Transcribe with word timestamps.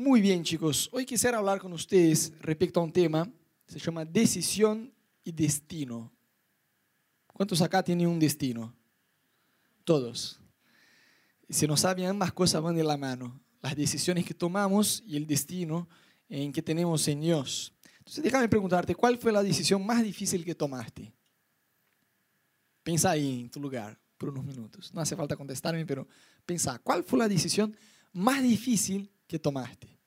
Muy 0.00 0.20
bien, 0.20 0.44
chicos. 0.44 0.88
Hoy 0.92 1.04
quisiera 1.04 1.38
hablar 1.38 1.58
con 1.58 1.72
ustedes 1.72 2.32
respecto 2.40 2.78
a 2.78 2.84
un 2.84 2.92
tema, 2.92 3.28
se 3.66 3.80
llama 3.80 4.04
decisión 4.04 4.94
y 5.24 5.32
destino. 5.32 6.12
¿Cuántos 7.26 7.60
acá 7.62 7.82
tienen 7.82 8.06
un 8.06 8.20
destino? 8.20 8.72
Todos. 9.82 10.38
Y 11.48 11.52
si 11.54 11.66
no 11.66 11.76
saben, 11.76 12.06
ambas 12.06 12.32
cosas 12.32 12.62
van 12.62 12.76
de 12.76 12.84
la 12.84 12.96
mano. 12.96 13.40
Las 13.60 13.74
decisiones 13.74 14.24
que 14.24 14.34
tomamos 14.34 15.02
y 15.04 15.16
el 15.16 15.26
destino 15.26 15.88
en 16.28 16.52
que 16.52 16.62
tenemos 16.62 17.08
en 17.08 17.20
Dios. 17.20 17.74
Entonces, 17.98 18.22
déjame 18.22 18.48
preguntarte, 18.48 18.94
¿cuál 18.94 19.18
fue 19.18 19.32
la 19.32 19.42
decisión 19.42 19.84
más 19.84 20.00
difícil 20.00 20.44
que 20.44 20.54
tomaste? 20.54 21.12
Pensa 22.84 23.10
ahí 23.10 23.40
en 23.40 23.50
tu 23.50 23.58
lugar 23.58 23.98
por 24.16 24.28
unos 24.28 24.44
minutos. 24.44 24.94
No 24.94 25.00
hace 25.00 25.16
falta 25.16 25.34
contestarme, 25.34 25.84
pero 25.84 26.06
pensa, 26.46 26.78
¿cuál 26.78 27.02
fue 27.02 27.18
la 27.18 27.26
decisión 27.26 27.76
más 28.12 28.40
difícil 28.44 29.10
que 29.28 29.38
tomaste? 29.38 29.98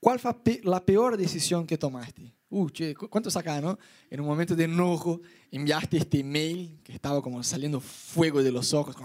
¿Cuál 0.00 0.18
fue 0.18 0.34
la 0.64 0.84
peor 0.84 1.16
decisión 1.16 1.64
que 1.64 1.78
tomaste? 1.78 2.34
Uh, 2.48 2.68
che, 2.70 2.94
¿cuántos 2.94 3.36
acá, 3.36 3.60
no? 3.60 3.78
En 4.10 4.20
un 4.20 4.26
momento 4.26 4.56
de 4.56 4.64
enojo 4.64 5.20
enviaste 5.50 5.98
este 5.98 6.24
mail 6.24 6.80
que 6.82 6.92
estaba 6.92 7.22
como 7.22 7.42
saliendo 7.44 7.80
fuego 7.80 8.42
de 8.42 8.50
los 8.50 8.74
ojos. 8.74 8.96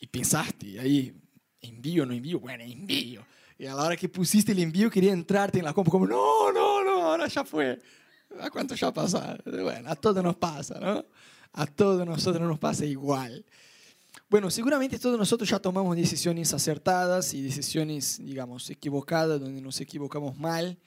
y 0.00 0.06
pensaste, 0.06 0.78
ahí, 0.78 1.12
envío 1.60 2.06
no 2.06 2.14
envío, 2.14 2.38
bueno, 2.38 2.62
envío. 2.62 3.26
Y 3.58 3.66
a 3.66 3.74
la 3.74 3.82
hora 3.82 3.96
que 3.96 4.08
pusiste 4.08 4.52
el 4.52 4.60
envío 4.60 4.88
quería 4.88 5.12
entrarte 5.12 5.58
en 5.58 5.64
la 5.64 5.74
compra 5.74 5.90
como, 5.90 6.06
no, 6.06 6.52
no, 6.52 6.84
no, 6.84 7.02
ahora 7.02 7.26
ya 7.26 7.44
fue. 7.44 7.80
¿A 8.40 8.50
cuánto 8.50 8.74
ya 8.74 8.92
pasa? 8.92 9.36
Bueno, 9.44 9.90
a 9.90 9.96
todos 9.96 10.22
nos 10.22 10.36
pasa, 10.36 10.78
¿no? 10.78 11.04
A 11.52 11.66
todos 11.66 12.06
nosotros 12.06 12.46
nos 12.46 12.58
pasa 12.58 12.84
igual. 12.84 13.44
Bueno, 14.30 14.50
seguramente 14.50 14.98
todos 14.98 15.18
nosotros 15.18 15.48
ya 15.48 15.58
tomamos 15.58 15.96
decisiones 15.96 16.52
acertadas 16.52 17.32
y 17.32 17.40
decisiones, 17.40 18.18
digamos, 18.22 18.68
equivocadas, 18.68 19.40
donde 19.40 19.62
nos 19.62 19.80
equivocamos 19.80 20.36
mal. 20.36 20.78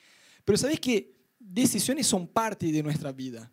Pero 0.46 0.60
sabes 0.60 0.80
que 0.80 1.16
decisiones 1.40 2.06
son 2.06 2.28
parte 2.28 2.72
de 2.72 2.84
nuestra 2.84 3.12
vida. 3.12 3.52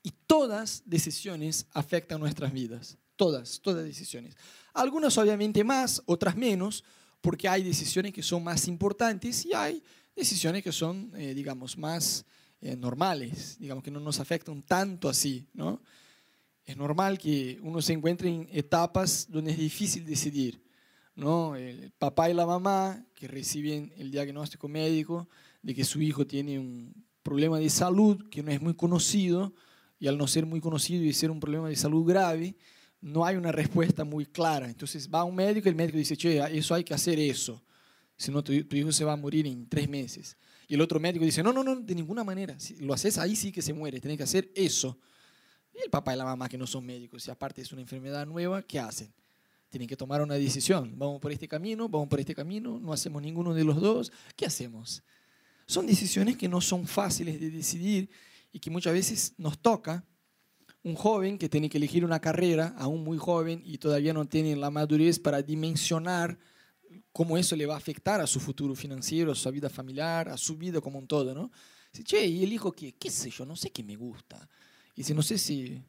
Y 0.00 0.12
todas 0.28 0.82
decisiones 0.86 1.66
afectan 1.72 2.20
nuestras 2.20 2.52
vidas. 2.52 2.96
Todas, 3.16 3.60
todas 3.60 3.84
decisiones. 3.84 4.36
Algunas 4.72 5.18
obviamente 5.18 5.64
más, 5.64 6.00
otras 6.06 6.36
menos, 6.36 6.84
porque 7.20 7.48
hay 7.48 7.64
decisiones 7.64 8.12
que 8.12 8.22
son 8.22 8.44
más 8.44 8.68
importantes 8.68 9.44
y 9.44 9.54
hay 9.54 9.82
decisiones 10.14 10.62
que 10.62 10.70
son, 10.70 11.10
eh, 11.16 11.34
digamos, 11.34 11.76
más 11.76 12.24
eh, 12.60 12.76
normales, 12.76 13.56
digamos, 13.58 13.82
que 13.82 13.90
no 13.90 13.98
nos 13.98 14.20
afectan 14.20 14.62
tanto 14.62 15.08
así, 15.08 15.48
¿no? 15.52 15.82
Es 16.64 16.76
normal 16.76 17.18
que 17.18 17.58
uno 17.62 17.82
se 17.82 17.92
encuentre 17.92 18.28
en 18.28 18.48
etapas 18.50 19.26
donde 19.30 19.52
es 19.52 19.58
difícil 19.58 20.04
decidir. 20.04 20.62
¿no? 21.14 21.56
El 21.56 21.92
papá 21.92 22.30
y 22.30 22.34
la 22.34 22.46
mamá 22.46 23.04
que 23.14 23.28
reciben 23.28 23.92
el 23.96 24.10
diagnóstico 24.10 24.68
médico 24.68 25.28
de 25.62 25.74
que 25.74 25.84
su 25.84 26.00
hijo 26.00 26.26
tiene 26.26 26.58
un 26.58 27.04
problema 27.22 27.58
de 27.58 27.70
salud 27.70 28.28
que 28.30 28.42
no 28.42 28.50
es 28.50 28.60
muy 28.60 28.74
conocido 28.74 29.54
y 29.98 30.08
al 30.08 30.18
no 30.18 30.26
ser 30.26 30.44
muy 30.44 30.60
conocido 30.60 31.04
y 31.04 31.12
ser 31.12 31.30
un 31.30 31.40
problema 31.40 31.68
de 31.68 31.76
salud 31.76 32.06
grave, 32.06 32.56
no 33.00 33.24
hay 33.24 33.36
una 33.36 33.52
respuesta 33.52 34.04
muy 34.04 34.26
clara. 34.26 34.68
Entonces 34.68 35.08
va 35.12 35.24
un 35.24 35.34
médico 35.34 35.68
y 35.68 35.70
el 35.70 35.76
médico 35.76 35.98
dice, 35.98 36.16
che, 36.16 36.40
eso 36.56 36.74
hay 36.74 36.84
que 36.84 36.94
hacer 36.94 37.18
eso, 37.18 37.62
si 38.16 38.30
no 38.30 38.42
tu, 38.42 38.64
tu 38.64 38.76
hijo 38.76 38.92
se 38.92 39.04
va 39.04 39.12
a 39.12 39.16
morir 39.16 39.46
en 39.46 39.68
tres 39.68 39.88
meses. 39.88 40.36
Y 40.68 40.74
el 40.74 40.80
otro 40.80 40.98
médico 40.98 41.24
dice, 41.24 41.42
no, 41.42 41.52
no, 41.52 41.62
no, 41.62 41.76
de 41.76 41.94
ninguna 41.94 42.24
manera, 42.24 42.58
si 42.58 42.76
lo 42.76 42.94
haces 42.94 43.18
ahí 43.18 43.36
sí 43.36 43.52
que 43.52 43.62
se 43.62 43.72
muere, 43.72 44.00
tienes 44.00 44.16
que 44.16 44.24
hacer 44.24 44.50
eso. 44.54 44.98
Y 45.74 45.82
el 45.82 45.90
papá 45.90 46.14
y 46.14 46.16
la 46.16 46.24
mamá 46.24 46.48
que 46.48 46.56
no 46.56 46.66
son 46.66 46.86
médicos, 46.86 47.26
y 47.26 47.30
aparte 47.30 47.62
es 47.62 47.72
una 47.72 47.82
enfermedad 47.82 48.26
nueva, 48.26 48.62
¿qué 48.62 48.78
hacen? 48.78 49.12
Tienen 49.68 49.88
que 49.88 49.96
tomar 49.96 50.22
una 50.22 50.34
decisión. 50.34 50.96
Vamos 50.96 51.20
por 51.20 51.32
este 51.32 51.48
camino, 51.48 51.88
vamos 51.88 52.08
por 52.08 52.20
este 52.20 52.34
camino, 52.34 52.78
no 52.78 52.92
hacemos 52.92 53.20
ninguno 53.20 53.52
de 53.54 53.64
los 53.64 53.80
dos. 53.80 54.12
¿Qué 54.36 54.46
hacemos? 54.46 55.02
Son 55.66 55.86
decisiones 55.86 56.36
que 56.36 56.48
no 56.48 56.60
son 56.60 56.86
fáciles 56.86 57.40
de 57.40 57.50
decidir 57.50 58.08
y 58.52 58.60
que 58.60 58.70
muchas 58.70 58.92
veces 58.92 59.34
nos 59.36 59.58
toca 59.58 60.04
un 60.84 60.94
joven 60.94 61.38
que 61.38 61.48
tiene 61.48 61.68
que 61.68 61.78
elegir 61.78 62.04
una 62.04 62.20
carrera, 62.20 62.74
aún 62.78 63.02
muy 63.02 63.18
joven, 63.18 63.62
y 63.64 63.78
todavía 63.78 64.12
no 64.12 64.26
tiene 64.26 64.54
la 64.54 64.70
madurez 64.70 65.18
para 65.18 65.42
dimensionar 65.42 66.38
cómo 67.10 67.38
eso 67.38 67.56
le 67.56 67.66
va 67.66 67.74
a 67.74 67.78
afectar 67.78 68.20
a 68.20 68.26
su 68.26 68.38
futuro 68.38 68.74
financiero, 68.74 69.32
a 69.32 69.34
su 69.34 69.50
vida 69.50 69.70
familiar, 69.70 70.28
a 70.28 70.36
su 70.36 70.56
vida 70.56 70.80
como 70.80 70.98
un 70.98 71.06
todo, 71.06 71.34
¿no? 71.34 71.50
Dice, 71.90 72.04
che, 72.04 72.26
¿y 72.26 72.44
elijo 72.44 72.70
qué? 72.70 72.92
¿Qué 72.92 73.10
sé 73.10 73.30
yo? 73.30 73.46
No 73.46 73.56
sé 73.56 73.70
qué 73.70 73.82
me 73.82 73.96
gusta. 73.96 74.48
Y 74.94 75.02
si 75.02 75.14
no 75.14 75.22
sé 75.22 75.38
si 75.38 75.82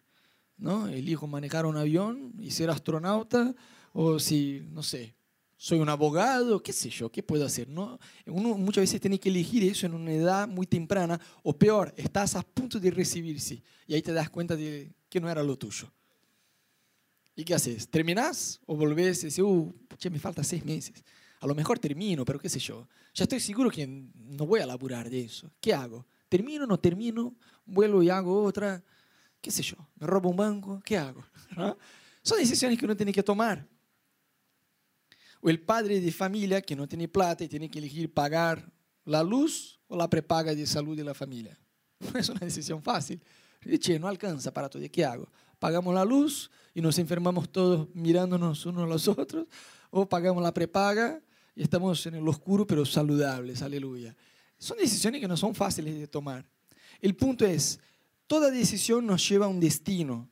¿no? 0.57 0.87
elijo 0.87 1.27
manejar 1.27 1.65
un 1.65 1.77
avión 1.77 2.33
y 2.39 2.51
ser 2.51 2.69
astronauta, 2.69 3.55
o 3.93 4.19
si, 4.19 4.61
no 4.71 4.83
sé, 4.83 5.15
soy 5.57 5.79
un 5.79 5.89
abogado, 5.89 6.61
qué 6.61 6.73
sé 6.73 6.89
yo, 6.89 7.11
qué 7.11 7.23
puedo 7.23 7.45
hacer. 7.45 7.69
¿no? 7.69 7.99
Uno 8.25 8.57
muchas 8.57 8.81
veces 8.81 8.99
tiene 8.99 9.19
que 9.19 9.29
elegir 9.29 9.63
eso 9.63 9.85
en 9.85 9.93
una 9.93 10.11
edad 10.11 10.47
muy 10.47 10.67
temprana, 10.67 11.19
o 11.43 11.57
peor, 11.57 11.93
estás 11.97 12.35
a 12.35 12.41
punto 12.41 12.79
de 12.79 12.91
recibirse 12.91 13.61
y 13.87 13.93
ahí 13.93 14.01
te 14.01 14.13
das 14.13 14.29
cuenta 14.29 14.55
de 14.55 14.91
que 15.09 15.19
no 15.19 15.29
era 15.29 15.43
lo 15.43 15.57
tuyo. 15.57 15.91
¿Y 17.35 17.43
qué 17.43 17.53
haces? 17.53 17.89
¿Terminás 17.89 18.61
o 18.65 18.75
volvés 18.75 19.23
y 19.23 19.25
dices, 19.27 19.43
uh, 19.43 19.73
che, 19.97 20.09
me 20.09 20.19
falta 20.19 20.43
seis 20.43 20.63
meses? 20.63 21.03
A 21.41 21.47
lo 21.47 21.53
mejor 21.53 21.77
termino, 21.79 22.23
pero 22.23 22.39
qué 22.39 22.47
sé 22.47 22.59
yo. 22.59 22.87
Ya 23.13 23.23
estoy 23.23 23.39
seguro 23.39 23.69
que 23.69 23.85
no 23.85 24.45
voy 24.45 24.61
a 24.61 24.65
laburar 24.65 25.09
de 25.09 25.21
eso. 25.21 25.51
¿Qué 25.59 25.73
hago? 25.73 26.05
¿Termino 26.29 26.63
o 26.63 26.67
no 26.67 26.79
termino? 26.79 27.35
¿Vuelvo 27.65 28.01
y 28.01 28.09
hago 28.09 28.43
otra? 28.43 28.83
Qué 29.45 29.51
sé 29.51 29.61
yo, 29.61 29.75
me 29.99 30.07
robo 30.07 30.29
un 30.29 30.35
banco, 30.35 30.81
¿qué 30.83 30.97
hago? 30.97 31.23
Son 32.23 32.39
decisiones 32.39 32.79
que 32.79 32.85
uno 32.85 32.97
tiene 32.97 33.13
que 33.13 33.21
tomar. 33.21 33.63
O 35.39 35.51
el 35.51 35.61
padre 35.61 36.01
de 36.01 36.11
familia 36.11 36.63
que 36.63 36.75
no 36.75 36.87
tiene 36.87 37.07
plata 37.07 37.43
y 37.43 37.47
tiene 37.47 37.69
que 37.69 37.77
elegir 37.77 38.11
pagar 38.11 38.67
la 39.03 39.21
luz 39.21 39.79
o 39.87 39.95
la 39.95 40.09
prepaga 40.09 40.55
de 40.55 40.65
salud 40.65 40.97
de 40.97 41.03
la 41.03 41.13
familia. 41.13 41.55
Es 42.15 42.27
una 42.29 42.39
decisión 42.39 42.81
fácil. 42.81 43.21
Dice, 43.63 43.99
no 43.99 44.07
alcanza 44.07 44.51
para 44.51 44.67
todo, 44.67 44.81
¿qué 44.91 45.05
hago? 45.05 45.29
¿Pagamos 45.59 45.93
la 45.93 46.03
luz 46.03 46.49
y 46.73 46.81
nos 46.81 46.97
enfermamos 46.97 47.47
todos 47.51 47.87
mirándonos 47.93 48.65
unos 48.65 48.85
a 48.85 48.87
los 48.87 49.07
otros? 49.07 49.45
¿O 49.91 50.09
pagamos 50.09 50.41
la 50.41 50.55
prepaga 50.55 51.21
y 51.53 51.61
estamos 51.61 52.03
en 52.07 52.15
el 52.15 52.27
oscuro 52.27 52.65
pero 52.65 52.83
saludables? 52.83 53.61
Aleluya. 53.61 54.15
Son 54.57 54.75
decisiones 54.75 55.21
que 55.21 55.27
no 55.27 55.37
son 55.37 55.53
fáciles 55.53 55.99
de 55.99 56.07
tomar. 56.07 56.43
El 56.99 57.15
punto 57.15 57.45
es, 57.45 57.79
toda 58.27 58.51
decisión 58.51 59.05
nos 59.05 59.27
lleva 59.27 59.45
a 59.45 59.49
un 59.49 59.59
destino. 59.59 60.29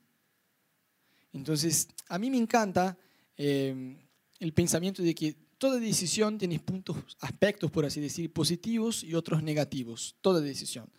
Entonces, 1.31 1.87
a 2.07 2.19
mí 2.19 2.29
me 2.29 2.37
encanta 2.37 2.97
eh, 3.37 3.97
el 4.39 4.53
pensamiento 4.53 5.01
de 5.01 5.15
que 5.15 5.35
toda 5.57 5.79
decisión 5.79 6.37
tiene 6.37 6.59
puntos, 6.59 6.97
aspectos, 7.21 7.71
por 7.71 7.85
así 7.85 7.99
decir, 8.01 8.31
positivos 8.31 9.03
y 9.03 9.15
otros 9.15 9.41
negativos. 9.41 10.15
Toda 10.21 10.41
decisión. 10.41 10.89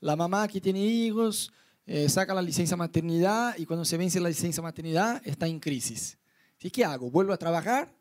La 0.00 0.16
mamá 0.16 0.46
que 0.48 0.60
tiene 0.60 0.84
hijos 0.84 1.52
eh, 1.86 2.08
saca 2.08 2.34
la 2.34 2.42
licencia 2.42 2.76
maternidad 2.76 3.56
y 3.58 3.66
cuando 3.66 3.84
se 3.84 3.96
vence 3.96 4.20
la 4.20 4.28
licencia 4.28 4.62
maternidad 4.62 5.20
está 5.24 5.46
en 5.46 5.58
crisis. 5.58 6.18
¿Qué 6.58 6.84
hago? 6.84 7.10
¿Vuelvo 7.10 7.32
a 7.32 7.38
trabajar? 7.38 7.92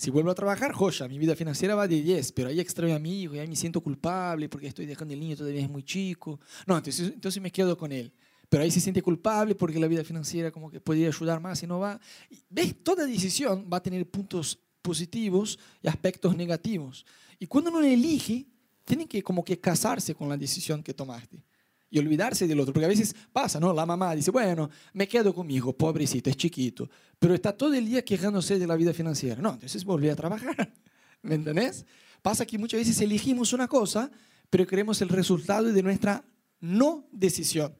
Si 0.00 0.08
vuelvo 0.08 0.30
a 0.30 0.34
trabajar, 0.34 0.72
joya, 0.72 1.06
mi 1.08 1.18
vida 1.18 1.36
financiera 1.36 1.74
va 1.74 1.86
de 1.86 2.00
10, 2.00 2.32
pero 2.32 2.48
ahí 2.48 2.58
extraño 2.58 2.94
a 2.94 2.98
mi 2.98 3.20
hijo 3.20 3.34
y 3.34 3.38
ahí 3.38 3.46
me 3.46 3.54
siento 3.54 3.82
culpable 3.82 4.48
porque 4.48 4.66
estoy 4.66 4.86
dejando 4.86 5.12
el 5.12 5.20
niño 5.20 5.36
todavía 5.36 5.60
es 5.60 5.68
muy 5.68 5.82
chico. 5.82 6.40
No, 6.66 6.78
entonces, 6.78 7.12
entonces 7.12 7.42
me 7.42 7.52
quedo 7.52 7.76
con 7.76 7.92
él. 7.92 8.10
Pero 8.48 8.62
ahí 8.62 8.70
se 8.70 8.80
siente 8.80 9.02
culpable 9.02 9.54
porque 9.54 9.78
la 9.78 9.86
vida 9.88 10.02
financiera 10.02 10.50
como 10.50 10.70
que 10.70 10.80
podría 10.80 11.08
ayudar 11.08 11.38
más 11.38 11.62
y 11.62 11.66
no 11.66 11.80
va. 11.80 12.00
¿Ves? 12.48 12.82
Toda 12.82 13.04
decisión 13.04 13.68
va 13.70 13.76
a 13.76 13.82
tener 13.82 14.08
puntos 14.08 14.58
positivos 14.80 15.58
y 15.82 15.88
aspectos 15.88 16.34
negativos. 16.34 17.04
Y 17.38 17.46
cuando 17.46 17.68
uno 17.68 17.82
elige, 17.82 18.46
tiene 18.86 19.06
que 19.06 19.22
como 19.22 19.44
que 19.44 19.60
casarse 19.60 20.14
con 20.14 20.30
la 20.30 20.38
decisión 20.38 20.82
que 20.82 20.94
tomaste 20.94 21.44
y 21.90 21.98
olvidarse 21.98 22.46
del 22.46 22.60
otro. 22.60 22.72
Porque 22.72 22.86
a 22.86 22.88
veces 22.88 23.14
pasa, 23.32 23.58
¿no? 23.58 23.72
La 23.72 23.84
mamá 23.84 24.14
dice, 24.14 24.30
bueno, 24.30 24.70
me 24.92 25.08
quedo 25.08 25.34
con 25.34 25.46
mi 25.46 25.56
hijo, 25.56 25.72
pobrecito, 25.72 26.30
es 26.30 26.36
chiquito, 26.36 26.88
pero 27.18 27.34
está 27.34 27.52
todo 27.56 27.74
el 27.74 27.86
día 27.86 28.04
quejándose 28.04 28.58
de 28.58 28.66
la 28.66 28.76
vida 28.76 28.94
financiera. 28.94 29.40
No, 29.42 29.54
entonces 29.54 29.84
volví 29.84 30.08
a 30.08 30.16
trabajar. 30.16 30.72
¿Me 31.22 31.34
entendés? 31.34 31.84
Pasa 32.22 32.46
que 32.46 32.56
muchas 32.56 32.80
veces 32.80 33.00
elegimos 33.00 33.52
una 33.52 33.66
cosa, 33.66 34.10
pero 34.48 34.66
queremos 34.66 35.00
el 35.02 35.08
resultado 35.08 35.72
de 35.72 35.82
nuestra 35.82 36.24
no 36.60 37.06
decisión, 37.10 37.74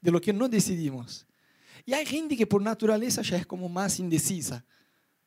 de 0.00 0.10
lo 0.10 0.20
que 0.20 0.32
no 0.32 0.48
decidimos. 0.48 1.26
Y 1.84 1.92
hay 1.92 2.06
gente 2.06 2.36
que 2.36 2.46
por 2.46 2.62
naturaleza 2.62 3.22
ya 3.22 3.36
es 3.36 3.46
como 3.46 3.68
más 3.68 3.98
indecisa. 3.98 4.64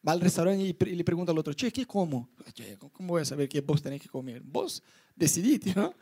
Va 0.07 0.13
al 0.13 0.21
restaurante 0.21 0.63
y 0.63 0.95
le 0.95 1.03
pregunta 1.03 1.31
al 1.31 1.37
otro, 1.37 1.53
che, 1.53 1.71
¿qué 1.71 1.85
como? 1.85 2.29
Che, 2.53 2.77
¿Cómo 2.77 3.09
voy 3.09 3.23
a 3.23 3.25
saber 3.25 3.49
qué 3.49 3.61
vos 3.61 3.81
tenés 3.81 4.01
que 4.01 4.07
comer? 4.07 4.41
Vos 4.41 4.81
decidiste, 5.15 5.73
¿no? 5.75 5.93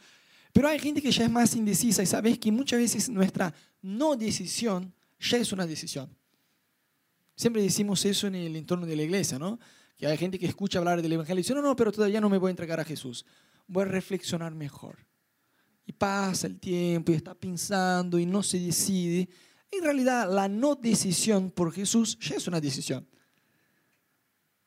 Pero 0.53 0.67
hay 0.67 0.79
gente 0.79 1.01
que 1.01 1.11
ya 1.11 1.25
es 1.25 1.31
más 1.31 1.55
indecisa 1.55 2.03
y 2.03 2.05
sabes 2.05 2.37
que 2.37 2.51
muchas 2.51 2.79
veces 2.79 3.09
nuestra 3.09 3.53
no 3.81 4.15
decisión 4.15 4.93
ya 5.19 5.37
es 5.37 5.51
una 5.51 5.65
decisión. 5.65 6.15
Siempre 7.35 7.63
decimos 7.63 8.05
eso 8.05 8.27
en 8.27 8.35
el 8.35 8.55
entorno 8.55 8.85
de 8.85 8.95
la 8.95 9.01
iglesia, 9.01 9.39
¿no? 9.39 9.59
Que 9.97 10.05
hay 10.05 10.15
gente 10.15 10.37
que 10.37 10.45
escucha 10.45 10.77
hablar 10.77 11.01
del 11.01 11.11
Evangelio 11.11 11.39
y 11.39 11.43
dice, 11.43 11.55
no, 11.55 11.61
no, 11.63 11.75
pero 11.75 11.91
todavía 11.91 12.21
no 12.21 12.29
me 12.29 12.37
voy 12.37 12.49
a 12.49 12.51
entregar 12.51 12.79
a 12.79 12.85
Jesús. 12.85 13.25
Voy 13.67 13.83
a 13.83 13.87
reflexionar 13.87 14.53
mejor. 14.53 15.07
Y 15.87 15.91
pasa 15.91 16.45
el 16.45 16.59
tiempo 16.59 17.11
y 17.11 17.15
está 17.15 17.33
pensando 17.33 18.19
y 18.19 18.25
no 18.27 18.43
se 18.43 18.59
decide. 18.59 19.27
En 19.71 19.83
realidad, 19.83 20.31
la 20.31 20.47
no 20.47 20.75
decisión 20.75 21.49
por 21.49 21.73
Jesús 21.73 22.17
ya 22.19 22.35
es 22.35 22.47
una 22.47 22.61
decisión. 22.61 23.07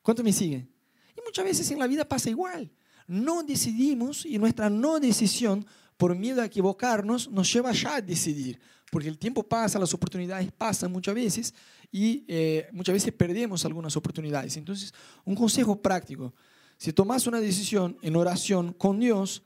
¿Cuánto 0.02 0.24
me 0.24 0.32
siguen? 0.32 0.68
Y 1.16 1.20
muchas 1.24 1.44
veces 1.44 1.70
en 1.70 1.78
la 1.78 1.86
vida 1.86 2.08
pasa 2.08 2.28
igual. 2.28 2.72
No 3.06 3.42
decidimos 3.42 4.26
y 4.26 4.38
nuestra 4.38 4.68
no 4.70 4.98
decisión, 5.00 5.66
por 5.96 6.14
miedo 6.16 6.42
a 6.42 6.46
equivocarnos, 6.46 7.30
nos 7.30 7.52
lleva 7.52 7.72
ya 7.72 7.96
a 7.96 8.00
decidir. 8.00 8.58
Porque 8.90 9.08
el 9.08 9.18
tiempo 9.18 9.42
pasa, 9.42 9.78
las 9.78 9.92
oportunidades 9.94 10.50
pasan 10.52 10.92
muchas 10.92 11.14
veces 11.14 11.54
y 11.90 12.24
eh, 12.28 12.68
muchas 12.72 12.92
veces 12.92 13.12
perdemos 13.12 13.64
algunas 13.64 13.96
oportunidades. 13.96 14.56
Entonces, 14.56 14.92
un 15.24 15.34
consejo 15.34 15.80
práctico. 15.80 16.34
Si 16.76 16.92
tomas 16.92 17.26
una 17.26 17.40
decisión 17.40 17.96
en 18.02 18.16
oración 18.16 18.72
con 18.72 19.00
Dios, 19.00 19.42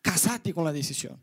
casate 0.00 0.54
con 0.54 0.64
la 0.64 0.72
decisión. 0.72 1.20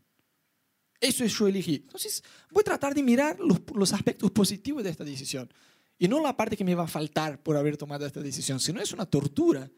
Eso 1.00 1.24
es 1.24 1.32
yo 1.36 1.46
elegí. 1.46 1.76
Entonces, 1.76 2.22
voy 2.50 2.60
a 2.62 2.64
tratar 2.64 2.94
de 2.94 3.02
mirar 3.02 3.38
los, 3.40 3.60
los, 3.74 3.92
aspectos 3.92 4.30
positivos 4.30 4.82
de 4.84 4.90
esta 4.90 5.04
decisión. 5.04 5.52
Y 5.98 6.08
no 6.08 6.20
la 6.20 6.36
parte 6.36 6.56
que 6.56 6.64
me 6.64 6.74
va 6.74 6.84
a 6.84 6.88
faltar 6.88 7.42
por 7.42 7.56
haber 7.56 7.76
tomado 7.76 8.06
esta 8.06 8.20
decisión, 8.20 8.60
sino 8.60 8.80
es 8.80 8.92
una 8.92 9.06
tortura. 9.06 9.70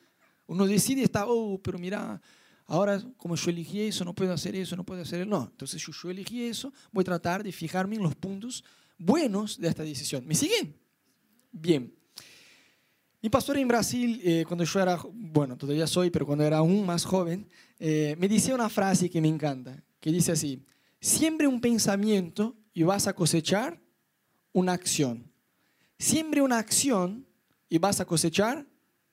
Uno 0.48 0.66
decide 0.66 1.04
está, 1.04 1.26
oh, 1.28 1.60
pero 1.62 1.78
mira, 1.78 2.20
ahora 2.66 3.00
como 3.16 3.36
yo 3.36 3.50
elegí 3.50 3.82
eso, 3.82 4.04
no 4.04 4.14
puedo 4.14 4.32
hacer 4.32 4.56
eso, 4.56 4.74
no 4.74 4.84
puedo 4.84 5.02
hacer 5.02 5.20
eso. 5.20 5.30
No, 5.30 5.48
entonces 5.50 5.80
yo, 5.80 5.92
yo 5.92 6.10
elegí 6.10 6.42
eso, 6.42 6.72
voy 6.90 7.02
a 7.02 7.04
tratar 7.04 7.44
de 7.44 7.52
fijarme 7.52 7.96
en 7.96 8.02
los 8.02 8.16
puntos 8.16 8.64
buenos 8.98 9.60
de 9.60 9.68
esta 9.68 9.84
decisión. 9.84 10.26
¿Me 10.26 10.34
siguen? 10.34 10.74
Bien. 11.52 11.94
Mi 13.20 13.28
pastor 13.28 13.58
en 13.58 13.68
Brasil, 13.68 14.20
eh, 14.24 14.44
cuando 14.46 14.64
yo 14.64 14.80
era, 14.80 14.98
bueno, 15.12 15.56
todavía 15.56 15.86
soy, 15.86 16.10
pero 16.10 16.24
cuando 16.24 16.44
era 16.44 16.58
aún 16.58 16.86
más 16.86 17.04
joven, 17.04 17.48
eh, 17.78 18.16
me 18.18 18.28
decía 18.28 18.54
una 18.54 18.68
frase 18.68 19.10
que 19.10 19.20
me 19.20 19.28
encanta, 19.28 19.82
que 20.00 20.10
dice 20.10 20.32
así, 20.32 20.64
siembre 21.00 21.46
un 21.46 21.60
pensamiento 21.60 22.56
y 22.72 22.84
vas 22.84 23.06
a 23.06 23.12
cosechar 23.12 23.80
una 24.52 24.72
acción. 24.72 25.30
Siembre 25.98 26.40
una 26.40 26.58
acción 26.58 27.26
y 27.68 27.78
vas 27.78 28.00
a 28.00 28.04
cosechar 28.04 28.66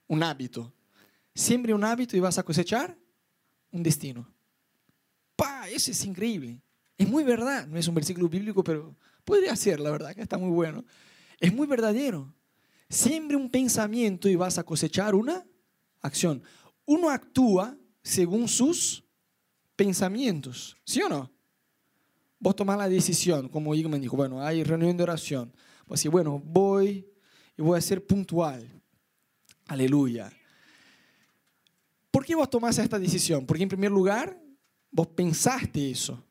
un 0.07 0.23
hábito. 0.23 0.71
Siembre 1.35 1.73
un 1.73 1.83
hábito 1.83 2.15
y 2.15 2.21
vas 2.21 2.37
a 2.37 2.43
cosechar 2.43 2.97
un 3.71 3.83
destino. 3.83 4.25
¡Pah! 5.35 5.67
Eso 5.69 5.91
es 5.91 6.05
increíble. 6.05 6.61
Es 6.97 7.07
muy 7.07 7.25
verdad. 7.25 7.67
No 7.67 7.77
es 7.77 7.87
un 7.87 7.95
versículo 7.95 8.29
bíblico, 8.29 8.63
pero 8.63 8.95
podría 9.25 9.53
ser, 9.57 9.81
la 9.81 9.91
verdad, 9.91 10.15
que 10.15 10.21
está 10.21 10.37
muy 10.37 10.49
bueno. 10.49 10.85
Es 11.39 11.53
muy 11.53 11.67
verdadero. 11.67 12.33
Siembre 12.89 13.35
un 13.35 13.49
pensamiento 13.49 14.29
y 14.29 14.35
vas 14.35 14.57
a 14.57 14.63
cosechar 14.63 15.13
una 15.13 15.45
acción. 16.01 16.41
Uno 16.85 17.09
actúa 17.09 17.77
según 18.01 18.47
sus 18.47 19.03
pensamientos, 19.75 20.77
¿sí 20.85 21.01
o 21.01 21.09
no? 21.09 21.31
Vos 22.39 22.55
tomás 22.55 22.77
la 22.77 22.87
decisión, 22.87 23.49
como 23.49 23.73
Igman 23.75 23.99
dijo, 23.99 24.15
bueno, 24.15 24.41
hay 24.41 24.63
reunión 24.63 24.95
de 24.95 25.03
oración. 25.03 25.53
Vos 25.87 25.99
decís, 25.99 26.11
bueno, 26.11 26.39
voy 26.39 27.07
y 27.57 27.61
voy 27.61 27.77
a 27.77 27.81
ser 27.81 28.05
puntual. 28.05 28.69
Aleluya. 29.67 30.31
¿Por 32.15 32.25
qué 32.25 32.33
vos 32.33 32.49
tomás 32.49 32.77
esta 32.77 32.97
decisión? 32.97 33.45
Porque 33.45 33.63
en 33.63 33.67
primer 33.67 33.91
lugar, 33.91 34.41
vos 34.89 35.07
pensaste 35.07 35.91
eso, 35.91 36.23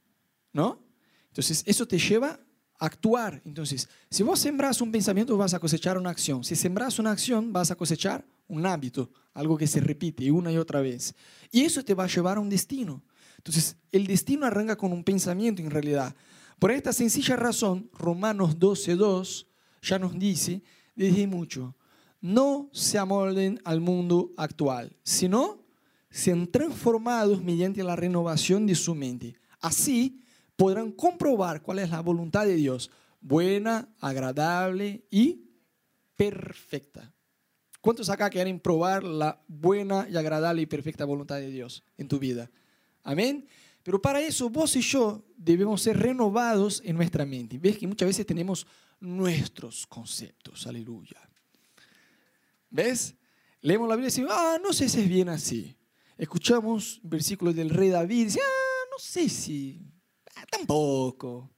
¿no? 0.50 0.82
Entonces, 1.26 1.62
eso 1.66 1.86
te 1.86 1.98
lleva 1.98 2.40
a 2.78 2.86
actuar. 2.86 3.42
Entonces, 3.44 3.86
si 4.08 4.22
vos 4.22 4.38
sembras 4.38 4.80
un 4.80 4.90
pensamiento, 4.90 5.36
vas 5.36 5.52
a 5.52 5.58
cosechar 5.58 5.98
una 5.98 6.08
acción. 6.08 6.42
Si 6.42 6.56
sembras 6.56 6.98
una 6.98 7.10
acción, 7.10 7.52
vas 7.52 7.70
a 7.70 7.76
cosechar 7.76 8.24
un 8.48 8.64
hábito, 8.64 9.10
algo 9.34 9.58
que 9.58 9.66
se 9.66 9.78
repite 9.78 10.32
una 10.32 10.50
y 10.50 10.56
otra 10.56 10.80
vez. 10.80 11.14
Y 11.50 11.64
eso 11.64 11.84
te 11.84 11.92
va 11.92 12.04
a 12.04 12.08
llevar 12.08 12.38
a 12.38 12.40
un 12.40 12.48
destino. 12.48 13.04
Entonces, 13.36 13.76
el 13.92 14.06
destino 14.06 14.46
arranca 14.46 14.76
con 14.76 14.90
un 14.90 15.04
pensamiento 15.04 15.60
en 15.60 15.70
realidad. 15.70 16.16
Por 16.58 16.70
esta 16.70 16.94
sencilla 16.94 17.36
razón, 17.36 17.90
Romanos 17.92 18.58
12.2 18.58 19.48
ya 19.82 19.98
nos 19.98 20.18
dice 20.18 20.62
desde 20.96 21.26
mucho, 21.26 21.76
no 22.22 22.70
se 22.72 22.96
amolden 22.96 23.60
al 23.64 23.82
mundo 23.82 24.32
actual, 24.38 24.96
sino 25.02 25.63
sean 26.14 26.46
transformados 26.46 27.42
mediante 27.42 27.82
la 27.82 27.96
renovación 27.96 28.66
de 28.66 28.76
su 28.76 28.94
mente. 28.94 29.34
Así 29.60 30.20
podrán 30.54 30.92
comprobar 30.92 31.60
cuál 31.60 31.80
es 31.80 31.90
la 31.90 32.00
voluntad 32.02 32.46
de 32.46 32.54
Dios, 32.54 32.88
buena, 33.20 33.88
agradable 33.98 35.04
y 35.10 35.50
perfecta. 36.14 37.12
¿Cuántos 37.80 38.08
acá 38.10 38.30
quieren 38.30 38.60
probar 38.60 39.02
la 39.02 39.42
buena 39.48 40.06
y 40.08 40.16
agradable 40.16 40.62
y 40.62 40.66
perfecta 40.66 41.04
voluntad 41.04 41.38
de 41.38 41.50
Dios 41.50 41.82
en 41.98 42.06
tu 42.06 42.20
vida? 42.20 42.48
Amén. 43.02 43.48
Pero 43.82 44.00
para 44.00 44.20
eso 44.20 44.48
vos 44.48 44.76
y 44.76 44.82
yo 44.82 45.24
debemos 45.36 45.82
ser 45.82 45.98
renovados 45.98 46.80
en 46.84 46.94
nuestra 46.94 47.26
mente. 47.26 47.58
Ves 47.58 47.76
que 47.76 47.88
muchas 47.88 48.06
veces 48.06 48.24
tenemos 48.24 48.68
nuestros 49.00 49.84
conceptos. 49.88 50.64
Aleluya. 50.68 51.18
¿Ves? 52.70 53.16
Leemos 53.60 53.88
la 53.88 53.96
Biblia 53.96 54.06
y 54.06 54.12
decimos, 54.12 54.30
ah, 54.32 54.58
no 54.62 54.72
sé 54.72 54.88
si 54.88 55.00
es 55.00 55.08
bien 55.08 55.28
así. 55.28 55.76
Escuchamos 56.16 57.00
versículos 57.02 57.54
del 57.56 57.70
rey 57.70 57.88
David 57.88 58.26
decimos, 58.26 58.46
ah, 58.48 58.84
no 58.90 58.98
sé 58.98 59.28
si, 59.28 59.80
ah, 60.36 60.44
tampoco. 60.50 61.50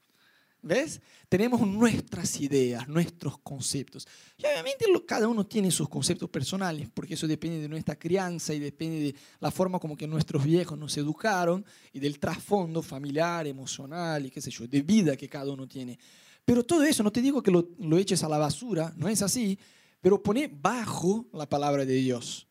¿Ves? 0.63 1.01
Tenemos 1.29 1.61
nuestras 1.61 2.41
ideas, 2.41 2.89
nuestros 2.89 3.39
conceptos. 3.39 4.09
Y 4.37 4.47
obviamente 4.47 4.87
cada 5.07 5.29
uno 5.29 5.47
tiene 5.47 5.71
sus 5.71 5.89
conceptos 5.89 6.29
personales, 6.29 6.89
porque 6.93 7.15
eso 7.15 7.29
depende 7.29 7.61
de 7.61 7.69
nuestra 7.69 7.97
crianza 7.97 8.53
y 8.53 8.59
depende 8.59 8.99
de 8.99 9.15
la 9.39 9.53
forma 9.53 9.79
como 9.79 9.97
que 9.97 10.09
nuestros 10.09 10.43
viejos 10.45 10.77
nos 10.77 10.97
educaron 10.97 11.65
y 11.93 12.01
del 12.01 12.19
trasfondo 12.19 12.83
familiar, 12.83 13.47
emocional 13.47 14.27
y 14.27 14.31
qué 14.31 14.41
sé 14.41 14.51
yo, 14.51 14.67
de 14.67 14.83
vida 14.83 15.17
que 15.17 15.29
cada 15.29 15.53
uno 15.53 15.69
tiene. 15.69 15.99
Pero 16.45 16.65
todo 16.65 16.83
eso, 16.83 17.05
no 17.05 17.13
te 17.13 17.23
digo 17.23 17.43
que 17.43 17.53
lo, 17.53 17.69
lo 17.79 17.99
eches 17.99 18.25
a 18.25 18.29
la 18.29 18.39
basura, 18.39 18.93
no 18.97 19.09
es 19.09 19.23
así, 19.23 19.59
pero 20.01 20.21
pone 20.21 20.49
bajo 20.49 21.27
la 21.33 21.49
palabra 21.49 21.85
de 21.85 21.95
Dios. 21.95 22.46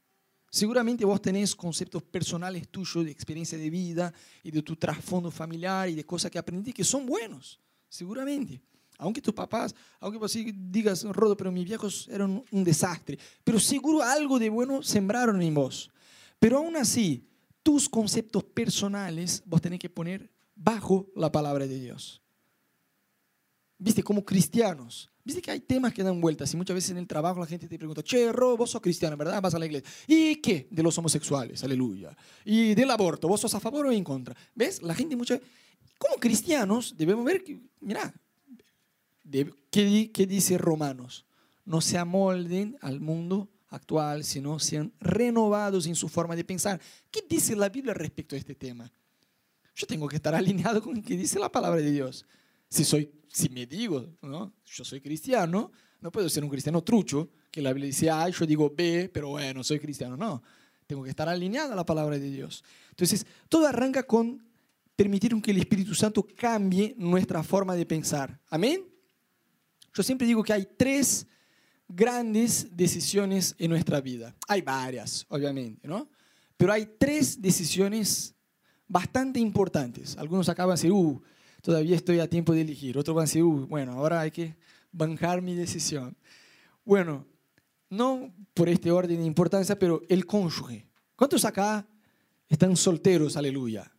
Seguramente 0.55 1.03
vos 1.03 1.21
tenés 1.21 1.53
conceptos 1.53 2.01
personales 2.01 2.69
tuyos 2.69 3.03
de 3.03 3.11
experiencia 3.11 3.57
de 3.57 3.69
vida 3.69 4.13
y 4.41 4.51
de 4.51 4.61
tu 4.61 4.77
trasfondo 4.77 5.29
familiar 5.29 5.89
y 5.89 5.95
de 5.95 6.05
cosas 6.05 6.31
que 6.31 6.39
aprendí 6.39 6.71
que 6.71 6.85
son 6.85 7.05
buenos 7.05 7.59
seguramente. 7.89 8.61
Aunque 8.97 9.21
tus 9.21 9.33
papás, 9.33 9.75
aunque 9.99 10.17
vos 10.17 10.33
digas, 10.33 11.03
Rodo, 11.03 11.35
pero 11.35 11.51
mis 11.51 11.65
viejos 11.65 12.07
eran 12.09 12.41
un 12.49 12.63
desastre, 12.63 13.19
pero 13.43 13.59
seguro 13.59 14.01
algo 14.01 14.39
de 14.39 14.47
bueno 14.47 14.81
sembraron 14.81 15.41
en 15.41 15.53
vos. 15.53 15.91
Pero 16.39 16.59
aún 16.59 16.77
así, 16.77 17.27
tus 17.61 17.89
conceptos 17.89 18.45
personales 18.45 19.43
vos 19.45 19.61
tenés 19.61 19.81
que 19.81 19.89
poner 19.89 20.31
bajo 20.55 21.11
la 21.17 21.33
palabra 21.33 21.67
de 21.67 21.81
Dios. 21.81 22.21
Viste, 23.77 24.03
como 24.03 24.23
cristianos, 24.23 25.11
viste 25.23 25.41
que 25.41 25.51
hay 25.51 25.59
temas 25.59 25.93
que 25.93 26.01
dan 26.01 26.21
vueltas 26.21 26.53
y 26.53 26.57
muchas 26.57 26.75
veces 26.75 26.91
en 26.91 26.97
el 26.97 27.07
trabajo 27.07 27.39
la 27.39 27.45
gente 27.45 27.67
te 27.67 27.77
pregunta, 27.77 28.01
che, 28.01 28.31
Rodo, 28.31 28.57
vos 28.57 28.71
sos 28.71 28.81
cristiano, 28.81 29.17
¿verdad? 29.17 29.41
Vas 29.41 29.53
a 29.53 29.59
la 29.59 29.65
iglesia. 29.65 29.89
¿Y 30.07 30.37
qué? 30.37 30.67
De 30.71 30.81
los 30.81 30.97
homosexuales, 30.97 31.63
aleluya. 31.63 32.15
¿Y 32.45 32.73
del 32.73 32.89
aborto? 32.89 33.27
¿Vos 33.27 33.41
sos 33.41 33.53
a 33.53 33.59
favor 33.59 33.85
o 33.85 33.91
en 33.91 34.03
contra? 34.03 34.35
¿Ves? 34.53 34.81
La 34.81 34.95
gente 34.95 35.15
muchas 35.15 35.41
como 35.97 36.15
cristianos 36.17 36.95
debemos 36.97 37.25
ver 37.25 37.43
que, 37.43 37.59
mira, 37.79 38.13
¿qué, 39.71 40.11
¿qué 40.13 40.27
dice 40.27 40.57
Romanos? 40.57 41.25
No 41.63 41.81
se 41.81 41.97
amolden 41.97 42.77
al 42.81 42.99
mundo 42.99 43.49
actual, 43.69 44.23
sino 44.23 44.59
sean 44.59 44.93
renovados 44.99 45.87
en 45.87 45.95
su 45.95 46.07
forma 46.09 46.35
de 46.35 46.43
pensar. 46.43 46.79
¿Qué 47.09 47.23
dice 47.27 47.55
la 47.55 47.69
Biblia 47.69 47.93
respecto 47.93 48.35
a 48.35 48.39
este 48.39 48.55
tema? 48.55 48.91
Yo 49.75 49.87
tengo 49.87 50.07
que 50.07 50.17
estar 50.17 50.35
alineado 50.35 50.81
con 50.81 50.95
lo 50.95 51.01
que 51.01 51.17
dice 51.17 51.39
la 51.39 51.51
palabra 51.51 51.81
de 51.81 51.91
Dios. 51.91 52.25
Si, 52.69 52.83
soy, 52.83 53.11
si 53.27 53.49
me 53.49 53.65
digo, 53.65 54.17
¿no? 54.21 54.53
yo 54.65 54.83
soy 54.83 55.01
cristiano, 55.01 55.71
no 56.01 56.11
puedo 56.11 56.29
ser 56.29 56.43
un 56.43 56.49
cristiano 56.49 56.83
trucho, 56.83 57.31
que 57.51 57.61
la 57.61 57.71
Biblia 57.71 57.87
dice 57.87 58.09
A, 58.09 58.27
yo 58.29 58.45
digo 58.45 58.73
B, 58.75 59.09
pero 59.13 59.29
bueno, 59.29 59.63
soy 59.63 59.79
cristiano. 59.79 60.17
No, 60.17 60.43
tengo 60.85 61.03
que 61.03 61.09
estar 61.09 61.27
alineado 61.27 61.73
a 61.73 61.75
la 61.75 61.85
palabra 61.85 62.19
de 62.19 62.29
Dios. 62.29 62.63
Entonces, 62.89 63.25
todo 63.49 63.67
arranca 63.67 64.03
con 64.03 64.43
permitir 64.95 65.39
que 65.41 65.51
el 65.51 65.57
Espíritu 65.57 65.95
Santo 65.95 66.25
cambie 66.35 66.95
nuestra 66.97 67.43
forma 67.43 67.75
de 67.75 67.85
pensar. 67.85 68.39
Amén. 68.49 68.85
Yo 69.93 70.03
siempre 70.03 70.27
digo 70.27 70.43
que 70.43 70.53
hay 70.53 70.67
tres 70.77 71.27
grandes 71.87 72.75
decisiones 72.75 73.55
en 73.57 73.69
nuestra 73.71 74.01
vida. 74.01 74.35
Hay 74.47 74.61
varias, 74.61 75.25
obviamente, 75.29 75.87
¿no? 75.87 76.09
Pero 76.57 76.73
hay 76.73 76.85
tres 76.97 77.41
decisiones 77.41 78.35
bastante 78.87 79.39
importantes. 79.39 80.17
Algunos 80.17 80.49
acaban 80.49 80.75
de 80.75 80.81
decir, 80.81 80.91
uh, 80.91 81.21
todavía 81.65 81.95
estoy 81.95 82.19
a 82.19 82.29
tiempo 82.29 82.53
de 82.53 82.61
elegir. 82.61 82.95
Otros 82.95 83.15
van 83.15 83.23
a 83.23 83.25
decir, 83.25 83.41
bueno, 83.41 83.93
ahora 83.93 84.21
hay 84.21 84.29
que 84.29 84.55
bancar 84.91 85.41
mi 85.41 85.55
decisión. 85.55 86.15
Bueno, 86.83 87.25
no 87.89 88.31
por 88.53 88.69
este 88.69 88.91
orden 88.91 89.17
de 89.17 89.25
importancia, 89.25 89.77
pero 89.77 90.03
el 90.07 90.27
cónyuge. 90.27 90.87
¿Cuántos 91.15 91.43
acá 91.43 91.83
están 92.47 92.77
solteros? 92.77 93.35
Aleluya. 93.35 93.91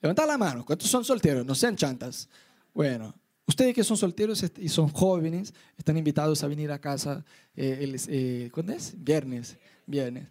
Levanta 0.00 0.26
la 0.26 0.36
mano. 0.36 0.64
¿Cuántos 0.66 0.90
son 0.90 1.04
solteros? 1.04 1.46
No 1.46 1.54
sean 1.54 1.76
chantas. 1.76 2.28
Bueno, 2.74 3.14
ustedes 3.46 3.72
que 3.72 3.84
son 3.84 3.96
solteros 3.96 4.44
y 4.58 4.68
son 4.68 4.88
jóvenes, 4.88 5.54
están 5.76 5.96
invitados 5.96 6.42
a 6.42 6.48
venir 6.48 6.72
a 6.72 6.80
casa 6.80 7.24
eh, 7.54 7.78
el, 7.82 8.00
eh. 8.08 8.50
Viernes. 8.96 9.56
Viernes. 9.86 10.26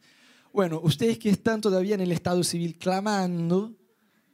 Bueno, 0.52 0.82
ustedes 0.84 1.18
que 1.20 1.30
están 1.30 1.62
todavía 1.62 1.96
en 1.96 2.02
el 2.02 2.12
estado 2.12 2.44
civil 2.44 2.78
clamando, 2.78 3.78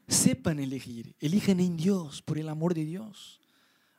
sepan 0.08 0.60
elegir. 0.60 1.16
Eligen 1.20 1.60
en 1.60 1.78
Dios, 1.78 2.22
por 2.22 2.38
el 2.38 2.50
amor 2.50 2.74
de 2.74 2.86
Dios. 2.86 3.40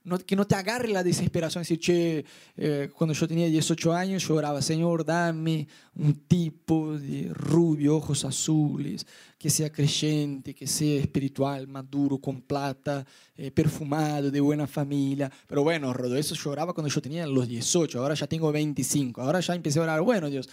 no, 0.04 0.18
que 0.18 0.36
no 0.36 0.46
te 0.46 0.54
agarre 0.54 0.88
la 0.88 1.02
desesperación, 1.02 1.62
decir, 1.62 1.80
che, 1.80 2.24
eh, 2.56 2.90
cuando 2.94 3.14
yo 3.14 3.26
tenía 3.26 3.46
18 3.46 3.92
años 3.92 4.26
yo 4.26 4.34
oraba, 4.34 4.60
Señor, 4.60 5.02
dame 5.04 5.66
un 5.94 6.14
tipo 6.26 6.98
de 6.98 7.30
rubio, 7.32 7.96
ojos 7.96 8.24
azules, 8.26 9.06
que 9.38 9.48
sea 9.48 9.70
creyente, 9.70 10.54
que 10.54 10.66
sea 10.66 11.00
espiritual, 11.00 11.66
maduro, 11.68 12.18
con 12.18 12.42
plata, 12.42 13.04
eh, 13.34 13.50
perfumado, 13.50 14.30
de 14.30 14.40
buena 14.40 14.66
familia. 14.66 15.32
Pero 15.46 15.62
bueno, 15.62 15.92
Rodo, 15.94 16.16
eso 16.16 16.34
yo 16.34 16.54
cuando 16.74 16.88
yo 16.88 17.00
tenía 17.00 17.26
los 17.26 17.48
18, 17.48 17.98
ahora 17.98 18.14
ya 18.14 18.26
tengo 18.26 18.52
25, 18.52 19.22
ahora 19.22 19.40
ya 19.40 19.54
empecé 19.54 19.78
a 19.78 19.82
orar, 19.82 20.02
bueno, 20.02 20.28
Dios, 20.28 20.48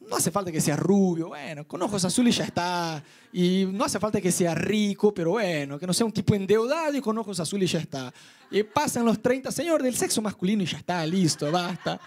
no 0.00 0.16
hace 0.16 0.30
falta 0.30 0.50
que 0.50 0.60
sea 0.60 0.76
rubio, 0.76 1.28
bueno, 1.28 1.66
con 1.66 1.80
ojos 1.82 2.04
azules 2.04 2.36
ya 2.36 2.44
está. 2.44 3.02
Y 3.32 3.66
no 3.66 3.84
hace 3.84 3.98
falta 3.98 4.20
que 4.20 4.32
sea 4.32 4.54
rico, 4.54 5.12
pero 5.12 5.32
bueno, 5.32 5.78
que 5.78 5.86
no 5.86 5.92
sea 5.92 6.06
un 6.06 6.12
tipo 6.12 6.34
endeudado 6.34 6.96
y 6.96 7.00
con 7.00 7.16
ojos 7.18 7.38
azules 7.40 7.70
ya 7.70 7.80
está. 7.80 8.12
Y 8.50 8.62
pasan 8.62 9.04
los 9.04 9.20
30, 9.20 9.50
señor, 9.50 9.82
del 9.82 9.96
sexo 9.96 10.20
masculino 10.20 10.62
y 10.62 10.66
ya 10.66 10.78
está, 10.78 11.04
listo, 11.06 11.50
basta. 11.50 12.00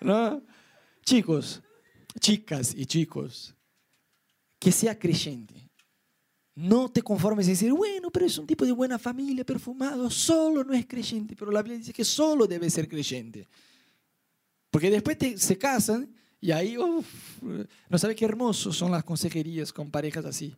¿No? 0.00 0.42
Chicos, 1.04 1.62
chicas 2.20 2.74
y 2.76 2.86
chicos, 2.86 3.54
que 4.58 4.72
sea 4.72 4.98
creyente. 4.98 5.68
No 6.54 6.90
te 6.90 7.02
conformes 7.02 7.46
en 7.46 7.52
decir, 7.52 7.72
bueno, 7.72 8.10
pero 8.10 8.26
es 8.26 8.36
un 8.36 8.46
tipo 8.46 8.64
de 8.66 8.72
buena 8.72 8.98
familia, 8.98 9.44
perfumado, 9.44 10.10
solo 10.10 10.64
no 10.64 10.74
es 10.74 10.86
creyente. 10.86 11.36
Pero 11.36 11.52
la 11.52 11.62
Biblia 11.62 11.78
dice 11.78 11.92
que 11.92 12.04
solo 12.04 12.46
debe 12.46 12.68
ser 12.68 12.88
creyente. 12.88 13.46
Porque 14.70 14.90
después 14.90 15.16
se 15.40 15.56
casan 15.56 16.12
y 16.40 16.52
ahí, 16.52 16.76
no 17.88 17.98
sabe 17.98 18.14
qué 18.14 18.24
hermoso 18.24 18.72
son 18.72 18.92
las 18.92 19.04
consejerías 19.04 19.72
con 19.72 19.90
parejas 19.90 20.24
así. 20.24 20.54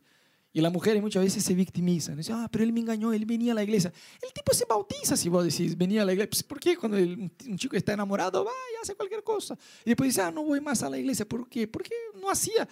Y 0.53 0.59
las 0.59 0.71
mujeres 0.71 1.01
muchas 1.01 1.23
veces 1.23 1.43
se 1.43 1.53
victimizan. 1.53 2.17
Dicen, 2.17 2.35
ah, 2.35 2.49
pero 2.51 2.63
él 2.63 2.73
me 2.73 2.81
engañó, 2.81 3.13
él 3.13 3.25
venía 3.25 3.53
a 3.53 3.55
la 3.55 3.63
iglesia. 3.63 3.91
El 4.21 4.33
tipo 4.33 4.53
se 4.53 4.65
bautiza 4.65 5.15
si 5.15 5.29
vos 5.29 5.45
decís, 5.45 5.77
venía 5.77 6.01
a 6.01 6.05
la 6.05 6.11
iglesia. 6.11 6.29
Pues, 6.29 6.43
¿Por 6.43 6.59
qué 6.59 6.75
cuando 6.75 6.97
un 6.97 7.57
chico 7.57 7.77
está 7.77 7.93
enamorado 7.93 8.43
va 8.43 8.51
y 8.51 8.81
hace 8.81 8.93
cualquier 8.95 9.23
cosa? 9.23 9.57
Y 9.85 9.91
después 9.91 10.09
dice, 10.09 10.21
ah, 10.21 10.31
no 10.31 10.43
voy 10.43 10.59
más 10.59 10.83
a 10.83 10.89
la 10.89 10.97
iglesia. 10.97 11.25
¿Por 11.25 11.47
qué? 11.47 11.67
Porque 11.69 11.91
no 12.19 12.29
hacía 12.29 12.67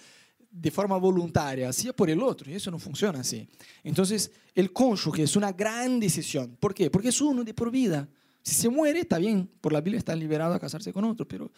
de 0.50 0.70
forma 0.70 0.98
voluntaria, 0.98 1.70
hacía 1.70 1.94
por 1.94 2.10
el 2.10 2.22
otro. 2.22 2.50
Y 2.50 2.54
eso 2.54 2.70
no 2.70 2.78
funciona 2.78 3.20
así. 3.20 3.48
Entonces, 3.82 4.30
el 4.54 4.74
cónyuge 4.74 5.22
es 5.22 5.34
una 5.36 5.52
gran 5.52 5.98
decisión. 5.98 6.58
¿Por 6.60 6.74
qué? 6.74 6.90
Porque 6.90 7.08
es 7.08 7.20
uno 7.22 7.44
de 7.44 7.54
por 7.54 7.70
vida. 7.70 8.06
Si 8.42 8.54
se 8.54 8.68
muere, 8.68 9.00
está 9.00 9.16
bien. 9.16 9.48
Por 9.58 9.72
la 9.72 9.80
Biblia 9.80 9.98
está 9.98 10.14
liberado 10.14 10.52
a 10.52 10.60
casarse 10.60 10.92
con 10.92 11.04
otro. 11.04 11.26
Pero 11.26 11.50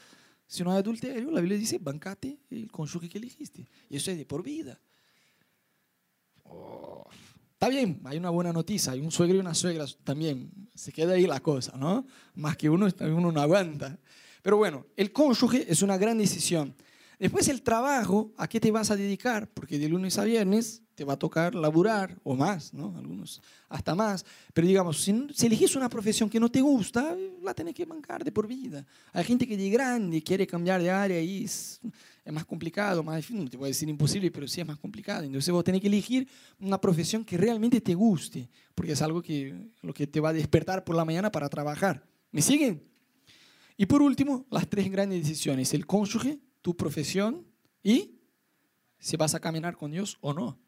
si 0.53 0.63
no 0.63 0.71
hay 0.71 0.81
adulterio, 0.81 1.31
la 1.31 1.41
Biblia 1.41 1.57
dice, 1.57 1.79
bancate 1.79 2.39
el 2.51 2.71
cónyuge 2.71 3.09
que 3.09 3.17
elegiste. 3.17 3.67
Y 3.89 3.97
eso 3.97 4.11
es 4.11 4.19
de 4.19 4.27
por 4.27 4.43
vida. 4.43 4.79
Oh, 6.45 7.07
está 7.55 7.71
bien, 7.71 8.03
hay 8.05 8.19
una 8.19 8.29
buena 8.29 8.53
noticia, 8.53 8.93
hay 8.93 9.01
un 9.01 9.11
suegro 9.11 9.37
y 9.37 9.41
una 9.41 9.55
suegra 9.55 9.87
también. 10.05 10.53
Se 10.75 10.93
queda 10.93 11.15
ahí 11.15 11.27
la 11.27 11.41
cosa, 11.41 11.75
¿no? 11.79 12.07
Más 12.35 12.59
que 12.59 12.69
uno, 12.69 12.87
uno 13.01 13.33
no 13.33 13.41
aguanta. 13.41 13.99
Pero 14.43 14.59
bueno, 14.59 14.85
el 14.95 15.11
cónyuge 15.11 15.65
es 15.73 15.81
una 15.81 15.97
gran 15.97 16.19
decisión. 16.19 16.75
Después 17.19 17.49
el 17.49 17.63
trabajo, 17.63 18.35
¿a 18.37 18.47
qué 18.47 18.61
te 18.61 18.71
vas 18.71 18.91
a 18.91 18.97
dedicar? 18.97 19.49
Porque 19.55 19.79
de 19.79 19.89
lunes 19.89 20.19
a 20.19 20.25
viernes 20.25 20.82
te 20.95 21.05
va 21.05 21.15
a 21.15 21.19
tocar 21.19 21.55
laburar 21.55 22.19
o 22.23 22.35
más, 22.35 22.73
¿no? 22.73 22.95
Algunos 22.97 23.41
hasta 23.69 23.95
más. 23.95 24.25
Pero 24.53 24.67
digamos, 24.67 25.03
si, 25.03 25.27
si 25.35 25.47
eliges 25.47 25.75
una 25.77 25.89
profesión 25.89 26.29
que 26.29 26.39
no 26.39 26.51
te 26.51 26.61
gusta, 26.61 27.17
la 27.43 27.55
tenés 27.55 27.75
que 27.75 27.85
bancar 27.85 28.25
de 28.25 28.33
por 28.33 28.47
vida. 28.47 28.85
Hay 29.13 29.25
gente 29.25 29.47
que 29.47 29.57
de 29.57 29.71
grande 29.71 30.23
quiere 30.23 30.47
cambiar 30.47 30.83
de 30.83 30.91
área 30.91 31.21
y 31.21 31.45
es, 31.45 31.81
más 32.31 32.45
complicado, 32.45 33.03
más 33.03 33.31
no 33.31 33.49
te 33.49 33.57
voy 33.57 33.67
a 33.67 33.69
decir 33.69 33.89
imposible, 33.89 34.31
pero 34.31 34.47
sí 34.47 34.61
es 34.61 34.67
más 34.67 34.79
complicado. 34.79 35.25
Entonces 35.25 35.53
vos 35.53 35.65
tenés 35.65 35.81
que 35.81 35.89
elegir 35.89 36.29
una 36.61 36.81
profesión 36.81 37.25
que 37.25 37.37
realmente 37.37 37.81
te 37.81 37.95
guste, 37.95 38.49
porque 38.75 38.93
es 38.93 39.03
algo 39.03 39.23
que, 39.23 39.71
lo 39.83 39.93
que 39.93 40.07
te 40.07 40.21
va 40.21 40.31
a 40.31 40.33
despertar 40.33 40.85
por 40.85 40.95
la 40.95 41.05
mañana 41.05 41.31
para 41.31 41.49
trabajar. 41.49 42.07
¿Me 42.31 42.43
siguen? 42.43 42.83
Y 43.77 43.87
por 43.87 44.03
último, 44.03 44.47
las 44.51 44.69
tres 44.69 44.91
grandes 44.91 45.23
decisiones, 45.23 45.75
el 45.75 45.87
cónyuge, 45.87 46.39
tu 46.61 46.77
profesión 46.77 47.47
y 47.83 48.19
si 48.99 49.17
vas 49.17 49.35
a 49.35 49.41
caminar 49.41 49.77
con 49.77 49.91
Dios 49.91 50.17
o 50.21 50.33
no. 50.33 50.62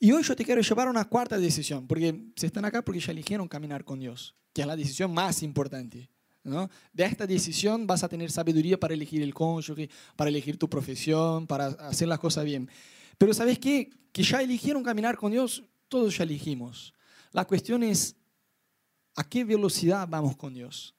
Y 0.00 0.12
hoy 0.12 0.22
yo 0.22 0.34
te 0.34 0.44
quiero 0.44 0.60
llevar 0.60 0.88
a 0.88 0.90
una 0.90 1.04
cuarta 1.04 1.38
decisión, 1.38 1.86
porque 1.86 2.30
se 2.36 2.46
están 2.46 2.64
acá 2.64 2.82
porque 2.82 3.00
ya 3.00 3.12
eligieron 3.12 3.48
caminar 3.48 3.84
con 3.84 4.00
Dios, 4.00 4.34
que 4.52 4.62
es 4.62 4.66
la 4.66 4.76
decisión 4.76 5.12
más 5.12 5.42
importante. 5.42 6.08
De 6.92 7.04
esta 7.04 7.26
decisión 7.26 7.86
vas 7.86 8.04
a 8.04 8.08
tener 8.08 8.30
sabiduría 8.30 8.78
para 8.78 8.94
elegir 8.94 9.20
el 9.22 9.34
cónyuge, 9.34 9.90
para 10.14 10.30
elegir 10.30 10.56
tu 10.56 10.68
profesión, 10.68 11.46
para 11.46 11.66
hacer 11.66 12.06
las 12.06 12.20
cosas 12.20 12.44
bien. 12.44 12.70
Pero 13.18 13.34
¿sabes 13.34 13.58
qué? 13.58 13.90
Que 14.12 14.22
ya 14.22 14.40
eligieron 14.40 14.84
caminar 14.84 15.16
con 15.16 15.32
Dios, 15.32 15.64
todos 15.88 16.16
ya 16.16 16.24
elegimos. 16.24 16.94
La 17.32 17.44
cuestión 17.44 17.82
es, 17.82 18.14
¿a 19.16 19.28
qué 19.28 19.44
velocidad 19.44 20.06
vamos 20.08 20.36
con 20.36 20.54
Dios? 20.54 20.94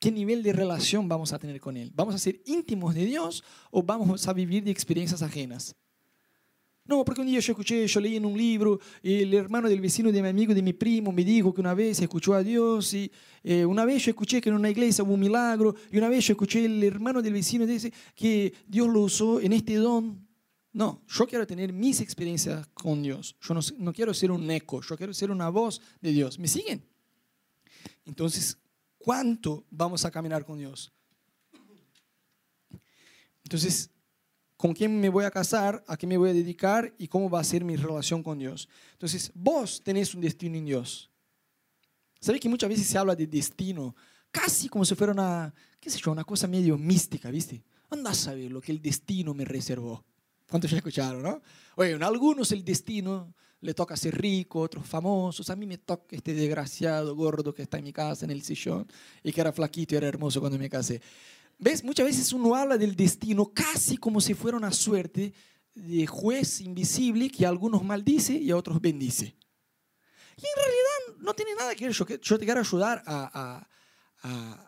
¿Qué 0.00 0.10
nivel 0.10 0.42
de 0.42 0.52
relación 0.52 1.08
vamos 1.08 1.32
a 1.32 1.38
tener 1.38 1.60
con 1.60 1.76
Él? 1.76 1.90
¿Vamos 1.94 2.14
a 2.14 2.18
ser 2.18 2.40
íntimos 2.46 2.94
de 2.94 3.04
Dios 3.04 3.44
o 3.70 3.82
vamos 3.82 4.26
a 4.28 4.32
vivir 4.32 4.64
de 4.64 4.70
experiencias 4.70 5.22
ajenas? 5.22 5.74
No, 6.88 7.04
porque 7.04 7.20
un 7.20 7.28
día 7.28 7.38
yo 7.38 7.52
escuché, 7.52 7.86
yo 7.86 8.00
leí 8.00 8.16
en 8.16 8.24
un 8.24 8.36
libro, 8.36 8.80
el 9.02 9.32
hermano 9.34 9.68
del 9.68 9.80
vecino 9.80 10.10
de 10.10 10.20
mi 10.20 10.28
amigo, 10.28 10.52
de 10.52 10.62
mi 10.62 10.72
primo, 10.72 11.12
me 11.12 11.22
dijo 11.22 11.54
que 11.54 11.60
una 11.60 11.74
vez 11.74 12.00
escuchó 12.00 12.34
a 12.34 12.42
Dios, 12.42 12.92
y 12.94 13.12
eh, 13.44 13.64
una 13.64 13.84
vez 13.84 14.04
yo 14.06 14.10
escuché 14.10 14.40
que 14.40 14.48
en 14.48 14.56
una 14.56 14.70
iglesia 14.70 15.04
hubo 15.04 15.14
un 15.14 15.20
milagro, 15.20 15.76
y 15.92 15.98
una 15.98 16.08
vez 16.08 16.26
yo 16.26 16.32
escuché 16.32 16.64
el 16.64 16.82
hermano 16.82 17.22
del 17.22 17.34
vecino 17.34 17.64
dice 17.64 17.92
que 18.16 18.52
Dios 18.66 18.88
lo 18.88 19.02
usó 19.02 19.38
en 19.40 19.52
este 19.52 19.74
don. 19.76 20.26
No, 20.72 21.02
yo 21.06 21.26
quiero 21.26 21.46
tener 21.46 21.72
mis 21.72 22.00
experiencias 22.00 22.66
con 22.74 23.02
Dios. 23.02 23.36
Yo 23.40 23.54
no, 23.54 23.60
no 23.78 23.92
quiero 23.92 24.12
ser 24.12 24.30
un 24.30 24.50
eco, 24.50 24.80
yo 24.80 24.96
quiero 24.96 25.12
ser 25.12 25.30
una 25.30 25.48
voz 25.48 25.80
de 26.00 26.10
Dios. 26.10 26.38
¿Me 26.38 26.48
siguen? 26.48 26.82
Entonces, 28.04 28.58
¿Cuánto 29.08 29.64
vamos 29.70 30.04
a 30.04 30.10
caminar 30.10 30.44
con 30.44 30.58
Dios? 30.58 30.92
Entonces, 33.42 33.90
¿con 34.58 34.74
quién 34.74 35.00
me 35.00 35.08
voy 35.08 35.24
a 35.24 35.30
casar? 35.30 35.82
¿A 35.86 35.96
qué 35.96 36.06
me 36.06 36.18
voy 36.18 36.30
a 36.30 36.34
dedicar? 36.34 36.92
¿Y 36.98 37.08
cómo 37.08 37.30
va 37.30 37.40
a 37.40 37.44
ser 37.44 37.64
mi 37.64 37.76
relación 37.76 38.22
con 38.22 38.38
Dios? 38.38 38.68
Entonces, 38.92 39.30
vos 39.32 39.80
tenés 39.82 40.14
un 40.14 40.20
destino 40.20 40.58
en 40.58 40.66
Dios. 40.66 41.10
¿Sabes 42.20 42.40
que 42.40 42.48
muchas 42.48 42.68
veces 42.68 42.86
se 42.86 42.98
habla 42.98 43.14
de 43.14 43.28
destino? 43.28 43.94
Casi 44.32 44.68
como 44.68 44.84
si 44.84 44.96
fuera 44.96 45.12
una, 45.12 45.54
qué 45.80 45.88
sé 45.88 46.00
yo, 46.00 46.10
una 46.10 46.24
cosa 46.24 46.48
medio 46.48 46.76
mística, 46.76 47.30
¿viste? 47.30 47.62
Anda 47.88 48.10
a 48.10 48.14
saber 48.14 48.50
lo 48.50 48.60
que 48.60 48.72
el 48.72 48.82
destino 48.82 49.32
me 49.32 49.44
reservó. 49.44 50.04
¿Cuántos 50.50 50.70
ya 50.70 50.78
escucharon, 50.78 51.22
no? 51.22 51.40
Oye, 51.76 51.94
algunos 51.94 52.50
el 52.50 52.64
destino 52.64 53.32
le 53.60 53.74
toca 53.74 53.96
ser 53.96 54.20
rico, 54.20 54.60
otros 54.60 54.84
famosos. 54.86 55.50
A 55.50 55.56
mí 55.56 55.66
me 55.66 55.78
toca 55.78 56.16
este 56.16 56.34
desgraciado 56.34 57.14
gordo 57.14 57.54
que 57.54 57.62
está 57.62 57.78
en 57.78 57.84
mi 57.84 57.92
casa, 57.92 58.24
en 58.24 58.32
el 58.32 58.42
sillón, 58.42 58.86
y 59.22 59.32
que 59.32 59.40
era 59.40 59.52
flaquito 59.52 59.94
y 59.94 59.98
era 59.98 60.08
hermoso 60.08 60.40
cuando 60.40 60.58
me 60.58 60.68
casé. 60.68 61.00
¿Ves? 61.58 61.82
Muchas 61.82 62.06
veces 62.06 62.32
uno 62.32 62.54
habla 62.54 62.78
del 62.78 62.94
destino 62.94 63.52
casi 63.52 63.96
como 63.96 64.20
si 64.20 64.34
fuera 64.34 64.56
una 64.56 64.72
suerte 64.72 65.34
de 65.74 66.06
juez 66.06 66.60
invisible 66.60 67.28
que 67.30 67.44
a 67.44 67.48
algunos 67.48 67.82
maldice 67.84 68.34
y 68.34 68.50
a 68.50 68.56
otros 68.56 68.80
bendice. 68.80 69.36
Y 70.36 70.46
en 70.46 70.56
realidad 70.56 71.20
no 71.20 71.34
tiene 71.34 71.54
nada 71.56 71.74
que 71.74 71.86
ver. 71.86 71.94
Yo, 71.94 72.38
te 72.38 72.44
quiero 72.44 72.60
ayudar 72.60 73.02
a 73.06 73.68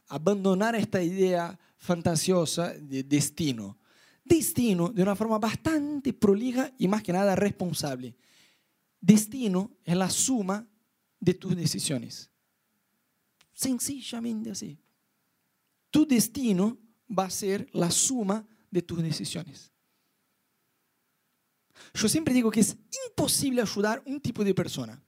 abandonar 0.08 0.74
esta 0.74 1.02
idea 1.02 1.58
fantasiosa 1.76 2.74
de 2.74 3.04
destino. 3.04 3.78
Destino 4.24 4.88
de 4.88 5.02
una 5.02 5.16
forma 5.16 5.38
bastante 5.38 6.12
prolija 6.12 6.72
y 6.78 6.88
más 6.88 7.02
que 7.02 7.12
nada 7.12 7.34
responsable. 7.36 8.16
Destino 9.00 9.70
es 9.84 9.96
la 9.96 10.10
suma 10.10 10.68
de 11.18 11.34
tus 11.34 11.56
decisiones. 11.56 12.30
Sencillamente 13.52 14.50
así. 14.50 14.78
Tu 15.90 16.06
destino 16.06 16.78
va 17.08 17.24
a 17.24 17.30
ser 17.30 17.68
la 17.72 17.90
suma 17.90 18.46
de 18.70 18.82
tus 18.82 19.02
decisiones. 19.02 19.72
Yo 21.94 22.08
siempre 22.08 22.34
digo 22.34 22.50
que 22.50 22.60
es 22.60 22.76
imposible 23.08 23.62
ayudar 23.62 24.02
un 24.06 24.20
tipo 24.20 24.44
de 24.44 24.54
persona. 24.54 25.02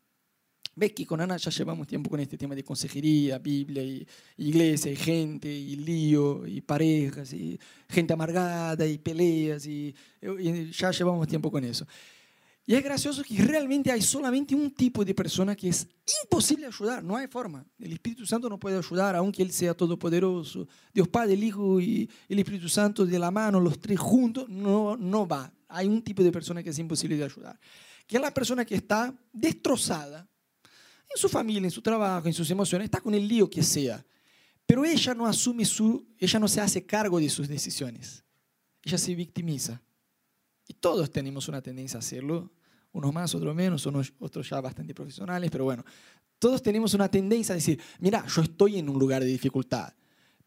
Ves 0.75 0.93
que 0.95 1.07
con 1.07 1.21
Ana 1.21 1.37
ya 1.37 1.51
llevamos 1.51 1.87
tiempo 1.87 2.09
con 2.09 2.19
este 2.19 2.39
tema 2.39 2.55
de 2.55 2.65
consejería, 2.65 3.39
Biblia, 3.39 3.83
y 3.83 4.07
iglesia, 4.39 4.91
y 4.91 4.97
gente, 4.97 5.53
y 5.53 5.77
lío, 5.77 6.47
y 6.47 6.63
parejas, 6.63 7.33
y 7.35 7.61
gente 7.89 8.15
amargada, 8.15 8.87
y 8.87 8.97
peleas, 8.97 9.67
y 9.67 9.95
ya 10.73 10.91
llevamos 10.91 11.29
tiempo 11.29 11.51
con 11.51 11.63
eso. 11.65 11.87
Y 12.65 12.75
es 12.75 12.85
gracioso 12.85 13.25
que 13.25 13.43
realmente 13.43 13.91
hay 13.91 14.01
solamente 14.03 14.55
un 14.55 14.71
tipo 14.71 15.05
de 15.05 15.15
persona 15.15 15.57
que 15.57 15.69
es 15.69 15.87
imposible 16.23 16.67
ayudar, 16.67 17.03
no 17.03 17.17
hay 17.17 17.27
forma. 17.27 17.67
El 17.79 17.93
Espíritu 17.93 18.25
Santo 18.25 18.49
no 18.49 18.59
puede 18.59 18.79
ayudar, 18.79 19.17
aunque 19.17 19.43
Él 19.43 19.53
sea 19.53 19.75
todopoderoso. 19.75 20.69
Dios 20.95 21.09
Padre, 21.09 21.35
el 21.35 21.43
Hijo 21.43 21.81
y 21.81 22.09
el 22.29 22.39
Espíritu 22.39 22.69
Santo 22.69 23.05
de 23.05 23.19
la 23.19 23.33
mano, 23.33 23.59
los 23.59 23.81
tres 23.81 23.99
juntos, 23.99 24.49
no, 24.49 24.97
no 24.97 25.27
va. 25.27 25.53
Hay 25.69 25.89
un 25.89 26.03
tipo 26.03 26.23
de 26.23 26.31
persona 26.31 26.63
que 26.63 26.71
es 26.71 26.79
imposible 26.79 27.17
de 27.17 27.25
ayudar, 27.25 27.59
que 28.07 28.17
es 28.17 28.23
la 28.23 28.33
persona 28.33 28.65
que 28.65 28.77
está 28.77 29.13
destrozada 29.33 30.29
en 31.15 31.21
su 31.21 31.29
familia, 31.29 31.67
en 31.67 31.71
su 31.71 31.83
trabajo, 31.83 32.29
en 32.29 32.35
sus 32.35 32.51
emociones, 32.51 32.85
está 32.85 33.01
con 33.01 33.15
el 33.15 33.27
lío 33.27 33.51
que 33.51 33.63
sea, 33.63 34.05
pero 34.65 34.85
ella 34.85 35.15
no 35.15 35.27
asume 35.27 35.65
su, 35.65 36.07
ella 36.19 36.39
no 36.39 36.47
se 36.47 36.61
hace 36.61 36.87
cargo 36.87 37.19
de 37.19 37.29
sus 37.29 37.49
decisiones, 37.49 38.25
ella 38.83 38.99
se 38.99 39.15
victimiza. 39.15 39.83
Todos 40.81 41.11
tenemos 41.11 41.49
una 41.49 41.61
tendencia 41.61 41.99
a 41.99 42.01
hacerlo, 42.01 42.51
unos 42.93 43.13
más, 43.13 43.35
otros 43.35 43.55
menos, 43.55 43.87
unos, 43.87 44.13
otros 44.19 44.49
ya 44.49 44.61
bastante 44.61 44.95
profesionales, 44.95 45.51
pero 45.51 45.65
bueno, 45.65 45.85
todos 46.39 46.63
tenemos 46.63 46.93
una 46.95 47.09
tendencia 47.09 47.53
a 47.53 47.57
decir, 47.57 47.81
mira, 48.01 48.27
yo 48.27 48.43
estoy 48.43 48.79
en 48.79 48.89
un 48.89 48.99
lugar 48.99 49.23
de 49.23 49.29
dificultad, 49.29 49.93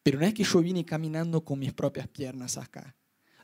pero 0.04 0.20
no 0.20 0.26
es 0.26 0.34
que 0.34 0.44
yo 0.44 0.62
vine 0.62 0.86
caminando 0.86 1.44
con 1.44 1.58
mis 1.60 1.74
propias 1.74 2.08
piernas 2.08 2.58
acá. 2.58 2.96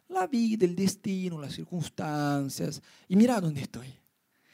La 0.09 0.27
vida, 0.27 0.65
el 0.65 0.75
destino, 0.75 1.39
las 1.39 1.53
circunstancias, 1.53 2.81
y 3.07 3.15
mira 3.15 3.39
dónde 3.39 3.61
estoy. 3.61 3.87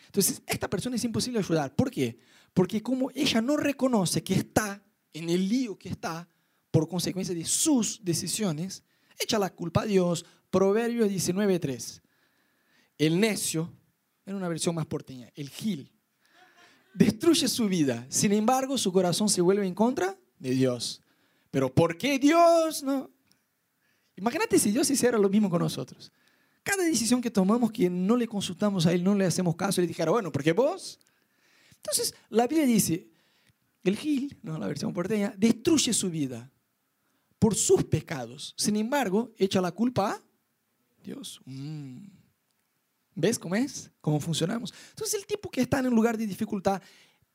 Entonces, 0.05 0.41
esta 0.45 0.69
persona 0.69 0.95
es 0.95 1.03
imposible 1.03 1.39
ayudar. 1.39 1.75
¿Por 1.75 1.91
qué? 1.91 2.17
Porque 2.53 2.81
como 2.81 3.11
ella 3.13 3.41
no 3.41 3.57
reconoce 3.57 4.23
que 4.23 4.35
está 4.35 4.81
en 5.13 5.29
el 5.29 5.49
lío 5.49 5.77
que 5.77 5.89
está 5.89 6.29
por 6.71 6.87
consecuencia 6.87 7.35
de 7.35 7.45
sus 7.45 8.03
decisiones, 8.03 8.83
echa 9.19 9.39
la 9.39 9.53
culpa 9.53 9.81
a 9.81 9.85
Dios. 9.85 10.25
Proverbios 10.49 11.09
19.3. 11.09 12.01
El 12.97 13.19
necio, 13.19 13.71
en 14.25 14.35
una 14.35 14.47
versión 14.47 14.75
más 14.75 14.85
porteña, 14.85 15.31
el 15.35 15.49
gil, 15.49 15.91
destruye 16.93 17.47
su 17.47 17.67
vida. 17.67 18.05
Sin 18.09 18.33
embargo, 18.33 18.77
su 18.77 18.91
corazón 18.91 19.29
se 19.29 19.41
vuelve 19.41 19.67
en 19.67 19.75
contra 19.75 20.17
de 20.39 20.51
Dios. 20.51 21.01
Pero 21.51 21.73
¿por 21.73 21.97
qué 21.97 22.17
Dios? 22.17 22.83
No. 22.83 23.09
Imagínate 24.15 24.57
si 24.57 24.71
Dios 24.71 24.89
hiciera 24.89 25.17
lo 25.17 25.29
mismo 25.29 25.49
con 25.49 25.61
nosotros. 25.61 26.11
Cada 26.63 26.83
decisión 26.83 27.21
que 27.21 27.31
tomamos 27.31 27.71
que 27.71 27.89
no 27.89 28.17
le 28.17 28.27
consultamos 28.27 28.85
a 28.85 28.93
Él, 28.93 29.03
no 29.03 29.15
le 29.15 29.25
hacemos 29.25 29.55
caso, 29.55 29.79
le 29.79 29.87
dijera, 29.87 30.11
bueno, 30.11 30.31
¿por 30.31 30.43
qué 30.43 30.51
vos? 30.51 30.99
Entonces, 31.75 32.13
la 32.29 32.47
Biblia 32.47 32.65
dice, 32.65 33.07
el 33.83 33.95
Gil, 33.95 34.37
no 34.41 34.57
la 34.57 34.67
versión 34.67 34.91
porteña, 34.91 35.33
destruye 35.37 35.93
su 35.93 36.09
vida 36.09 36.51
por 37.39 37.55
sus 37.55 37.83
pecados. 37.85 38.53
Sin 38.57 38.75
embargo, 38.75 39.31
echa 39.37 39.61
la 39.61 39.71
culpa 39.71 40.11
a 40.11 40.21
Dios. 41.03 41.39
Mm. 41.45 42.16
¿Ves 43.19 43.39
cómo 43.39 43.55
es? 43.55 43.89
¿Cómo 43.99 44.19
funcionamos? 44.19 44.71
Entonces 44.91 45.19
el 45.19 45.25
tipo 45.25 45.49
que 45.49 45.61
está 45.61 45.79
en 45.79 45.87
un 45.87 45.95
lugar 45.95 46.15
de 46.19 46.27
dificultad 46.27 46.79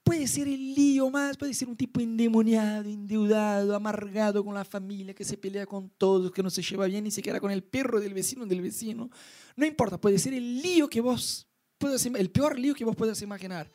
puede 0.04 0.28
ser 0.28 0.46
el 0.46 0.74
lío 0.76 1.10
más, 1.10 1.36
puede 1.36 1.52
ser 1.54 1.68
un 1.68 1.76
tipo 1.76 2.00
endemoniado, 2.00 2.88
endeudado, 2.88 3.74
amargado 3.74 4.44
con 4.44 4.54
la 4.54 4.64
familia, 4.64 5.12
que 5.12 5.24
se 5.24 5.36
pelea 5.36 5.66
con 5.66 5.90
todos, 5.90 6.30
que 6.30 6.40
no 6.40 6.50
se 6.50 6.62
lleva 6.62 6.86
bien 6.86 7.02
ni 7.02 7.10
siquiera 7.10 7.40
con 7.40 7.50
el 7.50 7.64
perro 7.64 7.98
del 7.98 8.14
vecino 8.14 8.46
del 8.46 8.60
vecino. 8.60 9.10
No 9.56 9.66
importa, 9.66 10.00
puede 10.00 10.20
ser 10.20 10.34
el 10.34 10.62
lío 10.62 10.88
que 10.88 11.00
vos 11.00 11.48
puedas, 11.78 12.06
el 12.06 12.30
peor 12.30 12.56
lío 12.56 12.76
que 12.76 12.84
vos 12.84 12.94
puedas 12.94 13.20
imaginar. 13.20 13.68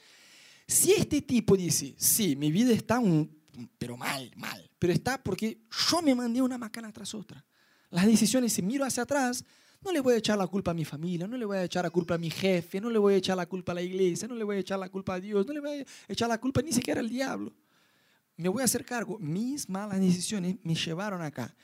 Si 0.66 0.94
este 0.94 1.22
tipo 1.22 1.58
dice, 1.58 1.94
sí, 1.98 2.38
mi 2.38 2.54
vida 2.54 2.72
está 2.72 3.00
un, 3.00 3.38
pero 3.78 3.98
mal, 3.98 4.32
mal, 4.38 4.72
pero 4.80 4.94
está 4.94 5.22
porque 5.22 5.60
yo 5.90 6.02
me 6.02 6.16
mandé 6.16 6.42
una 6.42 6.58
macana 6.58 6.90
tras 6.94 7.14
otra. 7.14 7.46
Las 7.90 8.06
decisiones, 8.06 8.54
si 8.54 8.62
miro 8.62 8.86
hacia 8.86 9.04
atrás, 9.04 9.44
no 9.81 9.91
le 9.91 10.00
voy 10.00 10.15
a 10.15 10.17
echar 10.17 10.38
la 10.38 10.48
culpa 10.48 10.72
a 10.72 10.74
mi 10.74 10.86
familia, 10.86 11.27
no 11.27 11.38
le 11.38 11.46
voy 11.46 11.57
a 11.57 11.63
echar 11.63 11.84
la 11.84 11.89
culpa 11.89 12.15
a 12.15 12.17
mi 12.17 12.29
jefe, 12.29 12.81
no 12.81 12.89
le 12.89 13.00
voy 13.00 13.15
a 13.15 13.17
echar 13.17 13.38
la 13.38 13.46
culpa 13.46 13.72
a 13.72 13.75
la 13.75 13.81
iglesia, 13.81 14.27
no 14.27 14.36
le 14.36 14.43
voy 14.43 14.57
a 14.57 14.60
echar 14.60 14.79
la 14.79 14.89
culpa 14.89 15.15
a 15.15 15.19
Dios, 15.19 15.46
no 15.46 15.53
le 15.53 15.60
voy 15.60 15.79
a 15.79 15.86
echar 16.07 16.27
la 16.27 16.39
culpa 16.39 16.62
ni 16.62 16.72
siquiera 16.72 17.00
al 17.00 17.10
diablo. 17.10 17.53
Me 18.36 18.50
voy 18.50 18.62
a 18.62 18.65
hacer 18.65 18.86
cargo. 18.86 19.17
Mis 19.19 19.67
malas 19.67 20.00
decisiones 20.00 20.57
me 20.63 20.75
llevaron 20.75 21.22
acá. 21.22 21.55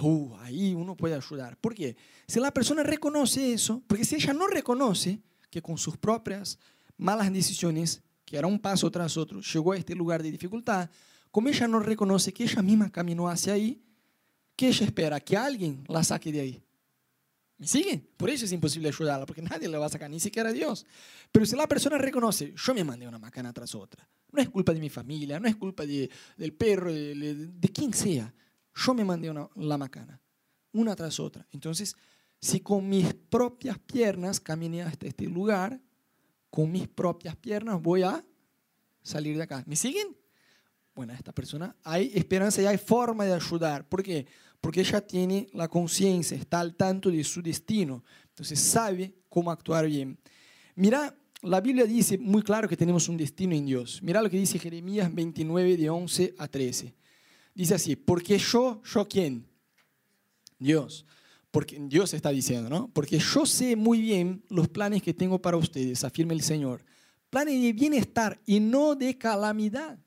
Uh, 0.00 0.34
ahí 0.40 0.74
uno 0.74 0.96
puede 0.96 1.14
ayudar. 1.14 1.56
¿Por 1.58 1.74
qué? 1.74 1.96
Si 2.26 2.40
la 2.40 2.52
persona 2.52 2.82
reconoce 2.82 3.52
eso, 3.52 3.82
porque 3.86 4.04
si 4.04 4.14
ella 4.14 4.32
no 4.32 4.46
reconoce 4.46 5.20
que 5.50 5.60
con 5.60 5.76
sus 5.76 5.96
propias 5.96 6.58
malas 6.96 7.32
decisiones 7.32 8.00
que 8.24 8.36
era 8.38 8.46
un 8.46 8.58
paso 8.58 8.90
tras 8.90 9.16
otro, 9.16 9.40
llegó 9.40 9.72
a 9.72 9.76
este 9.76 9.94
lugar 9.94 10.22
de 10.22 10.30
dificultad, 10.30 10.88
como 11.30 11.48
ella 11.48 11.66
no 11.68 11.80
reconoce 11.80 12.32
que 12.32 12.44
ella 12.44 12.62
misma 12.62 12.90
caminó 12.90 13.28
hacia 13.28 13.54
ahí, 13.54 13.82
¿qué 14.56 14.68
ella 14.68 14.86
espera? 14.86 15.20
Que 15.20 15.36
alguien 15.36 15.84
la 15.88 16.04
saque 16.04 16.30
de 16.30 16.40
ahí. 16.40 16.62
¿Me 17.62 17.68
siguen? 17.68 18.04
Por 18.16 18.28
eso 18.28 18.44
es 18.44 18.50
imposible 18.50 18.88
ayudarla, 18.88 19.24
porque 19.24 19.40
nadie 19.40 19.68
la 19.68 19.78
va 19.78 19.86
a 19.86 19.88
sacar, 19.88 20.10
ni 20.10 20.18
siquiera 20.18 20.50
Dios. 20.50 20.84
Pero 21.30 21.46
si 21.46 21.54
la 21.54 21.68
persona 21.68 21.96
reconoce, 21.96 22.52
yo 22.56 22.74
me 22.74 22.82
mandé 22.82 23.06
una 23.06 23.20
macana 23.20 23.52
tras 23.52 23.76
otra, 23.76 24.04
no 24.32 24.42
es 24.42 24.48
culpa 24.48 24.74
de 24.74 24.80
mi 24.80 24.90
familia, 24.90 25.38
no 25.38 25.46
es 25.46 25.54
culpa 25.54 25.86
de, 25.86 26.10
del 26.36 26.54
perro, 26.54 26.92
de, 26.92 27.14
de, 27.36 27.68
quien 27.68 27.94
sea, 27.94 28.34
yo 28.74 28.94
me 28.94 29.04
mandé 29.04 29.30
una, 29.30 29.48
la 29.54 29.78
macana, 29.78 30.20
una 30.72 30.96
tras 30.96 31.20
otra. 31.20 31.46
Entonces, 31.52 31.94
si 32.40 32.58
con 32.58 32.88
mis 32.88 33.14
propias 33.14 33.78
piernas 33.78 34.40
caminé 34.40 34.82
hasta 34.82 35.06
este 35.06 35.26
lugar, 35.26 35.80
con 36.50 36.68
mis 36.68 36.88
propias 36.88 37.36
piernas 37.36 37.80
voy 37.80 38.02
a 38.02 38.24
salir 39.02 39.36
de 39.36 39.44
acá. 39.44 39.62
¿Me 39.68 39.76
siguen? 39.76 40.16
Bueno, 40.96 41.12
esta 41.12 41.32
persona 41.32 41.76
hay 41.84 42.10
esperanza 42.12 42.60
y 42.60 42.66
hay 42.66 42.76
forma 42.76 43.24
de 43.24 43.34
ayudar. 43.34 43.88
¿Por 43.88 44.02
qué? 44.02 44.26
Porque 44.26 44.51
ella 44.74 45.00
tiene 45.00 45.48
la 45.52 45.68
conciencia, 45.68 46.36
está 46.36 46.60
al 46.60 46.74
tanto 46.74 47.10
de 47.10 47.24
su 47.24 47.42
destino. 47.42 48.04
Entonces 48.28 48.58
sabe 48.60 49.14
cómo 49.28 49.50
actuar 49.50 49.86
bien. 49.86 50.18
Mira, 50.74 51.14
la 51.42 51.60
Biblia 51.60 51.84
dice 51.84 52.16
muy 52.18 52.42
claro 52.42 52.68
que 52.68 52.76
tenemos 52.76 53.08
un 53.08 53.16
destino 53.16 53.54
en 53.54 53.66
Dios. 53.66 54.00
Mira 54.02 54.22
lo 54.22 54.30
que 54.30 54.38
dice 54.38 54.58
Jeremías 54.58 55.12
29 55.12 55.76
de 55.76 55.90
11 55.90 56.34
a 56.38 56.48
13. 56.48 56.94
Dice 57.54 57.74
así, 57.74 57.96
porque 57.96 58.38
yo, 58.38 58.80
yo 58.84 59.08
quién? 59.08 59.46
Dios 60.58 61.04
porque 61.52 61.78
Dios 61.78 62.12
está 62.14 62.30
diciendo, 62.30 62.70
¿no? 62.70 62.88
Porque 62.88 63.18
yo 63.18 63.44
sé 63.44 63.76
muy 63.76 64.00
bien 64.00 64.42
los 64.48 64.68
planes 64.68 65.02
que 65.02 65.12
tengo 65.12 65.40
para 65.40 65.58
ustedes, 65.58 66.02
afirma 66.02 66.32
el 66.32 66.40
Señor. 66.40 66.82
Planes 67.28 67.62
de 67.62 67.72
bienestar 67.74 68.40
y 68.46 68.58
no 68.58 68.94
de 68.94 69.16
calamidad, 69.18 69.98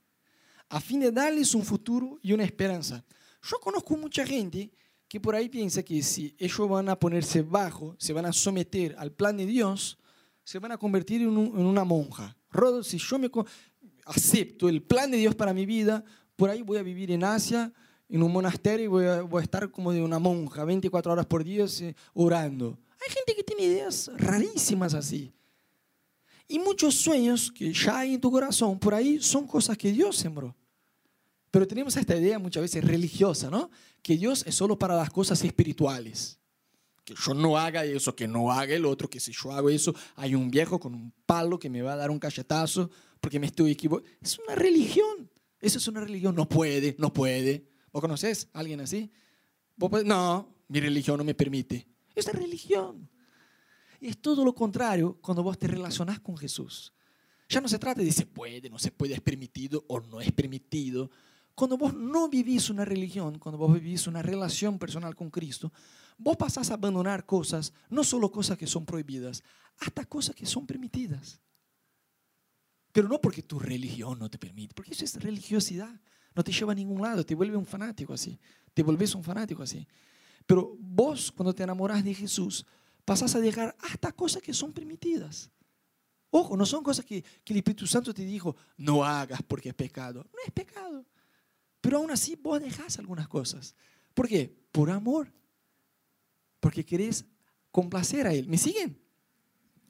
a 0.68 0.82
fin 0.82 1.00
de 1.00 1.12
darles 1.12 1.54
un 1.54 1.64
futuro 1.64 2.18
y 2.24 2.34
una 2.34 2.44
esperanza. 2.44 3.06
Yo 3.48 3.60
conozco 3.60 3.96
mucha 3.96 4.26
gente 4.26 4.72
que 5.08 5.20
por 5.20 5.36
ahí 5.36 5.50
piensa 5.50 5.84
que 5.84 6.02
si 6.02 6.36
ellos 6.40 6.68
van 6.68 6.90
a 6.90 7.00
ponerse 7.00 7.44
bajo, 7.44 7.96
se 8.00 8.12
van 8.12 8.26
a 8.26 8.34
someter 8.34 8.96
al 8.98 9.12
plan 9.12 9.38
de 9.38 9.46
Dios, 9.46 10.00
se 10.44 10.58
van 10.58 10.72
a 10.72 10.78
convertir 10.78 11.22
en, 11.22 11.30
en 11.30 11.66
una 11.66 11.84
monja. 11.84 12.36
Rodo, 12.50 12.84
si 12.84 12.98
yo 12.98 13.20
me 13.20 13.30
acepto 14.06 14.68
el 14.68 14.82
plan 14.82 15.12
de 15.12 15.18
Dios 15.18 15.36
para 15.36 15.54
mi 15.54 15.66
vida, 15.66 16.04
por 16.36 16.50
ahí 16.50 16.64
voy 16.64 16.78
a 16.78 16.84
vivir 16.84 17.12
en 17.12 17.24
Asia, 17.24 17.72
en 18.10 18.24
un 18.24 18.32
monasterio 18.32 18.86
y 18.86 18.88
voy 18.88 19.06
a, 19.06 19.44
estar 19.44 19.70
como 19.72 19.92
de 19.92 20.02
una 20.02 20.20
monja 20.20 20.64
24 20.64 21.12
horas 21.12 21.26
por 21.26 21.44
día 21.44 21.66
orando. 22.14 22.78
Hay 23.00 23.14
gente 23.14 23.36
que 23.36 23.44
tiene 23.44 23.64
ideas 23.64 24.12
rarísimas 24.18 24.94
así. 24.94 25.32
Y 26.48 26.60
muchos 26.60 26.96
sueños 26.96 27.52
que 27.52 27.74
ya 27.74 28.00
hay 28.00 28.16
en 28.16 28.22
tu 28.22 28.32
corazón 28.32 28.80
por 28.80 28.94
ahí 28.94 29.20
son 29.22 29.48
cosas 29.48 29.78
que 29.78 29.92
Dios 29.92 30.16
sembró. 30.16 30.56
Pero 31.56 31.70
tenemos 31.70 31.96
esta 31.96 32.18
idea 32.18 32.38
muchas 32.38 32.64
veces 32.64 32.84
religiosa, 32.84 33.50
¿no? 33.50 33.72
Que 34.02 34.18
Dios 34.18 34.44
es 34.46 34.56
solo 34.56 34.78
para 34.78 34.94
las 34.94 35.10
cosas 35.10 35.42
espirituales. 35.42 36.38
Que 37.06 37.14
yo 37.16 37.34
no 37.34 37.58
haga 37.58 37.86
eso, 37.86 38.14
que 38.14 38.28
no 38.28 38.52
haga 38.52 38.76
el 38.76 38.86
otro, 38.86 39.10
que 39.10 39.22
si 39.22 39.32
yo 39.32 39.54
hago 39.54 39.70
eso, 39.70 39.96
hay 40.18 40.36
un 40.36 40.52
viejo 40.52 40.82
con 40.82 40.94
un 40.94 41.14
palo 41.26 41.58
que 41.58 41.70
me 41.70 41.82
va 41.82 41.94
a 41.94 41.96
dar 41.96 42.12
un 42.12 42.20
cachetazo 42.20 42.92
porque 43.22 43.40
me 43.40 43.46
estoy 43.46 43.72
equivocando. 43.72 44.18
Es 44.22 44.38
una 44.38 44.54
religión. 44.54 45.32
Eso 45.62 45.78
es 45.78 45.88
una 45.88 46.02
religión. 46.02 46.36
No 46.36 46.50
puede, 46.50 46.94
no 47.00 47.14
puede. 47.14 47.70
¿O 47.94 48.02
conoces 48.02 48.50
a 48.52 48.60
alguien 48.60 48.82
así? 48.82 49.10
no, 50.04 50.54
mi 50.68 50.82
religión 50.82 51.18
no 51.18 51.24
me 51.24 51.36
permite. 51.36 51.88
Es 52.16 52.26
religión. 52.34 53.10
Y 54.02 54.10
es 54.10 54.18
todo 54.18 54.44
lo 54.44 54.54
contrario 54.54 55.18
cuando 55.22 55.42
vos 55.42 55.58
te 55.58 55.68
relacionás 55.68 56.20
con 56.20 56.36
Jesús. 56.36 56.92
Ya 57.48 57.62
no 57.62 57.70
se 57.70 57.80
trata 57.80 58.02
de 58.02 58.08
si 58.08 58.12
se 58.12 58.26
puede, 58.26 58.70
no 58.70 58.78
se 58.78 58.92
puede, 58.92 59.14
es 59.14 59.22
permitido 59.22 59.86
o 59.88 60.02
no 60.02 60.20
es 60.20 60.34
permitido. 60.34 61.10
Cuando 61.56 61.78
vos 61.78 61.94
no 61.94 62.30
vivís 62.30 62.70
una 62.70 62.86
religión, 62.86 63.40
cuando 63.40 63.58
vos 63.58 63.74
vivís 63.74 64.08
una 64.08 64.22
relación 64.22 64.78
personal 64.78 65.16
con 65.16 65.30
Cristo, 65.30 65.72
vos 66.18 66.38
pasás 66.38 66.70
a 66.70 66.76
abandonar 66.76 67.26
cosas, 67.26 67.74
no 67.90 68.04
solo 68.04 68.32
cosas 68.32 68.58
que 68.58 68.68
son 68.68 68.86
prohibidas, 68.86 69.44
hasta 69.80 70.06
cosas 70.06 70.36
que 70.36 70.46
son 70.46 70.68
permitidas. 70.68 71.40
Pero 72.92 73.08
no 73.08 73.20
porque 73.20 73.42
tu 73.42 73.60
religión 73.60 74.20
no 74.20 74.30
te 74.30 74.38
permite, 74.38 74.74
porque 74.74 74.92
eso 74.92 75.06
es 75.06 75.22
religiosidad 75.22 76.00
no 76.36 76.44
te 76.44 76.52
lleva 76.52 76.74
a 76.74 76.76
ningún 76.76 77.02
lado, 77.02 77.26
te 77.26 77.34
vuelve 77.34 77.56
un 77.56 77.66
fanático 77.66 78.14
así, 78.14 78.38
te 78.74 78.84
vuelves 78.84 79.16
un 79.16 79.24
fanático 79.24 79.64
así. 79.64 79.88
Pero 80.46 80.76
vos 80.80 81.32
cuando 81.32 81.56
te 81.56 81.64
enamoras 81.64 82.04
de 82.04 82.14
Jesús, 82.14 82.66
pasas 83.06 83.34
a 83.36 83.40
dejar 83.40 83.76
hasta 83.80 84.12
cosas 84.12 84.42
que 84.42 84.54
son 84.54 84.74
permitidas. 84.74 85.50
Ojo, 86.30 86.58
no 86.58 86.66
son 86.66 86.84
cosas 86.84 87.06
que, 87.06 87.24
que 87.24 87.54
el 87.54 87.58
Espíritu 87.58 87.88
Santo 87.88 88.14
te 88.14 88.26
dijo, 88.26 88.56
no 88.78 89.06
hagas 89.06 89.42
porque 89.44 89.70
es 89.70 89.76
pecado. 89.76 90.26
No 90.34 90.40
es 90.46 90.52
pecado. 90.52 91.06
Pero 91.86 91.98
aún 91.98 92.10
así 92.10 92.36
vos 92.36 92.60
dejas 92.60 92.98
algunas 92.98 93.28
cosas. 93.28 93.76
¿Por 94.16 94.28
qué? 94.28 94.52
Por 94.72 94.90
amor. 94.90 95.32
Porque 96.60 96.84
querés 96.84 97.24
complacer 97.70 98.26
a 98.26 98.34
Él. 98.34 98.48
¿Me 98.48 98.58
siguen? 98.58 99.00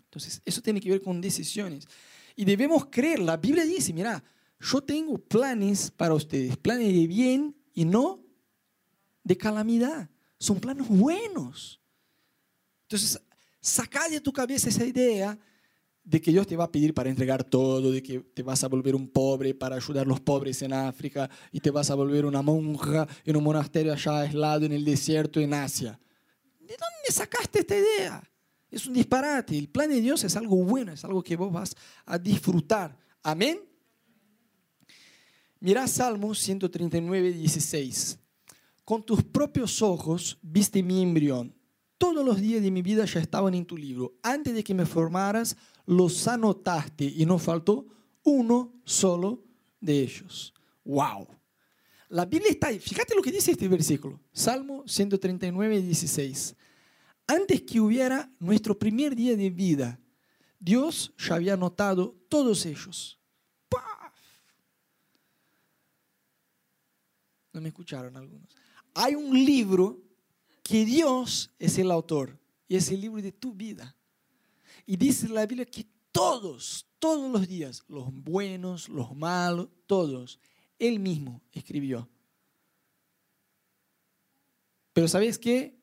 Entonces, 0.04 0.42
eso 0.44 0.62
tiene 0.62 0.82
que 0.82 0.90
ver 0.90 1.02
con 1.02 1.22
decisiones. 1.22 1.88
Y 2.36 2.44
debemos 2.44 2.88
creer. 2.88 3.20
La 3.20 3.38
Biblia 3.38 3.64
dice, 3.64 3.94
mira, 3.94 4.22
yo 4.60 4.82
tengo 4.82 5.18
planes 5.18 5.90
para 5.90 6.14
ustedes, 6.14 6.58
planes 6.58 6.94
de 6.94 7.08
bien 7.08 7.56
y 7.74 7.86
no 7.86 8.22
de 9.24 9.38
calamidad. 9.38 10.10
Son 10.38 10.60
planes 10.60 10.90
buenos. 10.90 11.80
Entonces, 12.82 13.22
saca 13.62 14.10
de 14.10 14.20
tu 14.20 14.34
cabeza 14.34 14.68
esa 14.68 14.84
idea 14.84 15.40
de 16.06 16.22
que 16.22 16.32
Dios 16.32 16.46
te 16.46 16.56
va 16.56 16.66
a 16.66 16.72
pedir 16.72 16.94
para 16.94 17.10
entregar 17.10 17.44
todo, 17.44 17.92
de 17.92 18.02
que 18.02 18.20
te 18.20 18.44
vas 18.44 18.64
a 18.64 18.68
volver 18.68 18.96
un 18.96 19.10
pobre 19.10 19.56
para 19.56 19.76
ayudar 19.76 20.06
a 20.06 20.10
los 20.10 20.20
pobres 20.20 20.62
en 20.62 20.72
África 20.72 21.30
y 21.52 21.60
te 21.60 21.72
vas 21.72 21.90
a 21.90 21.96
volver 21.96 22.26
una 22.26 22.44
monja 22.44 23.08
en 23.26 23.36
un 23.36 23.44
monasterio 23.44 23.92
allá 23.92 24.22
aislado 24.22 24.66
en 24.66 24.72
el 24.72 24.86
desierto 24.86 25.40
en 25.40 25.54
Asia. 25.56 26.00
¿De 26.60 26.78
dónde 26.78 27.12
sacaste 27.12 27.60
esta 27.60 27.76
idea? 27.76 28.32
Es 28.70 28.86
un 28.86 28.94
disparate. 28.94 29.58
El 29.58 29.70
plan 29.70 29.90
de 29.90 30.00
Dios 30.00 30.24
es 30.24 30.36
algo 30.36 30.58
bueno, 30.58 30.92
es 30.92 31.04
algo 31.04 31.24
que 31.24 31.36
vos 31.36 31.52
vas 31.52 31.76
a 32.06 32.20
disfrutar. 32.20 32.96
Amén. 33.24 33.60
Mirá 35.60 35.88
Salmo 35.88 36.36
139, 36.36 37.34
16. 37.34 38.20
Con 38.84 39.04
tus 39.04 39.24
propios 39.24 39.82
ojos 39.82 40.38
viste 40.44 40.84
mi 40.84 41.02
embrión. 41.02 41.56
Todos 41.98 42.24
los 42.24 42.40
días 42.40 42.62
de 42.62 42.70
mi 42.70 42.84
vida 42.84 43.06
ya 43.06 43.20
estaban 43.20 43.56
en 43.56 43.66
tu 43.66 43.76
libro. 43.76 44.14
Antes 44.22 44.54
de 44.54 44.64
que 44.64 44.76
me 44.76 44.86
formaras, 44.86 45.58
los 45.86 46.28
anotaste 46.28 47.06
y 47.06 47.26
no 47.26 47.38
faltó 47.38 47.86
uno 48.24 48.74
solo 48.84 49.44
de 49.80 50.02
ellos. 50.02 50.54
¡Wow! 50.84 51.28
La 52.10 52.26
Biblia 52.26 52.52
está 52.52 52.68
ahí. 52.68 52.80
Fíjate 52.80 53.16
lo 53.16 53.22
que 53.22 53.32
dice 53.32 53.52
este 53.52 53.68
versículo. 53.68 54.20
Salmo 54.32 54.84
139, 54.88 55.82
16. 55.82 56.56
Antes 57.28 57.62
que 57.64 57.80
hubiera 57.80 58.32
nuestro 58.40 58.78
primer 58.78 59.16
día 59.16 59.36
de 59.36 59.50
vida, 59.50 60.00
Dios 60.60 61.14
ya 61.18 61.36
había 61.36 61.54
anotado 61.54 62.16
todos 62.30 62.66
ellos. 62.66 63.20
No 67.56 67.62
me 67.62 67.70
escucharon 67.70 68.18
algunos. 68.18 68.50
Hay 68.94 69.16
un 69.16 69.34
libro 69.34 70.02
que 70.62 70.84
Dios 70.84 71.52
es 71.58 71.78
el 71.78 71.90
autor 71.90 72.38
y 72.68 72.76
es 72.76 72.92
el 72.92 73.00
libro 73.00 73.22
de 73.22 73.32
tu 73.32 73.54
vida. 73.54 73.96
Y 74.86 74.98
dice 74.98 75.28
la 75.30 75.46
Biblia 75.46 75.66
que 75.66 75.86
todos, 76.12 76.86
todos 77.00 77.32
los 77.32 77.48
días, 77.48 77.84
los 77.88 78.14
buenos, 78.14 78.90
los 78.90 79.16
malos, 79.16 79.70
todos, 79.86 80.40
Él 80.80 81.00
mismo 81.00 81.42
escribió. 81.52 82.08
Pero 84.94 85.08
¿sabes 85.08 85.38
qué? 85.38 85.78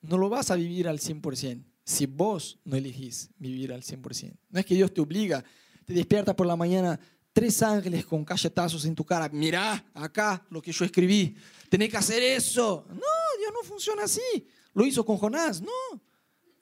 No 0.00 0.18
lo 0.18 0.28
vas 0.28 0.50
a 0.50 0.56
vivir 0.56 0.88
al 0.88 1.00
100% 1.00 1.64
si 1.84 2.06
vos 2.06 2.58
no 2.64 2.76
elegís 2.76 3.30
vivir 3.38 3.72
al 3.72 3.82
100%. 3.82 4.36
No 4.50 4.60
es 4.60 4.66
que 4.66 4.74
Dios 4.74 4.92
te 4.94 5.00
obliga, 5.00 5.44
te 5.84 5.92
despierta 5.92 6.34
por 6.34 6.46
la 6.46 6.56
mañana 6.56 6.98
tres 7.32 7.62
ángeles 7.62 8.06
con 8.06 8.24
cachetazos 8.24 8.84
en 8.84 8.94
tu 8.94 9.04
cara. 9.04 9.28
Mirá 9.30 9.84
acá 9.94 10.46
lo 10.50 10.62
que 10.62 10.72
yo 10.72 10.84
escribí. 10.84 11.34
Tenés 11.68 11.90
que 11.90 11.96
hacer 11.96 12.22
eso. 12.22 12.86
No, 12.88 13.38
Dios 13.38 13.52
no 13.52 13.62
funciona 13.64 14.04
así. 14.04 14.46
Lo 14.74 14.86
hizo 14.86 15.04
con 15.04 15.16
Jonás. 15.16 15.60
No. 15.60 16.00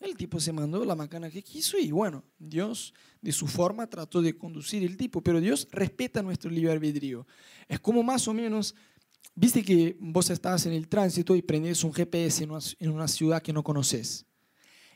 El 0.01 0.17
tipo 0.17 0.41
se 0.41 0.53
mandó 0.53 0.83
la 0.87 0.97
macana 0.97 1.31
que 1.31 1.43
quiso 1.43 1.79
y 1.79 1.91
bueno, 1.91 2.25
Dios 2.39 2.95
de 3.21 3.33
su 3.33 3.47
forma 3.47 3.87
trató 3.87 4.23
de 4.23 4.37
conducir 4.37 4.83
el 4.83 4.97
tipo, 4.97 5.21
pero 5.21 5.41
Dios 5.41 5.69
respeta 5.71 6.23
nuestro 6.23 6.51
libre 6.51 6.73
albedrío. 6.73 7.27
Es 7.69 7.81
como 7.81 8.03
más 8.03 8.27
o 8.27 8.33
menos, 8.33 8.75
viste 9.35 9.63
que 9.63 9.99
vos 10.01 10.31
estás 10.31 10.65
en 10.65 10.73
el 10.73 10.89
tránsito 10.89 11.37
y 11.37 11.43
prendes 11.43 11.85
un 11.85 11.93
GPS 11.93 12.45
en 12.79 12.91
una 12.91 13.09
ciudad 13.09 13.43
que 13.43 13.53
no 13.53 13.63
conoces. 13.63 14.25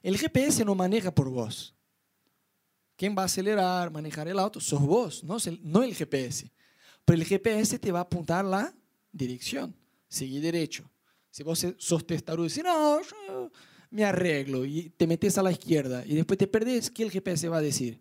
El 0.03 0.17
GPS 0.17 0.65
no 0.65 0.75
maneja 0.75 1.15
por 1.15 1.29
vos. 1.29 1.75
¿Quién 2.97 3.15
va 3.17 3.23
a 3.23 3.27
acelerar, 3.27 3.91
manejar 3.91 4.29
el 4.29 4.39
auto? 4.39 4.61
Sos 4.61 4.81
vos, 4.81 5.23
no, 5.23 5.37
no 5.63 5.83
el 5.83 5.95
GPS. 5.95 6.51
Pero 7.05 7.21
el 7.21 7.27
GPS 7.27 7.79
te 7.79 7.93
va 7.93 7.99
a 7.99 8.03
apuntar 8.03 8.45
la 8.45 8.75
dirección. 9.13 9.77
Seguí 10.09 10.41
derecho. 10.41 10.91
Si 11.31 11.43
vos 11.43 11.67
sos 11.77 12.07
testarudo 12.07 12.47
y 12.47 12.49
dices, 12.49 12.65
no, 12.65 13.01
yo 13.03 13.51
me 13.95 14.05
arreglo 14.05 14.65
y 14.65 14.91
te 14.97 15.07
metes 15.07 15.39
a 15.39 15.43
la 15.43 15.53
izquierda 15.53 16.03
y 16.05 16.17
después 16.17 16.37
te 16.37 16.49
perdés, 16.49 16.91
¿qué 16.91 17.05
el 17.05 17.13
GPS 17.13 17.49
va 17.49 17.59
a 17.59 17.63
decir? 17.63 18.01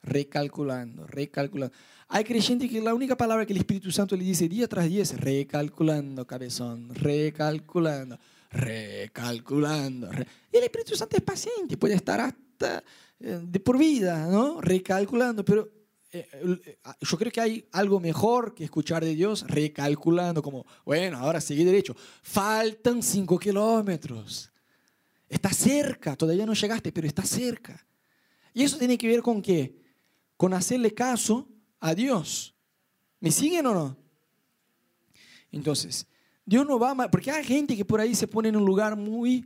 Recalculando, 0.00 1.04
recalculando. 1.08 1.74
Hay 2.06 2.22
creyentes 2.22 2.70
que 2.70 2.80
la 2.80 2.94
única 2.94 3.16
palabra 3.16 3.44
que 3.44 3.52
el 3.52 3.58
Espíritu 3.58 3.90
Santo 3.90 4.16
le 4.16 4.22
dice 4.22 4.48
día 4.48 4.68
tras 4.68 4.88
día 4.88 5.02
es 5.02 5.18
recalculando, 5.18 6.24
cabezón, 6.28 6.94
recalculando, 6.94 8.20
recalculando. 8.52 10.10
Y 10.52 10.58
el 10.58 10.62
Espíritu 10.62 10.94
Santo 10.94 11.16
es 11.16 11.22
paciente, 11.22 11.76
puede 11.76 11.94
estar 11.94 12.20
hasta 12.20 12.84
eh, 13.18 13.40
de 13.42 13.58
por 13.58 13.76
vida, 13.78 14.28
¿no? 14.28 14.60
Recalculando, 14.60 15.44
pero 15.44 15.68
eh, 16.12 16.28
eh, 16.32 16.78
yo 17.00 17.18
creo 17.18 17.32
que 17.32 17.40
hay 17.40 17.68
algo 17.72 17.98
mejor 17.98 18.54
que 18.54 18.62
escuchar 18.62 19.04
de 19.04 19.16
Dios 19.16 19.44
recalculando, 19.48 20.40
como, 20.40 20.64
bueno, 20.84 21.18
ahora 21.18 21.40
sigue 21.40 21.64
derecho. 21.64 21.96
Faltan 22.22 23.02
cinco 23.02 23.40
kilómetros. 23.40 24.51
Está 25.32 25.50
cerca, 25.50 26.14
todavía 26.14 26.44
no 26.44 26.52
llegaste, 26.52 26.92
pero 26.92 27.06
está 27.06 27.22
cerca. 27.22 27.86
Y 28.52 28.64
eso 28.64 28.76
tiene 28.76 28.98
que 28.98 29.08
ver 29.08 29.22
con 29.22 29.40
qué? 29.40 29.74
Con 30.36 30.52
hacerle 30.52 30.92
caso 30.92 31.48
a 31.80 31.94
Dios. 31.94 32.54
¿Me 33.18 33.30
siguen 33.30 33.64
o 33.64 33.72
no? 33.72 33.96
Entonces, 35.50 36.06
Dios 36.44 36.66
no 36.66 36.78
va 36.78 36.90
a... 36.90 37.10
Porque 37.10 37.30
hay 37.30 37.42
gente 37.44 37.74
que 37.74 37.84
por 37.86 37.98
ahí 37.98 38.14
se 38.14 38.28
pone 38.28 38.50
en 38.50 38.56
un 38.56 38.66
lugar 38.66 38.94
muy... 38.94 39.40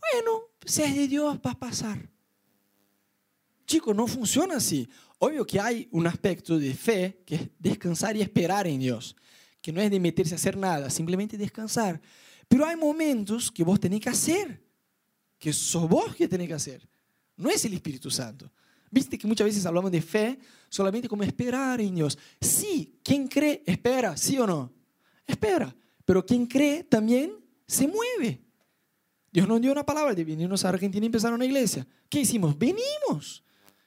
Bueno, 0.00 0.44
si 0.64 0.82
es 0.82 0.96
de 0.96 1.06
Dios, 1.06 1.38
va 1.46 1.50
a 1.50 1.58
pasar. 1.58 2.08
Chicos, 3.66 3.94
no 3.94 4.06
funciona 4.06 4.56
así. 4.56 4.88
Obvio 5.18 5.46
que 5.46 5.60
hay 5.60 5.88
un 5.90 6.06
aspecto 6.06 6.58
de 6.58 6.72
fe 6.72 7.22
que 7.26 7.34
es 7.34 7.50
descansar 7.58 8.16
y 8.16 8.22
esperar 8.22 8.66
en 8.66 8.80
Dios. 8.80 9.14
Que 9.60 9.72
no 9.72 9.82
es 9.82 9.90
de 9.90 10.00
meterse 10.00 10.34
a 10.34 10.36
hacer 10.36 10.56
nada, 10.56 10.88
simplemente 10.88 11.36
descansar. 11.36 12.00
Pero 12.48 12.64
hay 12.64 12.76
momentos 12.76 13.52
que 13.52 13.62
vos 13.62 13.78
tenés 13.78 14.00
que 14.00 14.08
hacer 14.08 14.67
que 15.38 15.52
sos 15.52 15.88
vos 15.88 16.14
que 16.14 16.28
tenés 16.28 16.48
que 16.48 16.54
hacer. 16.54 16.88
No 17.36 17.48
es 17.50 17.64
el 17.64 17.74
Espíritu 17.74 18.10
Santo. 18.10 18.50
Viste 18.90 19.18
que 19.18 19.26
muchas 19.26 19.46
veces 19.46 19.64
hablamos 19.66 19.90
de 19.90 20.00
fe 20.00 20.38
solamente 20.68 21.08
como 21.08 21.22
esperar 21.22 21.80
en 21.80 21.94
Dios. 21.94 22.18
Sí, 22.40 22.98
quien 23.02 23.28
cree, 23.28 23.62
espera, 23.66 24.16
sí 24.16 24.38
o 24.38 24.46
no. 24.46 24.72
Espera. 25.26 25.74
Pero 26.04 26.24
quien 26.24 26.46
cree 26.46 26.84
también 26.84 27.32
se 27.66 27.86
mueve. 27.86 28.40
Dios 29.30 29.46
nos 29.46 29.60
dio 29.60 29.72
una 29.72 29.84
palabra 29.84 30.14
de 30.14 30.24
venirnos 30.24 30.64
a 30.64 30.70
Argentina 30.70 31.04
y 31.04 31.06
empezar 31.06 31.32
una 31.32 31.44
iglesia. 31.44 31.86
¿Qué 32.08 32.20
hicimos? 32.20 32.58
Venimos. 32.58 33.44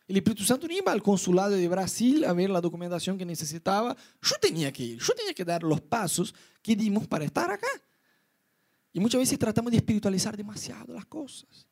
El 0.07 0.17
Espíritu 0.17 0.43
Santo 0.43 0.67
no 0.67 0.73
iba 0.73 0.91
al 0.91 1.01
consulado 1.01 1.51
de 1.51 1.67
Brasil 1.67 2.25
a 2.25 2.33
ver 2.33 2.49
la 2.49 2.61
documentación 2.61 3.17
que 3.17 3.25
necesitaba. 3.25 3.95
Yo 4.21 4.35
tenía 4.39 4.71
que 4.71 4.83
ir, 4.83 4.99
yo 4.99 5.13
tenía 5.15 5.33
que 5.33 5.45
dar 5.45 5.63
los 5.63 5.81
pasos 5.81 6.35
que 6.61 6.75
dimos 6.75 7.07
para 7.07 7.25
estar 7.25 7.49
acá. 7.49 7.67
Y 8.93 8.99
muchas 8.99 9.19
veces 9.19 9.39
tratamos 9.39 9.71
de 9.71 9.77
espiritualizar 9.77 10.35
demasiado 10.35 10.93
las 10.93 11.05
cosas. 11.05 11.67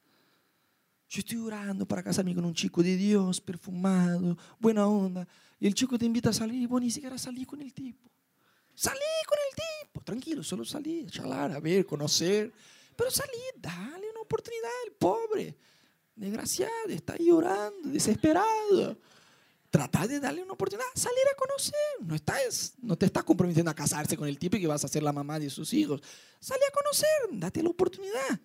Yo 1.09 1.19
estoy 1.19 1.37
orando 1.37 1.87
para 1.87 2.03
casarme 2.03 2.35
con 2.35 2.45
un 2.45 2.53
chico 2.53 2.83
de 2.83 2.95
Dios, 2.95 3.41
perfumado, 3.41 4.37
buena 4.59 4.87
onda. 4.87 5.27
Y 5.59 5.67
el 5.67 5.73
chico 5.73 5.97
te 5.97 6.05
invita 6.05 6.29
a 6.29 6.33
salir 6.33 6.61
y 6.61 6.67
vos 6.67 6.79
ni 6.79 6.91
siquiera 6.91 7.17
salís 7.17 7.47
con 7.47 7.61
el 7.61 7.73
tipo. 7.73 8.09
Salí 8.75 8.99
con 9.27 9.37
el 9.37 9.55
tipo, 9.55 10.01
tranquilo, 10.03 10.43
solo 10.43 10.63
salí, 10.63 11.05
charlar, 11.07 11.51
a 11.51 11.59
ver, 11.59 11.85
conocer. 11.85 12.53
Pero 12.95 13.09
salí, 13.11 13.39
dale 13.57 14.09
una 14.11 14.21
oportunidad 14.21 14.69
al 14.85 14.93
pobre. 14.93 15.57
Desgraciado, 16.15 16.89
está 16.89 17.17
llorando, 17.17 17.89
desesperado. 17.89 18.97
Trata 19.69 20.07
de 20.07 20.19
darle 20.19 20.41
una 20.41 20.53
oportunidad, 20.53 20.87
salir 20.95 21.25
a 21.31 21.35
conocer. 21.35 21.73
No, 22.01 22.15
estás, 22.15 22.73
no 22.81 22.97
te 22.97 23.05
estás 23.05 23.23
comprometiendo 23.23 23.69
a 23.69 23.75
casarse 23.75 24.17
con 24.17 24.27
el 24.27 24.39
tipo 24.39 24.57
que 24.57 24.65
vas 24.65 24.83
a 24.83 24.87
ser 24.87 25.03
la 25.03 25.13
mamá 25.13 25.39
de 25.39 25.49
sus 25.49 25.73
hijos. 25.73 26.01
Sale 26.39 26.61
a 26.67 26.71
conocer, 26.71 27.09
date 27.33 27.61
la 27.61 27.69
oportunidad. 27.69 28.39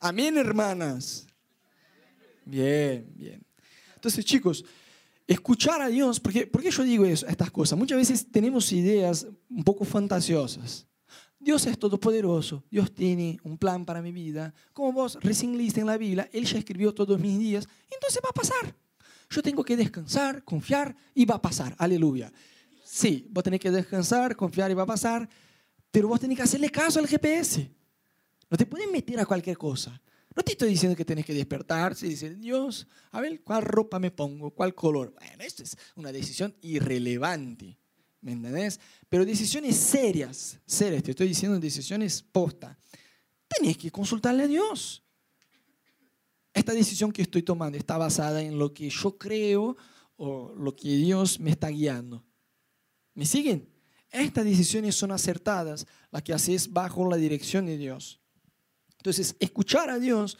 Amén, 0.00 0.38
hermanas. 0.38 1.26
Bien, 2.44 3.12
bien. 3.14 3.44
Entonces, 3.94 4.24
chicos, 4.24 4.64
escuchar 5.26 5.82
a 5.82 5.88
Dios, 5.88 6.20
porque, 6.20 6.46
¿por 6.46 6.62
qué 6.62 6.70
yo 6.70 6.82
digo 6.82 7.04
eso, 7.04 7.26
estas 7.26 7.50
cosas? 7.50 7.78
Muchas 7.78 7.98
veces 7.98 8.30
tenemos 8.30 8.72
ideas 8.72 9.26
un 9.50 9.64
poco 9.64 9.84
fantasiosas. 9.84 10.86
Dios 11.38 11.66
es 11.66 11.78
todopoderoso, 11.78 12.64
Dios 12.70 12.92
tiene 12.92 13.38
un 13.42 13.58
plan 13.58 13.84
para 13.84 14.00
mi 14.00 14.12
vida. 14.12 14.54
Como 14.72 14.92
vos 14.92 15.18
recién 15.20 15.56
leíste 15.56 15.80
en 15.80 15.86
la 15.86 15.98
Biblia, 15.98 16.28
Él 16.32 16.46
ya 16.46 16.58
escribió 16.58 16.94
todos 16.94 17.20
mis 17.20 17.38
días, 17.38 17.68
entonces 17.90 18.20
va 18.24 18.30
a 18.30 18.32
pasar. 18.32 18.74
Yo 19.28 19.42
tengo 19.42 19.64
que 19.64 19.76
descansar, 19.76 20.44
confiar 20.44 20.96
y 21.14 21.24
va 21.24 21.36
a 21.36 21.42
pasar. 21.42 21.74
Aleluya. 21.78 22.32
Sí, 22.84 23.26
vos 23.30 23.42
tenés 23.44 23.60
que 23.60 23.70
descansar, 23.70 24.36
confiar 24.36 24.70
y 24.70 24.74
va 24.74 24.84
a 24.84 24.86
pasar, 24.86 25.28
pero 25.90 26.08
vos 26.08 26.20
tenés 26.20 26.36
que 26.36 26.44
hacerle 26.44 26.70
caso 26.70 27.00
al 27.00 27.08
GPS. 27.08 27.70
No 28.48 28.56
te 28.56 28.66
pueden 28.66 28.92
meter 28.92 29.18
a 29.18 29.26
cualquier 29.26 29.58
cosa. 29.58 30.00
No 30.36 30.42
te 30.42 30.52
estoy 30.52 30.68
diciendo 30.68 30.94
que 30.94 31.04
tenés 31.04 31.24
que 31.24 31.32
despertarse 31.32 32.06
y 32.06 32.10
decir, 32.10 32.38
Dios, 32.38 32.86
a 33.10 33.20
ver, 33.20 33.42
¿cuál 33.42 33.62
ropa 33.62 33.98
me 33.98 34.10
pongo? 34.10 34.50
¿Cuál 34.50 34.74
color? 34.74 35.14
Bueno, 35.14 35.42
esto 35.42 35.62
es 35.62 35.76
una 35.94 36.12
decisión 36.12 36.54
irrelevante. 36.60 37.78
¿Me 38.20 38.32
entendés? 38.32 38.78
Pero 39.08 39.24
decisiones 39.24 39.76
serias, 39.76 40.58
serias, 40.66 41.02
te 41.02 41.12
estoy 41.12 41.28
diciendo 41.28 41.58
decisiones 41.58 42.22
posta. 42.22 42.78
Tenés 43.48 43.78
que 43.78 43.90
consultarle 43.90 44.44
a 44.44 44.48
Dios 44.48 45.05
esta 46.56 46.72
decisión 46.72 47.12
que 47.12 47.22
estoy 47.22 47.42
tomando 47.42 47.76
está 47.76 47.98
basada 47.98 48.42
en 48.42 48.58
lo 48.58 48.72
que 48.72 48.88
yo 48.88 49.18
creo 49.18 49.76
o 50.16 50.54
lo 50.56 50.74
que 50.74 50.88
Dios 50.88 51.38
me 51.38 51.50
está 51.50 51.68
guiando. 51.68 52.24
¿Me 53.14 53.26
siguen? 53.26 53.68
Estas 54.10 54.44
decisiones 54.44 54.94
son 54.94 55.12
acertadas, 55.12 55.86
las 56.10 56.22
que 56.22 56.32
haces 56.32 56.72
bajo 56.72 57.08
la 57.08 57.16
dirección 57.16 57.66
de 57.66 57.76
Dios. 57.76 58.20
Entonces, 58.96 59.36
escuchar 59.38 59.90
a 59.90 59.98
Dios 59.98 60.38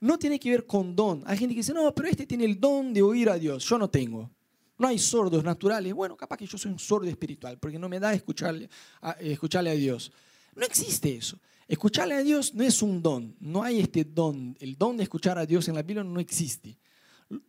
no 0.00 0.18
tiene 0.18 0.38
que 0.38 0.50
ver 0.50 0.66
con 0.66 0.94
don. 0.94 1.22
Hay 1.26 1.38
gente 1.38 1.54
que 1.54 1.60
dice, 1.60 1.72
no, 1.72 1.94
pero 1.94 2.08
este 2.08 2.26
tiene 2.26 2.44
el 2.44 2.60
don 2.60 2.92
de 2.92 3.00
oír 3.00 3.30
a 3.30 3.38
Dios. 3.38 3.64
Yo 3.64 3.78
no 3.78 3.88
tengo. 3.88 4.30
No 4.76 4.88
hay 4.88 4.98
sordos 4.98 5.42
naturales. 5.42 5.94
Bueno, 5.94 6.14
capaz 6.14 6.36
que 6.36 6.46
yo 6.46 6.58
soy 6.58 6.72
un 6.72 6.78
sordo 6.78 7.08
espiritual, 7.08 7.58
porque 7.58 7.78
no 7.78 7.88
me 7.88 7.98
da 7.98 8.12
escucharle 8.12 8.68
a, 9.00 9.12
escucharle 9.12 9.70
a 9.70 9.74
Dios. 9.74 10.12
No 10.54 10.66
existe 10.66 11.16
eso. 11.16 11.38
Escucharle 11.66 12.14
a 12.14 12.22
Dios 12.22 12.54
no 12.54 12.62
es 12.62 12.82
un 12.82 13.02
don, 13.02 13.36
no 13.40 13.62
hay 13.62 13.80
este 13.80 14.04
don. 14.04 14.56
El 14.60 14.76
don 14.76 14.96
de 14.96 15.04
escuchar 15.04 15.38
a 15.38 15.46
Dios 15.46 15.66
en 15.68 15.74
la 15.74 15.82
Biblia 15.82 16.04
no 16.04 16.20
existe. 16.20 16.78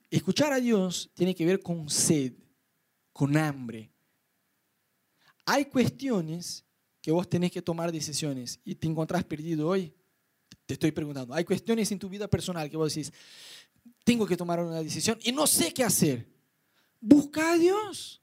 Escuchar 0.09 0.53
a 0.53 0.59
Dios 0.59 1.11
tiene 1.13 1.35
que 1.35 1.45
ver 1.45 1.61
con 1.61 1.89
sed, 1.89 2.33
con 3.11 3.35
hambre. 3.35 3.91
Hay 5.45 5.65
cuestiones 5.65 6.63
que 7.01 7.11
vos 7.11 7.29
tenés 7.29 7.51
que 7.51 7.61
tomar 7.61 7.91
decisiones 7.91 8.59
y 8.63 8.75
te 8.75 8.87
encontrás 8.87 9.23
perdido 9.25 9.67
hoy. 9.67 9.93
Te 10.65 10.73
estoy 10.73 10.91
preguntando, 10.91 11.33
hay 11.33 11.43
cuestiones 11.43 11.91
en 11.91 11.99
tu 11.99 12.09
vida 12.09 12.27
personal 12.27 12.69
que 12.69 12.77
vos 12.77 12.93
decís, 12.93 13.13
tengo 14.03 14.25
que 14.25 14.37
tomar 14.37 14.63
una 14.63 14.81
decisión 14.81 15.19
y 15.23 15.31
no 15.31 15.45
sé 15.45 15.73
qué 15.73 15.83
hacer. 15.83 16.27
Busca 16.99 17.51
a 17.51 17.57
Dios. 17.57 18.21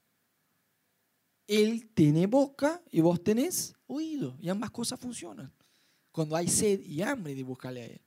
Él 1.46 1.90
tiene 1.94 2.26
boca 2.26 2.82
y 2.90 3.00
vos 3.00 3.22
tenés 3.22 3.74
oído 3.86 4.36
y 4.40 4.48
ambas 4.48 4.70
cosas 4.70 4.98
funcionan 4.98 5.52
cuando 6.12 6.36
hay 6.36 6.46
sed 6.46 6.80
y 6.80 7.02
hambre 7.02 7.34
de 7.34 7.42
buscarle 7.42 7.82
a 7.82 7.86
Él. 7.86 8.00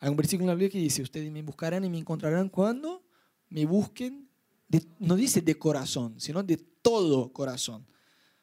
Hay 0.00 0.10
un 0.10 0.16
versículo 0.16 0.44
en 0.44 0.48
la 0.48 0.54
Biblia 0.54 0.70
que 0.70 0.78
dice, 0.78 1.02
ustedes 1.02 1.30
me 1.30 1.42
buscarán 1.42 1.84
y 1.84 1.90
me 1.90 1.98
encontrarán 1.98 2.48
cuando 2.48 3.04
me 3.48 3.64
busquen, 3.64 4.28
no 4.98 5.14
dice 5.14 5.40
de 5.40 5.56
corazón, 5.56 6.20
sino 6.20 6.42
de 6.42 6.56
todo 6.56 7.32
corazón. 7.32 7.86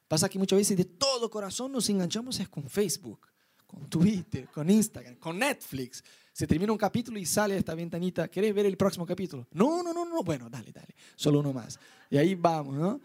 Pasa 0.08 0.30
que 0.30 0.40
muchas 0.40 0.58
veces 0.58 0.78
de 0.78 0.86
todo 0.86 1.30
corazón 1.30 1.72
nos 1.72 1.90
enganchamos 1.90 2.40
es 2.40 2.48
con 2.50 2.70
Facebook, 2.70 3.28
con 3.66 3.90
Twitter, 3.90 4.48
con 4.48 4.70
Instagram, 4.70 5.16
con 5.16 5.38
Netflix. 5.38 6.04
Se 6.32 6.48
termina 6.48 6.72
un 6.72 6.78
capítulo 6.78 7.20
y 7.20 7.26
sale 7.26 7.58
esta 7.58 7.76
ventanita, 7.76 8.28
¿querés 8.28 8.54
ver 8.54 8.66
el 8.66 8.78
próximo 8.78 9.06
capítulo? 9.06 9.48
No, 9.52 9.84
no, 9.84 9.94
no, 9.94 10.06
no, 10.06 10.24
bueno, 10.24 10.50
dale, 10.50 10.72
dale, 10.72 10.96
solo 11.16 11.40
uno 11.40 11.54
más. 11.54 11.80
Y 12.10 12.18
ahí 12.18 12.36
vamos, 12.36 12.76
¿no? 12.76 13.02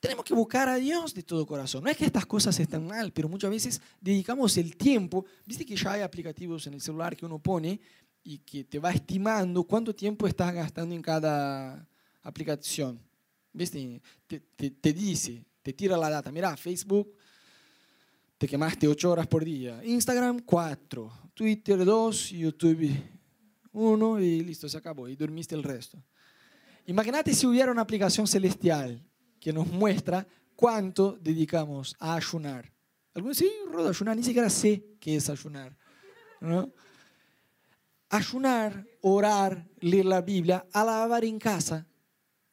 Tenemos 0.00 0.24
que 0.24 0.34
buscar 0.34 0.68
a 0.68 0.76
Dios 0.76 1.14
de 1.14 1.22
todo 1.22 1.46
corazón. 1.46 1.82
No 1.82 1.90
es 1.90 1.96
que 1.96 2.04
estas 2.04 2.26
cosas 2.26 2.58
estén 2.60 2.86
mal, 2.86 3.12
pero 3.12 3.28
muchas 3.28 3.50
veces 3.50 3.80
dedicamos 4.00 4.56
el 4.58 4.76
tiempo. 4.76 5.24
Viste 5.44 5.64
que 5.64 5.74
ya 5.74 5.92
hay 5.92 6.02
aplicativos 6.02 6.66
en 6.66 6.74
el 6.74 6.80
celular 6.80 7.16
que 7.16 7.24
uno 7.24 7.38
pone 7.38 7.80
y 8.22 8.38
que 8.38 8.64
te 8.64 8.78
va 8.78 8.90
estimando 8.90 9.64
cuánto 9.64 9.94
tiempo 9.94 10.26
estás 10.26 10.52
gastando 10.52 10.94
en 10.94 11.00
cada 11.00 11.88
aplicación. 12.22 13.00
¿Viste? 13.52 14.02
Te, 14.26 14.40
te, 14.70 14.92
dice, 14.92 15.44
te 15.62 15.72
tira 15.72 15.96
la 15.96 16.10
data. 16.10 16.30
Mira, 16.30 16.54
Facebook, 16.58 17.14
te 18.36 18.46
quemaste 18.46 18.86
8 18.86 19.10
horas 19.10 19.26
por 19.26 19.44
día. 19.44 19.82
Instagram, 19.82 20.40
4. 20.40 21.30
Twitter, 21.32 21.84
2. 21.84 22.30
YouTube, 22.30 22.90
1. 23.72 24.20
Y 24.20 24.44
listo, 24.44 24.68
se 24.68 24.76
acabó. 24.76 25.08
Y 25.08 25.16
dormiste 25.16 25.54
el 25.54 25.62
resto. 25.62 26.02
Imagínate 26.84 27.32
si 27.32 27.46
hubiera 27.46 27.72
una 27.72 27.82
aplicación 27.82 28.26
celestial 28.26 29.02
que 29.46 29.52
nos 29.52 29.68
muestra 29.68 30.26
cuánto 30.56 31.16
dedicamos 31.22 31.94
a 32.00 32.16
ayunar. 32.16 32.68
Algunos 33.14 33.38
dicen, 33.38 33.52
sí, 33.54 33.70
Rodo, 33.70 33.90
ayunar, 33.90 34.16
ni 34.16 34.24
siquiera 34.24 34.50
sé 34.50 34.84
qué 34.98 35.14
es 35.14 35.30
ayunar. 35.30 35.72
¿no? 36.40 36.72
Ayunar, 38.08 38.84
orar, 39.02 39.64
leer 39.78 40.06
la 40.06 40.20
Biblia, 40.20 40.66
alabar 40.72 41.24
en 41.24 41.38
casa. 41.38 41.86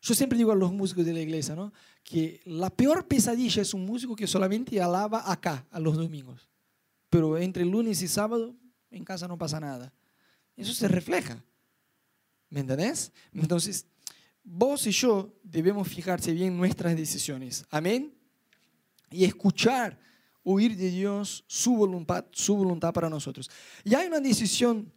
Yo 0.02 0.14
siempre 0.14 0.38
digo 0.38 0.52
a 0.52 0.56
los 0.56 0.72
músicos 0.72 1.04
de 1.04 1.14
la 1.14 1.22
iglesia 1.22 1.56
¿no? 1.56 1.74
que 2.04 2.42
la 2.46 2.70
peor 2.70 3.08
pesadilla 3.08 3.64
es 3.64 3.74
un 3.74 3.88
músico 3.88 4.16
que 4.16 4.28
solamente 4.28 4.80
alaba 4.80 5.32
acá, 5.32 5.66
a 5.72 5.80
los 5.80 5.98
domingos. 5.98 6.48
Pero 7.10 7.40
entre 7.40 7.66
lunes 7.66 8.04
y 8.04 8.08
sábado, 8.08 8.56
en 8.92 9.04
casa 9.04 9.28
no 9.28 9.36
pasa 9.36 9.60
nada. 9.60 9.92
Eso 10.56 10.76
se 10.76 10.88
refleja. 10.88 11.44
¿Me 12.52 12.60
entendés? 12.60 13.12
Entonces, 13.34 13.88
vos 14.44 14.86
y 14.88 14.92
yo 14.92 15.34
debemos 15.44 15.88
fijarse 15.88 16.32
bien 16.34 16.54
en 16.54 16.58
nuestras 16.58 16.96
decisiones. 16.96 17.66
Amén. 17.70 18.14
Y 19.10 19.24
escuchar, 19.24 20.00
oír 20.44 20.76
de 20.76 20.90
Dios 20.90 21.44
su 21.48 21.76
voluntad, 21.76 22.26
su 22.32 22.56
voluntad 22.56 22.94
para 22.94 23.10
nosotros. 23.10 23.50
Y 23.84 23.96
hay 23.96 24.08
una 24.08 24.20
decisión, 24.20 24.92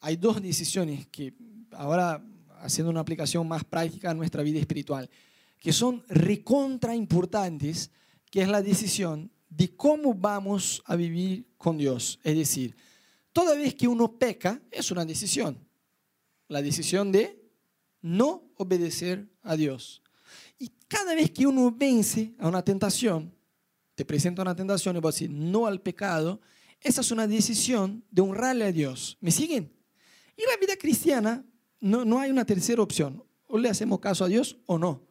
hay 0.00 0.16
dos 0.16 0.42
decisiones 0.42 1.06
que 1.08 1.34
ahora 1.72 2.24
haciendo 2.62 2.90
una 2.90 3.00
aplicación 3.00 3.46
más 3.46 3.64
práctica 3.64 4.10
a 4.10 4.14
nuestra 4.14 4.42
vida 4.42 4.58
espiritual, 4.58 5.08
que 5.58 5.72
son 5.72 6.04
recontra 6.08 6.94
importantes, 6.94 7.90
que 8.30 8.42
es 8.42 8.48
la 8.48 8.62
decisión 8.62 9.30
de 9.48 9.76
cómo 9.76 10.14
vamos 10.14 10.82
a 10.86 10.96
vivir 10.96 11.46
con 11.56 11.76
Dios. 11.76 12.18
Es 12.22 12.36
decir, 12.36 12.74
toda 13.32 13.54
vez 13.54 13.74
que 13.74 13.88
uno 13.88 14.18
peca, 14.18 14.60
es 14.70 14.90
una 14.90 15.04
decisión. 15.04 15.58
La 16.48 16.62
decisión 16.62 17.12
de 17.12 17.42
no 18.00 18.51
obedecer 18.62 19.28
a 19.42 19.56
Dios. 19.56 20.02
Y 20.58 20.70
cada 20.88 21.14
vez 21.14 21.30
que 21.30 21.46
uno 21.46 21.70
vence 21.70 22.34
a 22.38 22.48
una 22.48 22.62
tentación, 22.64 23.34
te 23.94 24.04
presenta 24.04 24.42
una 24.42 24.56
tentación 24.56 24.96
y 24.96 25.00
vos 25.00 25.14
decís 25.14 25.30
no 25.34 25.66
al 25.66 25.80
pecado, 25.80 26.40
esa 26.80 27.00
es 27.00 27.10
una 27.10 27.26
decisión 27.26 28.04
de 28.10 28.22
honrarle 28.22 28.64
a 28.64 28.72
Dios. 28.72 29.16
¿Me 29.20 29.30
siguen? 29.30 29.72
Y 30.36 30.42
la 30.42 30.56
vida 30.60 30.76
cristiana 30.76 31.44
no, 31.80 32.04
no 32.04 32.18
hay 32.18 32.30
una 32.30 32.44
tercera 32.44 32.82
opción. 32.82 33.22
O 33.46 33.58
le 33.58 33.68
hacemos 33.68 34.00
caso 34.00 34.24
a 34.24 34.28
Dios 34.28 34.56
o 34.66 34.78
no. 34.78 35.02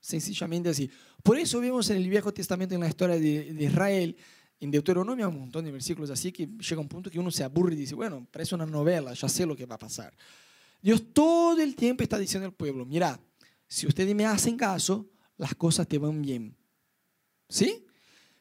Sencillamente 0.00 0.68
así. 0.68 0.90
Por 1.22 1.38
eso 1.38 1.60
vemos 1.60 1.90
en 1.90 1.98
el 1.98 2.08
Viejo 2.08 2.32
Testamento, 2.32 2.74
en 2.74 2.80
la 2.80 2.88
historia 2.88 3.16
de, 3.16 3.52
de 3.52 3.64
Israel, 3.64 4.16
en 4.60 4.70
Deuteronomio, 4.70 5.28
un 5.28 5.40
montón 5.40 5.64
de 5.64 5.70
versículos 5.70 6.10
así 6.10 6.32
que 6.32 6.46
llega 6.46 6.80
un 6.80 6.88
punto 6.88 7.10
que 7.10 7.18
uno 7.18 7.30
se 7.30 7.44
aburre 7.44 7.74
y 7.74 7.78
dice, 7.78 7.94
bueno, 7.94 8.26
parece 8.30 8.54
una 8.54 8.66
novela, 8.66 9.12
ya 9.12 9.28
sé 9.28 9.44
lo 9.44 9.54
que 9.54 9.66
va 9.66 9.74
a 9.74 9.78
pasar. 9.78 10.14
Dios 10.86 11.02
todo 11.12 11.60
el 11.60 11.74
tiempo 11.74 12.04
está 12.04 12.16
diciendo 12.16 12.46
al 12.46 12.54
pueblo, 12.54 12.86
mira, 12.86 13.18
si 13.66 13.88
ustedes 13.88 14.14
me 14.14 14.24
hacen 14.24 14.56
caso, 14.56 15.10
las 15.36 15.52
cosas 15.56 15.88
te 15.88 15.98
van 15.98 16.22
bien. 16.22 16.56
¿Sí? 17.48 17.84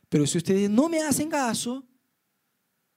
Pero 0.10 0.28
si 0.28 0.38
ustedes 0.38 0.70
no 0.70 0.88
me 0.88 1.02
hacen 1.02 1.28
caso, 1.28 1.84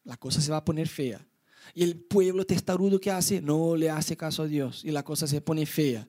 la 0.05 0.19
cosa 0.19 0.43
se 0.43 0.51
va 0.51 0.59
a 0.59 0.65
poner 0.67 0.87
fea. 0.87 1.27
Y 1.73 1.83
el 1.83 1.97
pueblo 1.99 2.45
testarudo 2.45 3.01
que 3.01 3.11
hace, 3.11 3.41
no 3.41 3.75
le 3.75 3.89
hace 3.89 4.19
caso 4.19 4.43
a 4.43 4.47
Dios 4.47 4.85
y 4.85 4.91
la 4.91 5.03
cosa 5.03 5.27
se 5.27 5.41
pone 5.41 5.65
fea. 5.65 6.07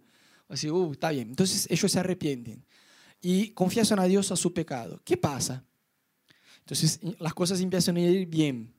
Así, 0.50 0.70
uh, 0.70 0.92
está 0.92 1.12
bien. 1.12 1.30
Entonces 1.30 1.66
ellos 1.72 1.90
se 1.90 1.98
arrepienten 1.98 2.66
y 3.22 3.52
confiesan 3.52 4.00
a 4.00 4.04
Dios 4.04 4.34
a 4.34 4.36
su 4.36 4.54
pecado. 4.54 5.00
¿Qué 5.06 5.16
pasa? 5.16 5.64
Entonces 6.58 7.00
las 7.20 7.34
cosas 7.34 7.62
empiezan 7.62 7.96
a 7.96 8.02
ir 8.02 8.28
bien. 8.28 8.76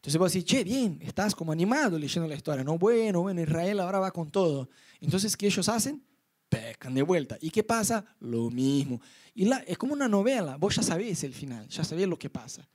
Entonces 0.00 0.18
vos 0.18 0.32
decís, 0.32 0.46
che, 0.46 0.64
bien, 0.64 0.98
estás 1.02 1.34
como 1.34 1.52
animado 1.52 1.98
leyendo 1.98 2.26
la 2.26 2.34
historia. 2.34 2.64
No, 2.64 2.78
bueno, 2.78 3.20
bueno, 3.20 3.42
Israel 3.42 3.80
ahora 3.80 3.98
va 3.98 4.10
con 4.10 4.30
todo. 4.30 4.70
Entonces, 4.98 5.36
¿qué 5.36 5.46
ellos 5.46 5.68
hacen? 5.68 6.02
Pecan 6.48 6.94
de 6.94 7.02
vuelta. 7.02 7.36
¿Y 7.38 7.50
qué 7.50 7.62
pasa? 7.62 8.06
Lo 8.18 8.48
mismo. 8.48 8.98
Y 9.34 9.44
la, 9.44 9.58
es 9.58 9.76
como 9.76 9.92
una 9.92 10.08
novela. 10.08 10.56
Vos 10.56 10.76
ya 10.76 10.82
sabés 10.82 11.22
el 11.22 11.34
final, 11.34 11.68
ya 11.68 11.84
sabés 11.84 12.08
lo 12.08 12.18
que 12.18 12.30
pasa. 12.30 12.66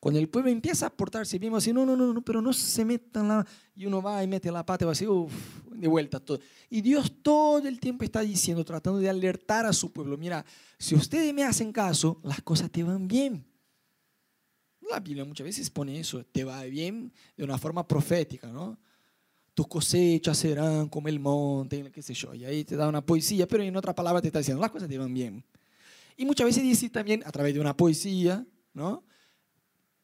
Cuando 0.00 0.18
el 0.18 0.28
pueblo 0.28 0.50
empieza 0.50 0.86
a 0.86 0.90
portarse 0.90 1.38
bien, 1.38 1.54
así, 1.54 1.72
no, 1.72 1.86
no, 1.86 1.96
no, 1.96 2.12
no, 2.12 2.22
pero 2.22 2.42
no 2.42 2.52
se 2.52 2.84
metan 2.84 3.28
la... 3.28 3.46
Y 3.76 3.86
uno 3.86 4.02
va 4.02 4.24
y 4.24 4.26
mete 4.26 4.50
la 4.50 4.66
pata 4.66 4.84
y 4.84 4.86
va 4.86 4.92
así, 4.92 5.06
uff, 5.06 5.32
de 5.70 5.86
vuelta 5.86 6.18
todo. 6.18 6.40
Y 6.68 6.80
Dios 6.80 7.22
todo 7.22 7.68
el 7.68 7.78
tiempo 7.78 8.02
está 8.02 8.20
diciendo, 8.22 8.64
tratando 8.64 8.98
de 8.98 9.08
alertar 9.08 9.64
a 9.64 9.72
su 9.72 9.92
pueblo, 9.92 10.18
mira, 10.18 10.44
si 10.76 10.96
ustedes 10.96 11.32
me 11.32 11.44
hacen 11.44 11.70
caso, 11.70 12.20
las 12.24 12.42
cosas 12.42 12.68
te 12.72 12.82
van 12.82 13.06
bien. 13.06 13.46
La 14.90 15.00
Biblia 15.00 15.24
muchas 15.24 15.44
veces 15.44 15.70
pone 15.70 15.98
eso, 15.98 16.24
te 16.24 16.44
va 16.44 16.62
bien 16.64 17.12
de 17.36 17.44
una 17.44 17.58
forma 17.58 17.86
profética, 17.86 18.48
¿no? 18.48 18.78
Tus 19.54 19.68
cosechas 19.68 20.36
serán 20.36 20.88
como 20.88 21.08
el 21.08 21.20
monte, 21.20 21.90
qué 21.92 22.02
sé 22.02 22.12
yo, 22.12 22.34
y 22.34 22.44
ahí 22.44 22.64
te 22.64 22.76
da 22.76 22.88
una 22.88 23.04
poesía, 23.04 23.46
pero 23.46 23.62
en 23.62 23.76
otra 23.76 23.94
palabra 23.94 24.20
te 24.20 24.28
está 24.28 24.40
diciendo, 24.40 24.60
las 24.60 24.70
cosas 24.70 24.88
te 24.88 24.98
van 24.98 25.14
bien. 25.14 25.44
Y 26.16 26.24
muchas 26.24 26.46
veces 26.46 26.62
dice 26.62 26.90
también 26.90 27.22
a 27.24 27.32
través 27.32 27.54
de 27.54 27.60
una 27.60 27.76
poesía, 27.76 28.44
¿no? 28.72 29.04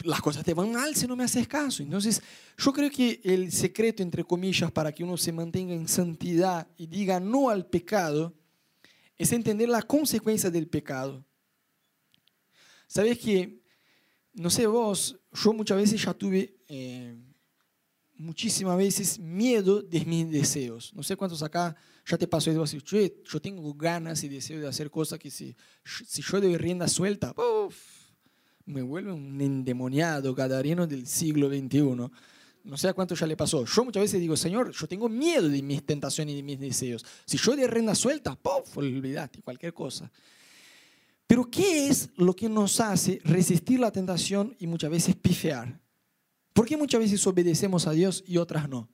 Las 0.03 0.21
cosas 0.23 0.45
te 0.45 0.55
van 0.55 0.73
mal 0.73 0.95
si 0.95 1.07
no 1.07 1.14
me 1.14 1.25
haces 1.25 1.47
caso. 1.47 1.83
Entonces, 1.83 2.23
yo 2.57 2.73
creo 2.73 2.90
que 2.90 3.21
el 3.23 3.53
secreto, 3.53 4.03
entre 4.03 4.25
comillas, 4.25 4.73
para 4.73 4.93
que 4.93 5.05
uno 5.05 5.16
se 5.16 5.31
mantenga 5.31 5.75
en 5.75 5.88
santidad 5.88 6.66
y 6.79 6.87
diga 6.87 7.21
no 7.21 7.51
al 7.51 7.66
pecado, 7.66 8.33
es 9.19 9.33
entender 9.33 9.69
la 9.69 9.83
consecuencia 9.83 10.51
del 10.51 10.69
pecado. 10.69 11.25
¿Sabes 12.87 13.19
que 13.19 13.60
no 14.35 14.51
sé 14.51 14.66
vos, 14.66 15.19
yo 15.33 15.53
muchas 15.53 15.77
veces 15.77 16.03
ya 16.03 16.14
tuve, 16.14 16.57
eh, 16.69 17.16
muchísimas 18.16 18.77
veces, 18.77 19.19
miedo 19.19 19.83
de 19.83 20.05
mis 20.05 20.31
deseos. 20.31 20.93
No 20.95 21.03
sé 21.03 21.16
cuántos 21.16 21.43
acá 21.43 21.75
ya 22.07 22.19
te 22.19 22.27
pasó 22.27 22.51
digo 22.51 22.64
así, 22.64 22.79
yo 23.25 23.40
tengo 23.40 23.75
ganas 23.75 24.23
y 24.25 24.29
deseo 24.29 24.61
de 24.61 24.69
hacer 24.69 24.90
cosas 24.90 25.19
que 25.19 25.31
si, 25.31 25.57
si 25.85 26.23
yo 26.23 26.40
doy 26.40 26.57
rienda 26.57 26.88
suelta, 26.88 27.35
me 28.66 28.83
vuelve 28.83 29.12
un 29.12 29.40
endemoniado 29.40 30.35
gadareno 30.35 30.87
del 30.87 31.07
siglo 31.07 31.49
XXI. 31.49 32.11
No 32.62 32.77
sé 32.77 32.88
a 32.88 32.93
cuánto 32.93 33.14
ya 33.14 33.27
le 33.27 33.37
pasó. 33.37 33.64
Yo 33.64 33.85
muchas 33.85 34.03
veces 34.03 34.21
digo, 34.21 34.37
Señor, 34.37 34.71
yo 34.73 34.87
tengo 34.87 35.09
miedo 35.09 35.49
de 35.49 35.62
mis 35.62 35.85
tentaciones 35.85 36.35
y 36.35 36.37
de 36.37 36.43
mis 36.43 36.61
deseos. 36.61 37.05
Si 37.25 37.38
yo 37.38 37.57
doy 37.57 37.66
rienda 37.66 37.95
suelta, 37.95 38.37
¡puf! 38.37 38.77
olvídate, 38.77 39.40
cualquier 39.40 39.73
cosa. 39.73 40.11
Pero 41.31 41.49
¿qué 41.49 41.87
es 41.87 42.11
lo 42.16 42.35
que 42.35 42.49
nos 42.49 42.81
hace 42.81 43.21
resistir 43.23 43.79
la 43.79 43.93
tentación 43.93 44.57
y 44.59 44.66
muchas 44.66 44.90
veces 44.90 45.14
pifear? 45.14 45.81
¿Por 46.53 46.66
qué 46.66 46.77
muchas 46.77 46.99
veces 46.99 47.25
obedecemos 47.25 47.87
a 47.87 47.93
Dios 47.93 48.25
y 48.27 48.37
otras 48.37 48.69
no? 48.69 48.88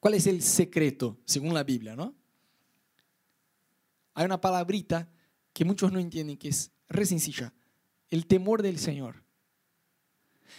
¿Cuál 0.00 0.14
es 0.14 0.26
el 0.26 0.40
secreto, 0.40 1.18
según 1.26 1.52
la 1.52 1.62
Biblia, 1.62 1.94
no? 1.94 2.14
Hay 4.14 4.24
una 4.24 4.40
palabrita 4.40 5.06
que 5.52 5.66
muchos 5.66 5.92
no 5.92 5.98
entienden, 5.98 6.38
que 6.38 6.48
es 6.48 6.72
re 6.88 7.04
sencilla, 7.04 7.52
el 8.08 8.26
temor 8.26 8.62
del 8.62 8.78
Señor. 8.78 9.22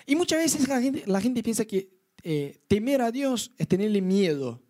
Y 0.06 0.16
muchas 0.16 0.38
veces 0.38 0.68
la 1.08 1.22
gente, 1.22 1.42
piensa 1.42 1.66
que 1.66 1.90
eh, 2.22 2.62
temer 2.68 3.02
a 3.02 3.12
Dios 3.12 3.52
es 3.58 3.68
tenerle 3.68 4.00
miedo. 4.00 4.62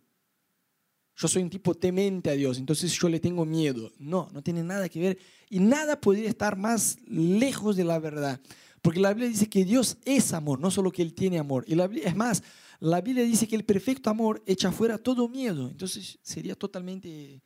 Yo 1.18 1.28
soy 1.28 1.44
un 1.44 1.50
tipo 1.50 1.74
temente 1.74 2.30
a 2.30 2.34
Dios, 2.34 2.58
entonces 2.58 2.92
yo 2.92 3.08
le 3.08 3.20
tengo 3.20 3.46
miedo. 3.46 3.92
No, 4.00 4.30
no 4.34 4.42
tiene 4.42 4.64
nada 4.64 4.90
que 4.90 5.00
ver. 5.00 5.18
Y 5.50 5.60
nada 5.60 6.00
podría 6.00 6.28
estar 6.28 6.58
más 6.58 6.98
lejos 7.08 7.78
de 7.78 7.86
la 7.86 8.00
verdad. 8.00 8.42
Porque 8.82 9.00
la 9.00 9.14
Biblia 9.14 9.30
dice 9.30 9.48
que 9.48 9.64
Dios 9.64 9.98
es 10.06 10.34
amor, 10.34 10.60
no 10.60 10.70
solo 10.70 10.92
que 10.92 11.02
Él 11.02 11.14
tiene 11.14 11.40
amor. 11.40 11.64
Y 11.68 11.76
la, 11.76 11.86
es 11.86 12.16
más, 12.16 12.44
la 12.80 13.02
Biblia 13.02 13.24
dice 13.24 13.48
que 13.48 13.56
el 13.56 13.64
perfecto 13.64 14.10
amor 14.10 14.44
echa 14.46 14.72
fuera 14.72 14.98
todo 14.98 15.30
miedo. 15.30 15.70
Entonces 15.70 16.20
sería 16.22 16.56
totalmente, 16.56 17.42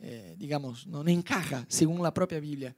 eh, 0.00 0.34
digamos, 0.36 0.86
no, 0.86 1.06
encaja 1.06 1.64
según 1.68 2.02
la 2.02 2.12
propia 2.12 2.40
Biblia. 2.40 2.76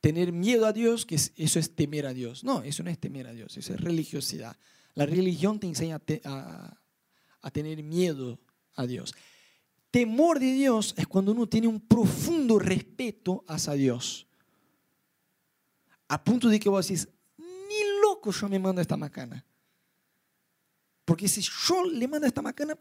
Tener 0.00 0.32
miedo 0.32 0.66
a 0.66 0.72
Dios, 0.72 1.06
que 1.06 1.14
eso 1.14 1.58
es 1.58 1.76
temer 1.76 2.06
a 2.06 2.14
Dios. 2.14 2.42
No, 2.42 2.62
eso 2.62 2.82
no 2.82 2.90
es 2.90 2.98
temer 2.98 3.26
a 3.28 3.32
Dios, 3.32 3.56
eso 3.56 3.74
es 3.74 3.80
religiosidad. 3.80 4.56
La 4.94 5.06
religión 5.06 5.60
te 5.60 5.66
enseña 5.66 6.00
a, 6.24 6.78
a 7.42 7.50
tener 7.50 7.82
miedo 7.82 8.40
a 8.74 8.86
Dios. 8.86 9.14
Temor 9.92 10.40
de 10.40 10.50
Dios 10.54 10.94
es 10.96 11.06
cuando 11.06 11.32
uno 11.32 11.46
tiene 11.46 11.68
un 11.68 11.78
profundo 11.78 12.58
respeto 12.58 13.44
hacia 13.46 13.74
Dios. 13.74 14.26
A 16.08 16.24
punto 16.24 16.48
de 16.48 16.58
que 16.58 16.70
vos 16.70 16.88
decís, 16.88 17.06
ni 17.36 18.00
loco 18.00 18.32
yo 18.32 18.48
me 18.48 18.58
mando 18.58 18.80
esta 18.80 18.96
macana. 18.96 19.44
Porque 21.04 21.28
si 21.28 21.42
yo 21.42 21.84
le 21.84 22.08
mando 22.08 22.26
esta 22.26 22.40
macana, 22.40 22.74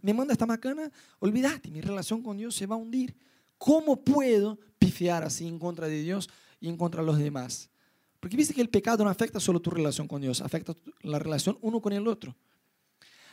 me 0.00 0.14
manda 0.14 0.32
esta 0.32 0.46
macana, 0.46 0.92
olvídate, 1.18 1.72
mi 1.72 1.80
relación 1.80 2.22
con 2.22 2.36
Dios 2.36 2.54
se 2.54 2.66
va 2.66 2.76
a 2.76 2.78
hundir. 2.78 3.16
¿Cómo 3.58 3.96
puedo 3.96 4.56
pifiar 4.78 5.24
así 5.24 5.48
en 5.48 5.58
contra 5.58 5.88
de 5.88 6.02
Dios 6.02 6.30
y 6.60 6.68
en 6.68 6.76
contra 6.76 7.00
de 7.00 7.06
los 7.06 7.18
demás? 7.18 7.68
Porque 8.20 8.36
viste 8.36 8.54
que 8.54 8.60
el 8.60 8.70
pecado 8.70 9.02
no 9.02 9.10
afecta 9.10 9.40
solo 9.40 9.60
tu 9.60 9.70
relación 9.70 10.06
con 10.06 10.20
Dios, 10.20 10.40
afecta 10.40 10.76
la 11.02 11.18
relación 11.18 11.58
uno 11.62 11.80
con 11.80 11.92
el 11.92 12.06
otro. 12.06 12.36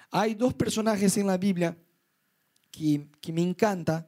Hay 0.10 0.34
dos 0.34 0.56
personajes 0.56 1.16
en 1.18 1.28
la 1.28 1.38
Biblia 1.38 1.78
que, 2.72 3.08
que 3.20 3.34
me 3.34 3.42
encanta, 3.42 4.08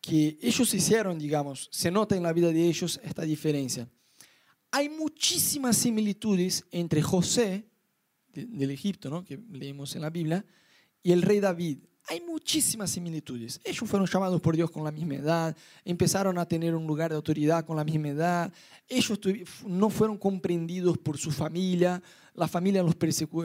que 0.00 0.38
ellos 0.40 0.72
hicieron, 0.72 1.18
digamos, 1.18 1.68
se 1.70 1.90
nota 1.90 2.16
en 2.16 2.22
la 2.22 2.32
vida 2.32 2.48
de 2.48 2.66
ellos 2.66 3.00
esta 3.02 3.22
diferencia. 3.22 3.88
Hay 4.70 4.88
muchísimas 4.88 5.76
similitudes 5.76 6.64
entre 6.70 7.02
José, 7.02 7.64
del 8.32 8.70
Egipto, 8.70 9.10
¿no? 9.10 9.24
que 9.24 9.38
leemos 9.50 9.94
en 9.96 10.02
la 10.02 10.10
Biblia, 10.10 10.44
y 11.02 11.12
el 11.12 11.22
rey 11.22 11.40
David. 11.40 11.78
Hay 12.08 12.20
muchísimas 12.20 12.90
similitudes. 12.90 13.60
Ellos 13.64 13.88
fueron 13.88 14.08
llamados 14.08 14.40
por 14.40 14.56
Dios 14.56 14.70
con 14.70 14.84
la 14.84 14.90
misma 14.90 15.16
edad, 15.16 15.56
empezaron 15.84 16.38
a 16.38 16.46
tener 16.46 16.74
un 16.74 16.86
lugar 16.86 17.10
de 17.10 17.16
autoridad 17.16 17.64
con 17.64 17.76
la 17.76 17.84
misma 17.84 18.08
edad, 18.08 18.52
ellos 18.88 19.18
no 19.66 19.90
fueron 19.90 20.16
comprendidos 20.16 20.98
por 20.98 21.18
su 21.18 21.30
familia, 21.30 22.02
la 22.34 22.48
familia 22.48 22.82
los, 22.82 22.96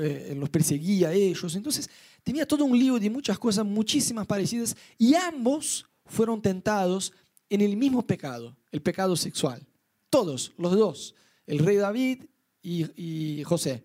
eh, 0.02 0.36
los 0.38 0.50
perseguía 0.50 1.10
a 1.10 1.14
ellos. 1.14 1.56
Entonces, 1.56 1.90
tenía 2.24 2.46
todo 2.46 2.66
un 2.66 2.78
lío 2.78 3.00
de 3.00 3.10
muchas 3.10 3.38
cosas, 3.40 3.66
muchísimas 3.66 4.26
parecidas, 4.26 4.76
y 4.98 5.16
ambos 5.16 5.86
fueron 6.06 6.42
tentados 6.42 7.12
en 7.50 7.62
el 7.62 7.78
mismo 7.78 8.06
pecado, 8.06 8.56
el 8.72 8.82
pecado 8.82 9.16
sexual. 9.16 9.66
Todos, 10.10 10.54
los 10.58 10.72
dos, 10.78 11.16
el 11.46 11.60
rey 11.60 11.78
David 11.78 12.24
y, 12.62 13.44
José. 13.44 13.84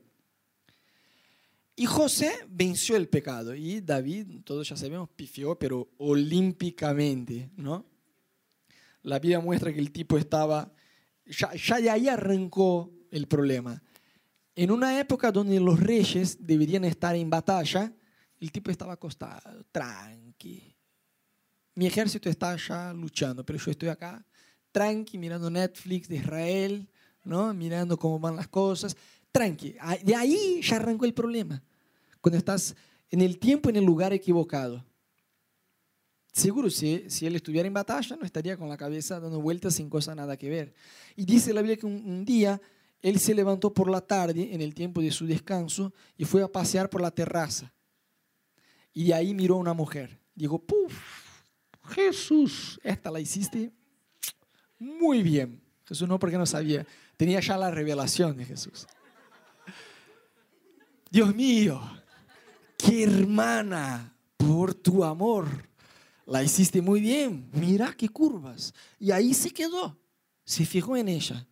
Y 1.76 1.86
José 1.86 2.32
venció 2.48 2.96
el 2.96 3.08
pecado 3.08 3.54
y 3.54 3.80
David, 3.80 4.26
todos 4.44 4.68
ya 4.68 4.76
sabemos, 4.76 5.08
pifió, 5.16 5.58
pero 5.58 5.88
olímpicamente, 5.98 7.50
¿no? 7.56 7.86
La 9.02 9.18
Biblia 9.18 9.40
muestra 9.40 9.72
que 9.72 9.80
el 9.80 9.90
tipo 9.90 10.18
estaba, 10.18 10.70
ya, 11.24 11.54
ya 11.54 11.80
de 11.80 11.88
ahí 11.88 12.08
arrancó 12.08 12.92
el 13.10 13.26
problema. 13.26 13.82
En 14.60 14.70
una 14.70 15.00
época 15.00 15.32
donde 15.32 15.58
los 15.58 15.80
reyes 15.80 16.36
deberían 16.38 16.84
estar 16.84 17.16
en 17.16 17.30
batalla, 17.30 17.90
el 18.38 18.52
tipo 18.52 18.70
estaba 18.70 18.92
acostado, 18.92 19.64
tranqui. 19.72 20.76
Mi 21.76 21.86
ejército 21.86 22.28
está 22.28 22.54
ya 22.56 22.92
luchando, 22.92 23.42
pero 23.42 23.58
yo 23.58 23.70
estoy 23.70 23.88
acá, 23.88 24.22
tranqui, 24.70 25.16
mirando 25.16 25.48
Netflix 25.48 26.08
de 26.08 26.16
Israel, 26.16 26.86
¿no? 27.24 27.54
mirando 27.54 27.98
cómo 27.98 28.18
van 28.18 28.36
las 28.36 28.48
cosas, 28.48 28.94
tranqui. 29.32 29.76
De 30.04 30.14
ahí 30.14 30.60
ya 30.62 30.76
arrancó 30.76 31.06
el 31.06 31.14
problema. 31.14 31.62
Cuando 32.20 32.36
estás 32.36 32.76
en 33.08 33.22
el 33.22 33.38
tiempo, 33.38 33.70
en 33.70 33.76
el 33.76 33.84
lugar 33.86 34.12
equivocado. 34.12 34.84
Seguro, 36.34 36.68
si, 36.68 37.08
si 37.08 37.24
él 37.24 37.34
estuviera 37.34 37.66
en 37.66 37.72
batalla, 37.72 38.14
no 38.14 38.26
estaría 38.26 38.58
con 38.58 38.68
la 38.68 38.76
cabeza 38.76 39.20
dando 39.20 39.40
vueltas 39.40 39.76
sin 39.76 39.88
cosa 39.88 40.14
nada 40.14 40.36
que 40.36 40.50
ver. 40.50 40.74
Y 41.16 41.24
dice 41.24 41.54
la 41.54 41.62
Biblia 41.62 41.78
que 41.78 41.86
un 41.86 42.26
día 42.26 42.60
él 43.02 43.18
se 43.18 43.34
levantó 43.34 43.72
por 43.72 43.90
la 43.90 44.00
tarde, 44.00 44.54
en 44.54 44.60
el 44.60 44.74
tiempo 44.74 45.00
de 45.00 45.10
su 45.10 45.26
descanso, 45.26 45.92
y 46.16 46.24
fue 46.24 46.42
a 46.42 46.48
pasear 46.48 46.90
por 46.90 47.00
la 47.00 47.10
terraza. 47.10 47.72
Y 48.92 49.04
de 49.04 49.14
ahí 49.14 49.34
miró 49.34 49.54
a 49.54 49.58
una 49.58 49.72
mujer. 49.72 50.18
Dijo, 50.34 50.58
¡puf! 50.58 50.92
Jesús, 51.88 52.78
esta 52.82 53.10
la 53.10 53.20
hiciste 53.20 53.72
muy 54.78 55.22
bien. 55.22 55.62
Jesús 55.86 56.08
no 56.08 56.18
porque 56.18 56.38
no 56.38 56.46
sabía, 56.46 56.86
tenía 57.16 57.40
ya 57.40 57.56
la 57.56 57.70
revelación 57.70 58.36
de 58.36 58.44
Jesús. 58.44 58.86
Dios 61.10 61.34
mío, 61.34 61.80
qué 62.76 63.02
hermana, 63.02 64.14
por 64.36 64.74
tu 64.74 65.02
amor, 65.02 65.48
la 66.26 66.42
hiciste 66.42 66.80
muy 66.80 67.00
bien. 67.00 67.50
Mira 67.52 67.92
qué 67.96 68.08
curvas. 68.08 68.72
Y 68.98 69.10
ahí 69.10 69.34
se 69.34 69.50
quedó, 69.50 69.98
se 70.44 70.64
fijó 70.64 70.96
en 70.96 71.08
ella 71.08 71.46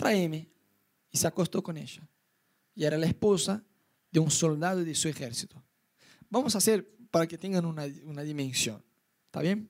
tráeme. 0.00 0.48
Y 1.10 1.18
se 1.18 1.26
acostó 1.26 1.62
con 1.62 1.76
ella. 1.76 2.08
Y 2.74 2.84
era 2.84 2.96
la 2.96 3.06
esposa 3.06 3.62
de 4.10 4.18
un 4.18 4.30
soldado 4.30 4.82
de 4.82 4.94
su 4.94 5.08
ejército. 5.08 5.62
Vamos 6.30 6.54
a 6.54 6.58
hacer 6.58 6.88
para 7.10 7.26
que 7.26 7.36
tengan 7.36 7.66
una, 7.66 7.86
una 8.04 8.22
dimensión. 8.22 8.82
¿Está 9.26 9.42
bien? 9.42 9.68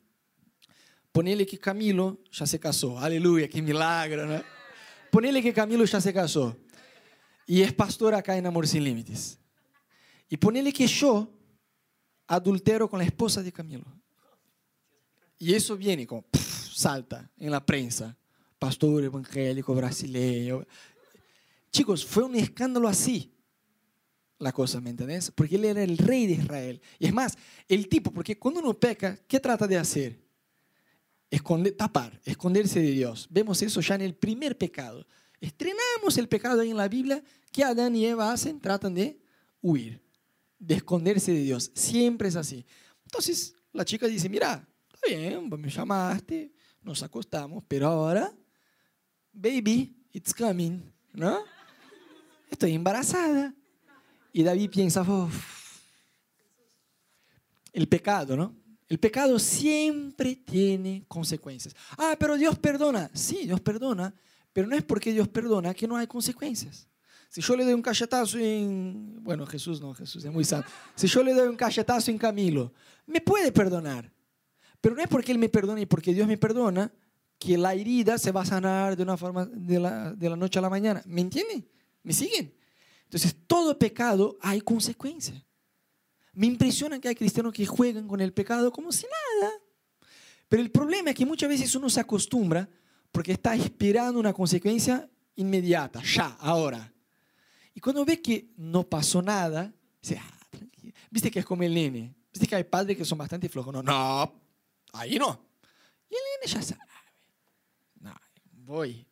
Ponele 1.11 1.45
que 1.45 1.59
Camilo 1.59 2.21
ya 2.31 2.47
se 2.47 2.61
casó. 2.61 2.97
Aleluya, 2.99 3.49
qué 3.49 3.61
milagro, 3.61 4.27
¿no? 4.27 4.41
Ponele 5.11 5.43
que 5.43 5.53
Camilo 5.53 5.85
ya 5.85 6.01
se 6.01 6.13
casó. 6.13 6.57
Y 7.47 7.63
es 7.63 7.73
pastor 7.73 8.15
acá 8.15 8.37
en 8.37 8.47
Amor 8.47 8.69
Sin 8.69 8.85
Límites. 8.85 9.39
Y 10.29 10.37
ponele 10.37 10.73
que 10.73 10.87
yo 10.87 11.29
adultero 12.29 12.89
con 12.89 13.01
la 13.01 13.05
esposa 13.05 13.43
de 13.43 13.51
Camilo. 13.51 13.87
Y 15.39 15.55
eso 15.55 15.77
viene 15.77 16.07
como 16.07 16.25
salta 16.33 17.29
en 17.37 17.51
la 17.51 17.65
prensa 17.65 18.17
pastor 18.61 19.03
evangélico 19.03 19.75
brasileño. 19.75 20.65
Chicos, 21.73 22.07
fue 22.07 22.23
un 22.23 22.37
escándalo 22.37 22.87
así 22.87 23.33
la 24.41 24.53
cosa, 24.53 24.81
¿me 24.81 24.91
entendés? 24.91 25.31
Porque 25.31 25.57
él 25.57 25.67
era 25.67 25.83
el 25.83 25.99
rey 25.99 26.27
de 26.27 26.33
Israel. 26.33 26.81
Y 26.99 27.07
es 27.07 27.13
más, 27.13 27.37
el 27.69 27.89
tipo, 27.89 28.11
porque 28.11 28.39
cuando 28.39 28.61
uno 28.61 28.73
peca, 28.75 29.19
¿qué 29.29 29.39
trata 29.39 29.67
de 29.67 29.77
hacer? 29.77 30.19
Esconder, 31.31 31.77
tapar, 31.77 32.19
esconderse 32.25 32.81
de 32.81 32.91
Dios. 32.91 33.29
Vemos 33.31 33.61
eso 33.63 33.81
ya 33.83 33.95
en 33.95 34.01
el 34.01 34.15
primer 34.15 34.57
pecado. 34.57 35.07
Estrenamos 35.41 36.17
el 36.17 36.27
pecado 36.27 36.63
ahí 36.63 36.71
en 36.71 36.77
la 36.79 36.89
Biblia 36.89 37.23
que 37.53 37.63
Adán 37.63 37.95
y 37.95 38.07
Eva 38.07 38.33
hacen, 38.33 38.61
tratan 38.61 38.95
de 38.95 39.21
huir, 39.61 40.03
de 40.59 40.77
esconderse 40.77 41.33
de 41.33 41.43
Dios. 41.43 41.71
Siempre 41.75 42.29
es 42.29 42.37
así. 42.37 42.65
Entonces 43.05 43.55
la 43.73 43.85
chica 43.85 44.07
dice, 44.07 44.29
mira, 44.29 44.67
está 44.93 45.07
bien, 45.07 45.51
me 45.51 45.71
llamaste, 45.71 46.51
nos 46.83 47.03
acostamos, 47.03 47.63
pero 47.69 47.89
ahora 47.89 48.33
baby, 49.33 49.97
it's 50.13 50.35
coming, 50.35 50.83
¿no? 51.13 51.45
Estoy 52.51 52.75
embarazada. 52.75 53.55
Y 54.33 54.43
David 54.43 54.71
piensa, 54.71 55.05
el 57.73 57.89
pecado, 57.89 58.37
¿no? 58.37 58.55
El 58.89 58.99
pecado 58.99 59.39
siempre 59.39 60.35
tiene 60.37 61.05
consecuencias. 61.07 61.75
Ah, 61.97 62.17
pero 62.19 62.37
Dios 62.37 62.59
perdona. 62.59 63.11
Sí, 63.15 63.45
Dios 63.45 63.61
perdona, 63.61 64.13
pero 64.53 64.67
no 64.67 64.77
es 64.77 64.83
porque 64.83 65.13
Dios 65.13 65.29
perdona 65.29 65.75
que 65.75 65.87
no 65.87 65.97
hay 65.97 66.07
consecuencias. 66.07 66.89
Si 67.29 67.41
yo 67.41 67.55
le 67.55 67.65
doy 67.65 67.75
un 67.75 67.83
cachetazo 67.83 68.39
en... 68.39 69.23
Bueno, 69.23 69.47
Jesús 69.47 69.81
no, 69.81 69.95
Jesús 69.95 70.25
es 70.25 70.33
muy 70.33 70.45
santo. 70.45 70.69
Si 70.97 71.07
yo 71.07 71.23
le 71.23 71.33
doy 71.33 71.47
un 71.47 71.57
cachetazo 71.57 72.11
en 72.11 72.19
Camilo, 72.19 72.73
me 73.07 73.21
puede 73.21 73.53
perdonar. 73.53 74.13
Pero 74.81 74.97
no 74.97 75.03
es 75.03 75.09
porque 75.09 75.31
Él 75.31 75.39
me 75.39 75.49
perdona 75.49 75.81
y 75.81 75.87
porque 75.87 76.13
Dios 76.13 76.27
me 76.27 76.37
perdona 76.37 76.93
que 77.41 77.57
la 77.57 77.73
herida 77.73 78.19
se 78.19 78.33
va 78.33 78.43
a 78.43 78.45
sanar 78.45 78.97
de 78.97 79.03
una 79.03 79.17
forma 79.17 79.47
de 79.47 79.81
la, 79.81 80.13
de 80.13 80.29
la 80.29 80.37
noche 80.37 80.59
a 80.59 80.63
la 80.63 80.69
mañana. 80.69 81.03
¿Me 81.07 81.23
entienden? 81.23 81.67
¿Me 82.03 82.13
siguen? 82.13 82.55
Entonces, 83.05 83.35
todo 83.47 83.79
pecado 83.79 84.37
hay 84.43 84.61
consecuencia. 84.61 85.43
Me 86.35 86.47
impresiona 86.47 87.01
que 87.01 87.09
hay 87.09 87.15
cristianos 87.15 87.55
que 87.55 87.65
juegan 87.65 88.07
con 88.07 88.21
el 88.21 88.35
pecado 88.35 88.71
como 88.71 88.93
si 88.93 89.07
nada. 89.07 89.53
Pero 90.51 90.63
el 90.63 90.71
problema 90.71 91.11
es 91.11 91.17
que 91.17 91.25
muchas 91.25 91.49
veces 91.49 91.75
uno 91.75 91.89
se 91.89 92.01
acostumbra 92.01 92.69
porque 93.11 93.33
está 93.33 93.55
esperando 93.55 94.21
una 94.21 94.35
consecuencia 94.35 95.09
inmediata, 95.37 96.03
ya, 96.05 96.37
ahora. 96.41 96.93
Y 97.75 97.81
cuando 97.81 98.05
ve 98.05 98.21
que 98.21 98.51
no 98.59 98.87
pasó 98.87 99.23
nada, 99.23 99.73
dice, 100.03 100.21
ah, 100.23 100.47
tranquilo. 100.51 100.93
Viste 101.11 101.31
que 101.31 101.39
es 101.39 101.47
como 101.47 101.63
el 101.63 101.73
nene. 101.73 102.15
Viste 102.31 102.47
que 102.47 102.55
hay 102.55 102.65
padres 102.65 102.99
que 102.99 103.05
son 103.07 103.17
bastante 103.17 103.49
flojos. 103.49 103.73
No, 103.73 103.83
no, 103.83 104.43
ahí 104.93 105.19
no. 105.19 105.47
Y 106.11 106.15
el 106.15 106.21
nene 106.39 106.53
ya 106.53 106.61
sabe 106.61 106.90
voy. 108.71 109.07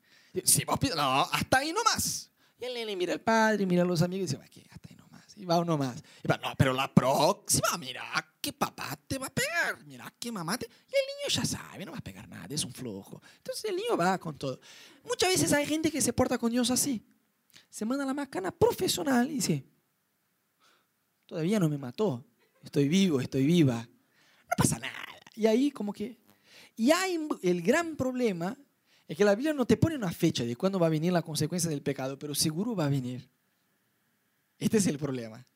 Si 0.44 0.64
vos 0.64 0.78
pides, 0.78 0.96
no, 0.96 1.22
hasta 1.22 1.58
ahí 1.58 1.72
nomás. 1.72 2.30
Y 2.60 2.64
el 2.64 2.74
nene 2.74 2.96
mira 2.96 3.12
al 3.12 3.20
padre, 3.20 3.66
mira 3.66 3.82
a 3.82 3.84
los 3.84 4.02
amigos 4.02 4.32
y 4.32 4.36
dice, 4.36 4.50
¿qué? 4.50 4.66
Hasta 4.70 4.88
ahí 4.88 4.96
nomás. 4.96 5.36
Y 5.36 5.44
va 5.44 5.58
uno 5.58 5.76
más. 5.76 6.02
Y 6.22 6.28
va, 6.28 6.38
no, 6.38 6.54
pero 6.56 6.72
la 6.72 6.92
próxima, 6.92 7.76
mira, 7.78 8.02
que 8.40 8.52
papá 8.52 8.98
te 9.06 9.18
va 9.18 9.26
a 9.26 9.30
pegar. 9.30 9.84
Mira, 9.84 10.12
que 10.18 10.32
mamá 10.32 10.56
te... 10.58 10.66
Y 10.66 10.70
el 10.70 10.80
niño 10.80 11.28
ya 11.28 11.44
sabe, 11.44 11.84
no 11.84 11.92
va 11.92 11.98
a 11.98 12.02
pegar 12.02 12.28
nada, 12.28 12.46
es 12.48 12.64
un 12.64 12.72
flojo. 12.72 13.20
Entonces 13.38 13.64
el 13.66 13.76
niño 13.76 13.96
va 13.96 14.18
con 14.18 14.36
todo. 14.36 14.60
Muchas 15.04 15.30
veces 15.30 15.52
hay 15.52 15.66
gente 15.66 15.90
que 15.90 16.00
se 16.00 16.12
porta 16.12 16.38
con 16.38 16.50
Dios 16.50 16.70
así. 16.70 17.04
Se 17.68 17.84
manda 17.84 18.04
la 18.04 18.14
macana 18.14 18.50
profesional 18.50 19.30
y 19.30 19.34
dice, 19.34 19.64
todavía 21.26 21.60
no 21.60 21.68
me 21.68 21.78
mató. 21.78 22.24
Estoy 22.62 22.88
vivo, 22.88 23.20
estoy 23.20 23.46
viva. 23.46 23.82
No 23.82 24.54
pasa 24.56 24.78
nada. 24.78 24.94
Y 25.34 25.46
ahí 25.46 25.70
como 25.70 25.92
que... 25.92 26.18
Y 26.76 26.92
hay 26.92 27.18
el 27.42 27.62
gran 27.62 27.96
problema 27.96 28.56
es 29.08 29.16
que 29.16 29.24
la 29.24 29.34
Biblia 29.34 29.54
no 29.54 29.64
te 29.64 29.78
pone 29.78 29.96
una 29.96 30.12
fecha 30.12 30.44
de 30.44 30.54
cuándo 30.54 30.78
va 30.78 30.86
a 30.86 30.90
venir 30.90 31.12
la 31.12 31.22
consecuencia 31.22 31.70
del 31.70 31.80
pecado, 31.80 32.18
pero 32.18 32.34
seguro 32.34 32.76
va 32.76 32.84
a 32.84 32.90
venir. 32.90 33.26
Este 34.58 34.76
es 34.76 34.86
el 34.86 34.98
problema. 34.98 35.46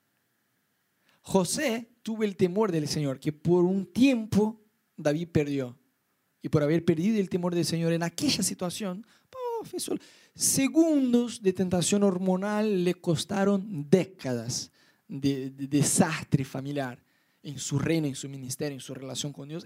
José 1.21 1.91
tuvo 2.03 2.25
el 2.25 2.35
temor 2.35 2.73
del 2.73 2.89
Señor, 2.89 3.21
que 3.21 3.31
por 3.31 3.65
un 3.65 3.85
tiempo 3.85 4.59
David 4.97 5.29
perdió. 5.29 5.79
Y 6.41 6.49
por 6.49 6.63
haber 6.63 6.85
perdido 6.85 7.21
el 7.21 7.29
temor 7.29 7.55
del 7.55 7.67
Señor 7.67 7.93
en 7.93 8.03
aquella 8.03 8.43
situación, 8.43 9.07
segundos 10.35 11.43
de 11.43 11.53
tentación 11.53 12.03
hormonal 12.03 12.83
le 12.83 12.95
costaron 12.95 13.89
décadas 13.89 14.73
de, 15.07 15.51
de 15.51 15.67
desastre 15.69 16.45
familiar 16.45 17.05
en 17.43 17.59
su 17.59 17.79
reino, 17.79 18.07
en 18.07 18.15
su 18.15 18.29
ministerio, 18.29 18.75
en 18.75 18.81
su 18.81 18.95
relación 18.95 19.33
con 19.33 19.49
Dios, 19.49 19.65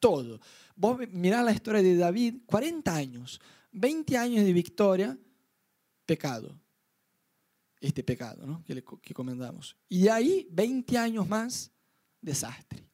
todo. 0.00 0.40
Vos 0.74 0.98
mirá 1.10 1.42
la 1.42 1.52
historia 1.52 1.82
de 1.82 1.96
David, 1.96 2.42
40 2.46 2.94
años, 2.94 3.40
20 3.72 4.16
años 4.16 4.44
de 4.44 4.52
victoria, 4.52 5.18
pecado. 6.06 6.58
Este 7.80 8.02
pecado 8.02 8.44
¿no? 8.44 8.64
que, 8.64 8.74
le, 8.74 8.84
que 9.02 9.14
comendamos. 9.14 9.76
Y 9.88 10.08
ahí 10.08 10.48
20 10.50 10.98
años 10.98 11.28
más, 11.28 11.70
desastre. 12.20 12.88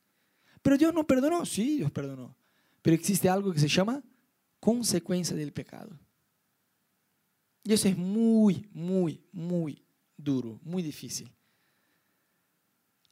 Pero 0.61 0.77
Dios 0.77 0.95
no 0.95 1.07
perdonó, 1.07 1.45
sí, 1.47 1.77
Dios 1.79 1.91
perdonó. 1.91 2.37
Pero 2.83 2.95
existe 2.95 3.29
algo 3.29 3.53
que 3.53 3.61
se 3.61 3.69
llama 3.69 4.03
consecuencia 4.61 5.37
del 5.37 5.53
pecado. 5.53 5.99
Y 7.63 7.73
eso 7.73 7.89
es 7.89 7.97
muy, 7.97 8.69
muy, 8.73 9.23
muy 9.33 9.83
duro, 10.17 10.61
muy 10.63 10.83
difícil. 10.83 11.31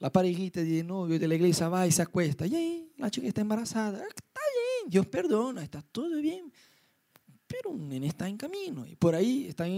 La 0.03 0.11
parejita 0.11 0.61
de 0.61 0.83
novio 0.83 1.17
de 1.17 1.25
la 1.29 1.35
iglesia 1.35 1.69
va 1.69 1.87
y 1.87 1.91
se 1.93 2.01
acuesta. 2.01 2.45
Y 2.45 2.53
ahí 2.53 2.91
la 2.97 3.09
chica 3.09 3.25
está 3.25 3.39
embarazada. 3.39 3.99
Ah, 3.99 4.07
está 4.09 4.41
bien, 4.53 4.91
Dios 4.91 5.07
perdona, 5.07 5.63
está 5.63 5.81
todo 5.81 6.17
bien. 6.17 6.51
Pero 7.47 7.69
un 7.69 7.89
está 8.03 8.27
en 8.27 8.35
camino. 8.35 8.85
Y 8.85 8.97
por 8.97 9.15
ahí 9.15 9.47
están 9.47 9.71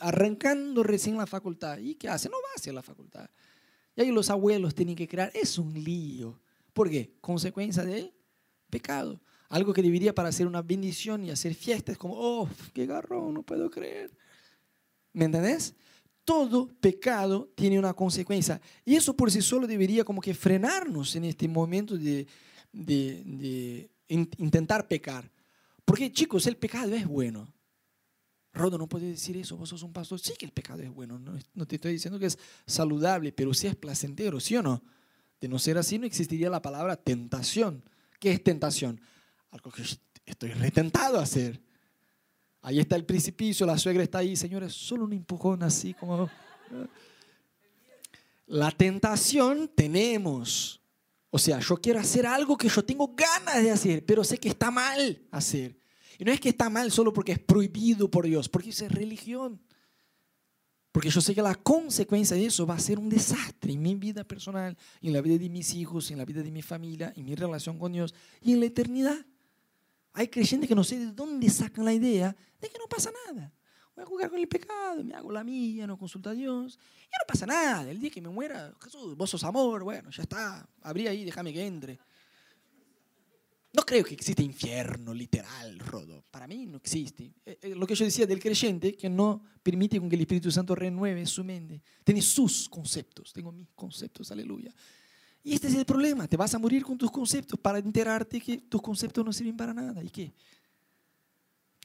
arrancando 0.00 0.82
recién 0.82 1.18
la 1.18 1.26
facultad. 1.26 1.76
¿Y 1.76 1.94
qué 1.96 2.08
hace? 2.08 2.30
No 2.30 2.36
va 2.36 2.48
hacia 2.56 2.72
la 2.72 2.80
facultad. 2.80 3.28
Y 3.94 4.00
ahí 4.00 4.10
los 4.10 4.30
abuelos 4.30 4.74
tienen 4.74 4.96
que 4.96 5.06
crear. 5.06 5.30
Es 5.34 5.58
un 5.58 5.74
lío. 5.74 6.40
¿Por 6.72 6.88
qué? 6.88 7.12
Consecuencia 7.20 7.84
del 7.84 8.14
pecado. 8.70 9.20
Algo 9.50 9.74
que 9.74 9.82
debería 9.82 10.14
para 10.14 10.30
hacer 10.30 10.46
una 10.46 10.62
bendición 10.62 11.22
y 11.22 11.30
hacer 11.30 11.52
fiestas 11.52 11.98
como, 11.98 12.14
oh, 12.16 12.48
qué 12.72 12.86
garrón, 12.86 13.34
no 13.34 13.42
puedo 13.42 13.70
creer. 13.70 14.10
¿Me 15.12 15.26
entendés? 15.26 15.74
Todo 16.26 16.68
pecado 16.80 17.48
tiene 17.54 17.78
una 17.78 17.94
consecuencia. 17.94 18.60
Y 18.84 18.96
eso 18.96 19.16
por 19.16 19.30
sí 19.30 19.40
solo 19.40 19.66
debería 19.66 20.04
como 20.04 20.20
que 20.20 20.34
frenarnos 20.34 21.14
en 21.14 21.24
este 21.24 21.46
momento 21.46 21.96
de, 21.96 22.26
intentar 24.08 24.88
pecar. 24.88 25.30
Porque 25.84 26.12
chicos, 26.12 26.46
el 26.48 26.56
pecado 26.56 26.94
es 26.94 27.06
bueno. 27.06 27.50
Rodo, 28.52 28.76
no 28.76 28.88
puede 28.88 29.10
decir 29.10 29.36
eso, 29.36 29.56
vos 29.56 29.68
sos 29.68 29.84
un 29.84 29.92
pastor. 29.92 30.18
Sí 30.18 30.34
que 30.36 30.46
el 30.46 30.52
pecado 30.52 30.82
es 30.82 30.90
bueno, 30.90 31.18
no, 31.18 31.38
no 31.54 31.66
te 31.66 31.76
estoy 31.76 31.92
diciendo 31.92 32.18
que 32.18 32.26
es 32.26 32.38
saludable, 32.66 33.30
pero 33.30 33.54
sí 33.54 33.68
es 33.68 33.76
placentero, 33.76 34.40
¿sí 34.40 34.56
o 34.56 34.62
no? 34.62 34.82
De 35.40 35.46
no 35.46 35.60
ser 35.60 35.78
así 35.78 35.96
no 35.98 36.06
existiría 36.06 36.50
la 36.50 36.60
palabra 36.60 36.96
tentación. 36.96 37.84
¿Qué 38.18 38.32
es 38.32 38.42
tentación? 38.42 39.00
Algo 39.50 39.70
que 39.70 39.82
estoy 40.24 40.50
retentado 40.50 41.20
a 41.20 41.22
hacer. 41.22 41.60
Ahí 42.66 42.80
está 42.80 42.96
el 42.96 43.04
precipicio, 43.04 43.64
la 43.64 43.78
suegra 43.78 44.02
está 44.02 44.18
ahí, 44.18 44.34
señores, 44.34 44.72
solo 44.72 45.04
un 45.04 45.12
empujón 45.12 45.62
así 45.62 45.94
como... 45.94 46.28
La 48.48 48.72
tentación 48.72 49.70
tenemos. 49.72 50.80
O 51.30 51.38
sea, 51.38 51.60
yo 51.60 51.76
quiero 51.76 52.00
hacer 52.00 52.26
algo 52.26 52.56
que 52.56 52.68
yo 52.68 52.84
tengo 52.84 53.14
ganas 53.14 53.62
de 53.62 53.70
hacer, 53.70 54.04
pero 54.04 54.24
sé 54.24 54.38
que 54.38 54.48
está 54.48 54.72
mal 54.72 55.16
hacer. 55.30 55.78
Y 56.18 56.24
no 56.24 56.32
es 56.32 56.40
que 56.40 56.48
está 56.48 56.68
mal 56.68 56.90
solo 56.90 57.12
porque 57.12 57.30
es 57.30 57.38
prohibido 57.38 58.10
por 58.10 58.26
Dios, 58.26 58.48
porque 58.48 58.70
es 58.70 58.90
religión. 58.90 59.62
Porque 60.90 61.08
yo 61.08 61.20
sé 61.20 61.36
que 61.36 61.42
la 61.42 61.54
consecuencia 61.54 62.36
de 62.36 62.46
eso 62.46 62.66
va 62.66 62.74
a 62.74 62.80
ser 62.80 62.98
un 62.98 63.08
desastre 63.08 63.74
en 63.74 63.80
mi 63.80 63.94
vida 63.94 64.24
personal, 64.24 64.76
en 65.00 65.12
la 65.12 65.20
vida 65.20 65.38
de 65.38 65.48
mis 65.48 65.72
hijos, 65.72 66.10
en 66.10 66.18
la 66.18 66.24
vida 66.24 66.42
de 66.42 66.50
mi 66.50 66.62
familia, 66.62 67.12
en 67.14 67.26
mi 67.26 67.36
relación 67.36 67.78
con 67.78 67.92
Dios 67.92 68.12
y 68.42 68.54
en 68.54 68.58
la 68.58 68.66
eternidad. 68.66 69.24
Hay 70.16 70.28
creyentes 70.28 70.66
que 70.66 70.74
no 70.74 70.82
sé 70.82 70.98
de 70.98 71.12
dónde 71.12 71.48
sacan 71.50 71.84
la 71.84 71.92
idea 71.92 72.34
de 72.58 72.68
que 72.70 72.78
no 72.78 72.86
pasa 72.88 73.12
nada. 73.26 73.52
Voy 73.94 74.02
a 74.02 74.06
jugar 74.06 74.30
con 74.30 74.38
el 74.38 74.48
pecado, 74.48 75.04
me 75.04 75.14
hago 75.14 75.30
la 75.30 75.44
mía, 75.44 75.86
no 75.86 75.98
consulto 75.98 76.30
a 76.30 76.32
Dios. 76.32 76.78
Ya 77.02 77.18
no 77.18 77.26
pasa 77.28 77.44
nada. 77.44 77.90
El 77.90 78.00
día 78.00 78.08
que 78.08 78.22
me 78.22 78.30
muera, 78.30 78.74
Jesús, 78.82 79.14
vos 79.14 79.28
sos 79.28 79.44
amor, 79.44 79.84
bueno, 79.84 80.10
ya 80.10 80.22
está. 80.22 80.66
Abrí 80.80 81.06
ahí, 81.06 81.22
déjame 81.22 81.52
que 81.52 81.66
entre. 81.66 81.98
No 83.74 83.82
creo 83.82 84.02
que 84.04 84.14
existe 84.14 84.42
infierno 84.42 85.12
literal, 85.12 85.78
Rodo. 85.80 86.24
Para 86.30 86.46
mí 86.46 86.64
no 86.64 86.78
existe. 86.78 87.34
Eh, 87.44 87.58
eh, 87.60 87.74
lo 87.74 87.86
que 87.86 87.94
yo 87.94 88.06
decía 88.06 88.26
del 88.26 88.40
creyente, 88.40 88.96
que 88.96 89.10
no 89.10 89.42
permite 89.62 90.00
que 90.00 90.14
el 90.14 90.20
Espíritu 90.22 90.50
Santo 90.50 90.74
renueve 90.74 91.26
su 91.26 91.44
mente. 91.44 91.82
Tiene 92.02 92.22
sus 92.22 92.70
conceptos, 92.70 93.34
tengo 93.34 93.52
mis 93.52 93.68
conceptos, 93.74 94.32
aleluya. 94.32 94.74
Y 95.46 95.54
este 95.54 95.68
es 95.68 95.76
el 95.76 95.84
problema, 95.84 96.26
te 96.26 96.36
vas 96.36 96.52
a 96.56 96.58
morir 96.58 96.82
con 96.82 96.98
tus 96.98 97.08
conceptos 97.08 97.56
para 97.56 97.78
enterarte 97.78 98.40
que 98.40 98.58
tus 98.58 98.82
conceptos 98.82 99.24
no 99.24 99.32
sirven 99.32 99.56
para 99.56 99.72
nada. 99.72 100.02
¿Y 100.02 100.10
qué? 100.10 100.32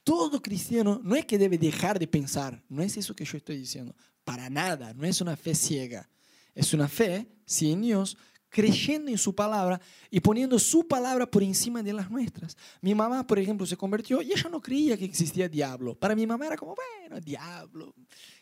Todo 0.04 0.42
cristiano 0.42 1.00
no 1.04 1.16
es 1.16 1.28
que 1.28 1.38
debe 1.38 1.60
dejar 1.60 2.00
de 2.00 2.08
pensar, 2.08 2.60
no 2.70 2.82
es 2.82 2.98
eso 2.98 3.16
que 3.16 3.24
yo 3.24 3.38
estoy 3.38 3.58
diciendo, 3.58 3.96
para 4.24 4.50
nada, 4.50 4.96
no 4.96 5.06
es 5.06 5.22
una 5.22 5.38
fe 5.38 5.54
ciega, 5.54 6.10
es 6.56 6.74
una 6.74 6.88
fe, 6.88 7.28
sí, 7.46 7.72
en 7.72 7.84
Dios, 7.84 8.18
creyendo 8.50 9.12
en 9.12 9.20
su 9.20 9.36
palabra 9.36 9.80
y 10.10 10.20
poniendo 10.20 10.58
su 10.58 10.88
palabra 10.88 11.30
por 11.30 11.44
encima 11.44 11.84
de 11.84 11.94
las 11.94 12.10
nuestras. 12.10 12.58
Mi 12.82 12.96
mamá, 12.96 13.28
por 13.28 13.38
ejemplo, 13.38 13.68
se 13.68 13.78
convirtió 13.78 14.24
y 14.24 14.32
ella 14.32 14.50
no 14.50 14.60
creía 14.60 14.98
que 14.98 15.06
existía 15.06 15.48
diablo. 15.48 15.94
Para 15.94 16.16
mi 16.16 16.26
mamá 16.26 16.48
era 16.48 16.58
como, 16.58 16.76
bueno, 16.76 17.22
diablo. 17.22 17.94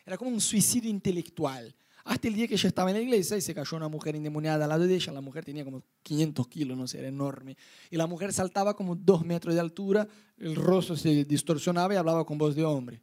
Era 0.06 0.18
como 0.18 0.32
un 0.32 0.40
suicidio 0.40 0.90
intelectual. 0.90 1.76
Hasta 2.06 2.28
el 2.28 2.34
día 2.34 2.48
que 2.48 2.56
ella 2.56 2.68
estaba 2.68 2.90
en 2.90 2.98
la 2.98 3.02
iglesia 3.02 3.38
y 3.38 3.42
se 3.42 3.54
cayó 3.54 3.78
una 3.78 3.88
mujer 3.88 4.16
endemoniada 4.16 4.66
al 4.66 4.70
lado 4.70 4.88
de 4.88 4.96
ella. 4.96 5.14
La 5.14 5.22
mujer 5.22 5.46
tenía 5.46 5.64
como 5.64 5.84
500 6.04 6.48
kilos, 6.48 6.78
no 6.78 6.88
sé, 6.88 7.00
era 7.00 7.08
enorme. 7.08 7.58
Y 7.90 7.98
la 7.98 8.08
mujer 8.08 8.34
saltaba 8.34 8.76
como 8.76 8.96
dos 8.96 9.26
metros 9.26 9.54
de 9.54 9.62
altura, 9.62 10.08
el 10.38 10.56
rostro 10.56 10.96
se 10.96 11.26
distorsionaba 11.26 11.94
y 11.94 11.98
hablaba 11.98 12.26
con 12.26 12.38
voz 12.38 12.56
de 12.56 12.64
hombre. 12.64 13.02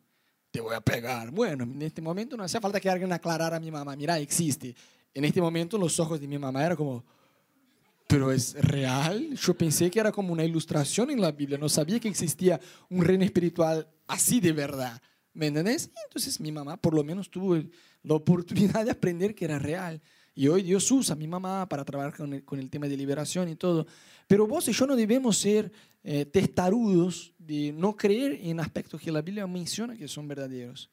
Te 0.51 0.61
voy 0.61 0.75
a 0.75 0.81
pegar. 0.81 1.31
Bueno, 1.31 1.65
en 1.65 1.83
este 1.83 2.01
momento 2.01 2.37
no 2.37 2.45
hacía 2.45 2.61
falta 2.61 2.81
que 2.81 2.89
alguien 2.89 3.13
aclarara 3.13 3.57
a 3.57 3.61
mi 3.61 3.71
mamá. 3.71 3.95
Mira, 3.95 4.19
existe. 4.19 4.75
En 5.13 5.25
este 5.25 5.41
momento 5.41 5.79
los 5.79 5.99
ojos 6.01 6.21
de 6.21 6.27
mi 6.27 6.39
mamá 6.39 6.65
eran 6.65 6.77
como, 6.77 7.05
pero 8.07 8.33
es 8.33 8.55
real. 8.55 9.35
Yo 9.35 9.55
pensé 9.55 9.91
que 9.91 10.01
era 10.01 10.13
como 10.13 10.33
una 10.33 10.45
ilustración 10.45 11.11
en 11.11 11.21
la 11.21 11.33
Biblia. 11.33 11.59
No 11.59 11.69
sabía 11.69 12.01
que 12.01 12.09
existía 12.09 12.61
un 12.89 13.05
reino 13.05 13.25
espiritual 13.25 13.87
así 14.07 14.41
de 14.41 14.53
verdad. 14.53 15.01
¿Me 15.33 15.49
entendés? 15.49 15.91
entonces 16.07 16.41
mi 16.41 16.51
mamá 16.51 16.79
por 16.79 16.95
lo 16.95 17.05
menos 17.05 17.31
tuvo 17.31 17.63
la 18.07 18.15
oportunidad 18.15 18.85
de 18.85 18.93
aprender 18.93 19.35
que 19.35 19.45
era 19.45 19.59
real. 19.59 20.01
Y 20.35 20.49
hoy 20.49 20.63
Dios 20.63 20.91
usa 20.91 21.15
a 21.15 21.19
mi 21.19 21.27
mamá 21.27 21.69
para 21.69 21.85
trabajar 21.85 22.15
con 22.45 22.61
el, 22.61 22.71
tema 22.71 22.87
de 22.87 22.97
liberación 22.97 23.49
y 23.49 23.57
todo. 23.57 23.87
Pero 24.29 24.47
vos 24.47 24.69
y 24.69 24.73
yo 24.73 24.87
no 24.87 24.95
debemos 24.95 25.39
ser 25.39 25.73
eh, 26.05 26.25
testarudos 26.25 27.33
de 27.39 27.73
no 27.73 27.97
creer 27.97 28.39
en 28.43 28.61
aspectos 28.61 29.01
que 29.01 29.11
la 29.11 29.23
Biblia 29.23 29.47
menciona 29.47 29.97
que 29.97 30.07
son 30.07 30.29
verdaderos. 30.29 30.89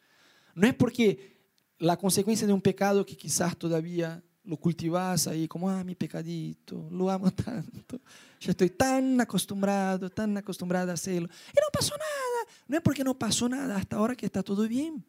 No 0.55 0.65
es 0.65 0.73
porque 0.73 1.37
la 1.77 1.97
consecuencia 1.97 2.47
de 2.47 2.53
un 2.53 2.61
pecado 2.61 3.05
que 3.05 3.15
quizás 3.15 3.55
todavía 3.57 4.23
lo 4.43 4.57
cultivas 4.57 5.27
ahí 5.27 5.47
como, 5.47 5.69
ah, 5.69 5.83
mi 5.83 5.93
pecadito, 5.93 6.87
lo 6.89 7.11
amo 7.11 7.31
tanto, 7.31 8.01
ya 8.39 8.51
estoy 8.51 8.71
tan 8.71 9.21
acostumbrado, 9.21 10.09
tan 10.09 10.35
acostumbrada 10.35 10.91
a 10.91 10.95
hacerlo. 10.95 11.29
Y 11.51 11.57
no 11.57 11.67
pasó 11.71 11.93
nada. 11.93 12.57
No 12.67 12.77
es 12.77 12.81
porque 12.81 13.03
no 13.03 13.17
pasó 13.17 13.47
nada 13.47 13.75
hasta 13.75 13.97
ahora 13.97 14.15
que 14.15 14.25
está 14.25 14.41
todo 14.41 14.67
bien. 14.67 15.05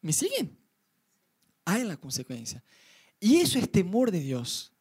¿Me 0.00 0.12
siguen? 0.12 0.61
Hay 1.64 1.84
la 1.84 1.96
consecuencia. 1.96 2.62
Y 3.20 3.36
eso 3.36 3.58
es 3.58 3.70
temor 3.70 4.10
de 4.10 4.20
Dios. 4.20 4.72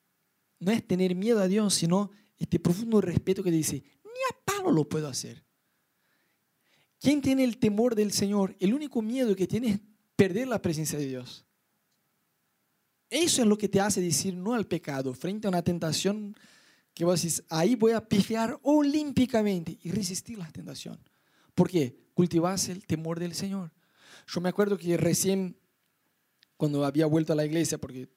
No 0.60 0.72
es 0.72 0.86
tener 0.86 1.16
miedo 1.16 1.40
a 1.42 1.48
Dios, 1.48 1.74
sino 1.74 2.12
este 2.38 2.60
profundo 2.60 3.02
respeto 3.02 3.44
que 3.44 3.52
dice, 3.52 3.84
ni 4.04 4.20
a 4.30 4.46
palo 4.46 4.72
lo 4.72 4.88
puedo 4.88 5.08
hacer. 5.08 5.44
¿Quién 7.00 7.22
tiene 7.22 7.44
el 7.44 7.58
temor 7.58 7.96
del 7.96 8.12
Señor? 8.12 8.56
El 8.60 8.74
único 8.74 9.02
miedo 9.02 9.36
que 9.36 9.48
tiene 9.48 9.70
es 9.70 9.80
perder 10.16 10.48
la 10.48 10.62
presencia 10.62 11.00
de 11.00 11.08
Dios. 11.08 11.46
Eso 13.10 13.42
es 13.42 13.48
lo 13.48 13.58
que 13.58 13.68
te 13.68 13.82
hace 13.82 14.02
decir 14.02 14.36
no 14.36 14.54
al 14.54 14.68
pecado 14.68 15.14
frente 15.14 15.48
a 15.48 15.50
una 15.50 15.64
tentación 15.64 16.36
que 16.94 17.06
vos 17.06 17.22
decís, 17.22 17.44
ahí 17.50 17.76
voy 17.76 17.94
a 17.94 18.08
pifiar 18.08 18.60
olímpicamente 18.64 19.78
y 19.82 19.92
resistir 19.92 20.38
la 20.38 20.52
tentación. 20.52 21.00
¿Por 21.56 21.70
qué? 21.70 21.96
Cultivas 22.14 22.70
el 22.70 22.86
temor 22.86 23.20
del 23.20 23.34
Señor. 23.34 23.72
Yo 24.28 24.42
me 24.42 24.50
acuerdo 24.50 24.78
que 24.78 24.96
recién, 24.98 25.58
cuando 26.62 26.86
había 26.86 27.08
vuelto 27.08 27.34
a 27.34 27.36
la 27.36 27.44
iglesia, 27.44 27.80
porque 27.80 28.08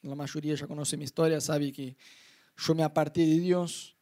la 0.00 0.14
mayoría 0.14 0.54
ya 0.54 0.66
conoce 0.66 0.96
mi 0.96 1.04
historia, 1.04 1.38
sabe 1.38 1.70
que 1.70 1.98
yo 2.56 2.74
me 2.74 2.82
aparté 2.82 3.20
de 3.26 3.38
Dios 3.38 3.94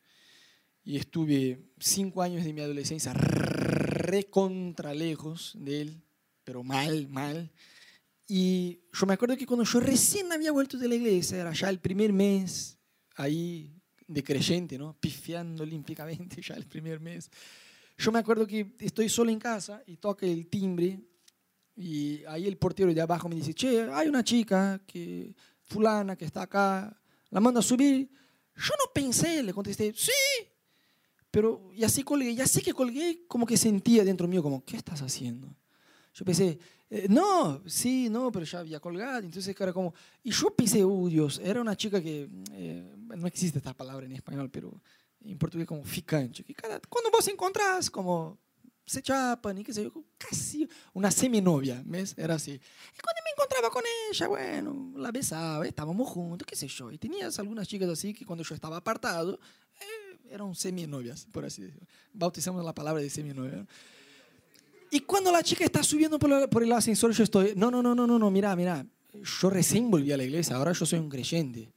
y 0.85 0.97
estuve 0.99 1.73
cinco 1.81 2.23
años 2.23 2.45
de 2.45 2.53
mi 2.53 2.61
adolescencia 2.61 3.13
recontra 3.13 4.95
lejos 4.95 5.53
de 5.59 5.81
Él, 5.81 6.03
pero 6.45 6.63
mal, 6.63 7.09
mal. 7.09 7.51
Y 8.29 8.83
yo 8.93 9.05
me 9.05 9.15
acuerdo 9.15 9.37
que 9.37 9.47
cuando 9.47 9.65
yo 9.65 9.81
recién 9.81 10.31
había 10.31 10.53
vuelto 10.53 10.79
de 10.79 10.87
la 10.87 10.95
iglesia, 10.95 11.39
era 11.39 11.53
ya 11.53 11.69
el 11.69 11.81
primer 11.81 12.13
mes 12.13 12.79
ahí 13.17 13.69
de 14.07 14.23
creyente, 14.23 14.79
¿no? 14.79 14.97
Pifiando 15.01 15.65
olímpicamente 15.65 16.41
ya 16.49 16.55
el 16.55 16.69
primer 16.69 17.01
mes. 17.01 17.29
Yo 17.97 18.13
me 18.13 18.21
acuerdo 18.21 18.47
que 18.47 18.77
estoy 18.79 19.09
solo 19.09 19.33
en 19.33 19.41
casa 19.41 19.83
y 19.89 19.97
toca 19.97 20.25
el 20.25 20.47
timbre 20.47 21.01
y 21.81 22.25
ahí 22.27 22.49
el 22.49 22.57
portero 22.57 22.93
de 22.93 23.01
abajo 23.01 23.29
me 23.29 23.37
dice, 23.37 23.55
che, 23.55 23.89
hay 23.93 24.09
una 24.09 24.25
chica 24.25 24.81
que 24.85 25.33
fulana 25.63 26.17
que 26.17 26.25
está 26.25 26.43
acá, 26.43 27.01
la 27.31 27.41
manda 27.41 27.61
a 27.61 27.63
subir. 27.63 28.11
Yo 28.57 28.75
no 28.85 28.93
pensé, 28.93 29.45
le 29.45 29.55
contesté, 29.55 29.93
sí. 29.95 30.11
Pero 31.31 31.71
y 31.73 31.85
así 31.85 32.03
colgué, 32.03 32.33
y 32.33 32.41
así 32.41 32.63
que 32.63 32.73
colgué, 32.73 33.25
como 33.29 33.47
que 33.47 33.57
sentía 33.57 34.03
dentro 34.03 34.27
mío, 34.27 34.43
como, 34.43 34.65
¿qué 34.65 34.77
estás 34.77 35.03
haciendo? 35.03 35.55
Yo 36.15 36.25
pensé, 36.25 36.59
eh, 36.91 37.07
no, 37.09 37.63
sí, 37.65 38.09
no, 38.11 38.33
pero 38.33 38.45
ya 38.45 38.59
había 38.59 38.81
colgado. 38.81 39.19
Entonces 39.21 39.55
era 39.57 39.73
como, 39.73 39.95
y 40.25 40.33
yo 40.33 40.51
pensé, 40.51 40.83
oh 40.83 41.07
Dios, 41.07 41.41
era 41.45 41.61
una 41.61 41.77
chica 41.77 42.03
que, 42.03 42.29
eh, 42.55 42.93
no 42.97 43.29
existe 43.29 43.59
esta 43.59 43.73
palabra 43.73 44.05
en 44.05 44.13
español, 44.13 44.51
pero 44.51 44.81
en 45.25 45.39
portugués 45.39 45.69
como 45.69 45.85
ficante. 45.85 46.43
Que 46.43 46.55
cada, 46.55 46.81
cuando 46.89 47.13
vos 47.13 47.29
encontrás, 47.29 47.89
como 47.89 48.37
se 48.89 49.03
chapan 49.03 49.59
y 49.59 49.65
qué 49.65 49.73
sé 49.73 49.85
yo, 49.85 49.93
casi 50.17 50.67
una 50.95 51.11
seminovia, 51.11 51.83
¿ves? 51.85 52.15
Era 52.17 52.35
así. 52.35 52.53
Y 52.53 53.01
cuando 53.03 53.21
me 53.23 53.31
encontraba 53.37 53.71
con 53.71 53.83
ella, 54.11 54.29
bueno, 54.29 54.93
la 54.97 55.13
besaba, 55.13 55.67
estábamos 55.67 56.09
juntos, 56.09 56.47
qué 56.47 56.57
sé 56.57 56.67
yo. 56.69 56.91
Y 56.91 56.97
tenías 56.97 57.39
algunas 57.39 57.69
chicas 57.69 57.89
así 57.91 58.15
que 58.15 58.25
cuando 58.25 58.43
yo 58.43 58.55
estaba 58.55 58.79
apartado, 58.79 59.39
eh, 59.79 60.19
eran 60.31 60.55
seminovias, 60.55 61.27
por 61.31 61.45
así 61.45 61.63
decirlo. 61.63 61.87
Bautizamos 62.15 62.65
la 62.65 62.75
palabra 62.75 63.03
de 63.03 63.11
seminovia. 63.11 63.67
Y 64.91 65.01
cuando 65.01 65.31
la 65.31 65.43
chica 65.43 65.65
está 65.65 65.83
subiendo 65.83 66.19
por, 66.19 66.63
el, 66.63 66.73
ascensor, 66.73 67.13
yo 67.13 67.25
estoy, 67.25 67.53
no, 67.57 67.71
no, 67.71 67.83
no, 67.83 67.95
no, 67.95 68.07
no, 68.07 68.19
no, 68.19 68.31
mira, 68.31 68.57
mira, 68.57 68.87
yo 69.13 69.51
recién 69.51 69.91
volví 69.91 70.13
a 70.13 70.17
la 70.17 70.25
iglesia, 70.25 70.57
ahora 70.57 70.73
yo 70.73 70.87
soy 70.87 70.99
un 70.99 71.11
creyente. 71.11 71.75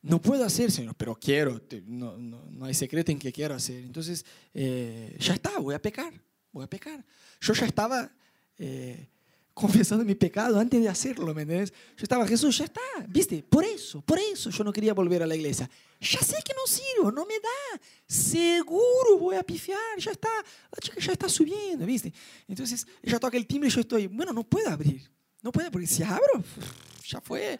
No 0.00 0.22
puedo 0.22 0.42
hacer, 0.46 0.70
Señor, 0.72 0.94
pero 0.94 1.14
quiero, 1.14 1.60
no, 1.84 2.16
no, 2.16 2.46
no 2.50 2.64
hay 2.64 2.72
secreto 2.72 3.12
en 3.12 3.18
que 3.18 3.30
quiero 3.30 3.54
hacer. 3.54 3.84
Entonces, 3.84 4.24
eh, 4.54 5.14
ya 5.20 5.34
está, 5.34 5.58
voy 5.58 5.74
a 5.74 5.82
pecar 5.82 6.14
voy 6.52 6.64
a 6.64 6.66
pecar. 6.66 7.04
Yo 7.40 7.52
ya 7.52 7.66
estaba 7.66 8.10
eh, 8.58 9.08
confesando 9.54 10.04
mi 10.04 10.14
pecado 10.14 10.58
antes 10.58 10.80
de 10.80 10.88
hacerlo, 10.88 11.34
¿me 11.34 11.42
entiendes? 11.42 11.72
Yo 11.96 12.02
estaba, 12.04 12.26
Jesús, 12.26 12.58
ya 12.58 12.64
está, 12.64 12.80
¿viste? 13.08 13.42
Por 13.42 13.64
eso, 13.64 14.00
por 14.00 14.18
eso 14.18 14.50
yo 14.50 14.64
no 14.64 14.72
quería 14.72 14.94
volver 14.94 15.22
a 15.22 15.26
la 15.26 15.36
iglesia. 15.36 15.68
Ya 16.00 16.20
sé 16.20 16.36
que 16.44 16.54
no 16.54 16.66
sirvo, 16.66 17.12
no 17.12 17.26
me 17.26 17.34
da. 17.34 17.80
Seguro 18.06 19.18
voy 19.18 19.36
a 19.36 19.42
pifiar, 19.42 19.98
ya 19.98 20.12
está. 20.12 20.30
La 20.72 20.80
chica 20.80 21.00
ya 21.00 21.12
está 21.12 21.28
subiendo, 21.28 21.84
¿viste? 21.84 22.12
Entonces 22.48 22.86
ella 23.02 23.18
toca 23.20 23.36
el 23.36 23.46
timbre 23.46 23.68
y 23.68 23.72
yo 23.72 23.80
estoy, 23.80 24.06
bueno, 24.06 24.32
no 24.32 24.44
puedo 24.44 24.68
abrir. 24.70 25.10
No 25.42 25.52
puedo, 25.52 25.70
porque 25.70 25.86
si 25.86 26.02
abro, 26.02 26.42
ya 27.06 27.20
fue. 27.20 27.58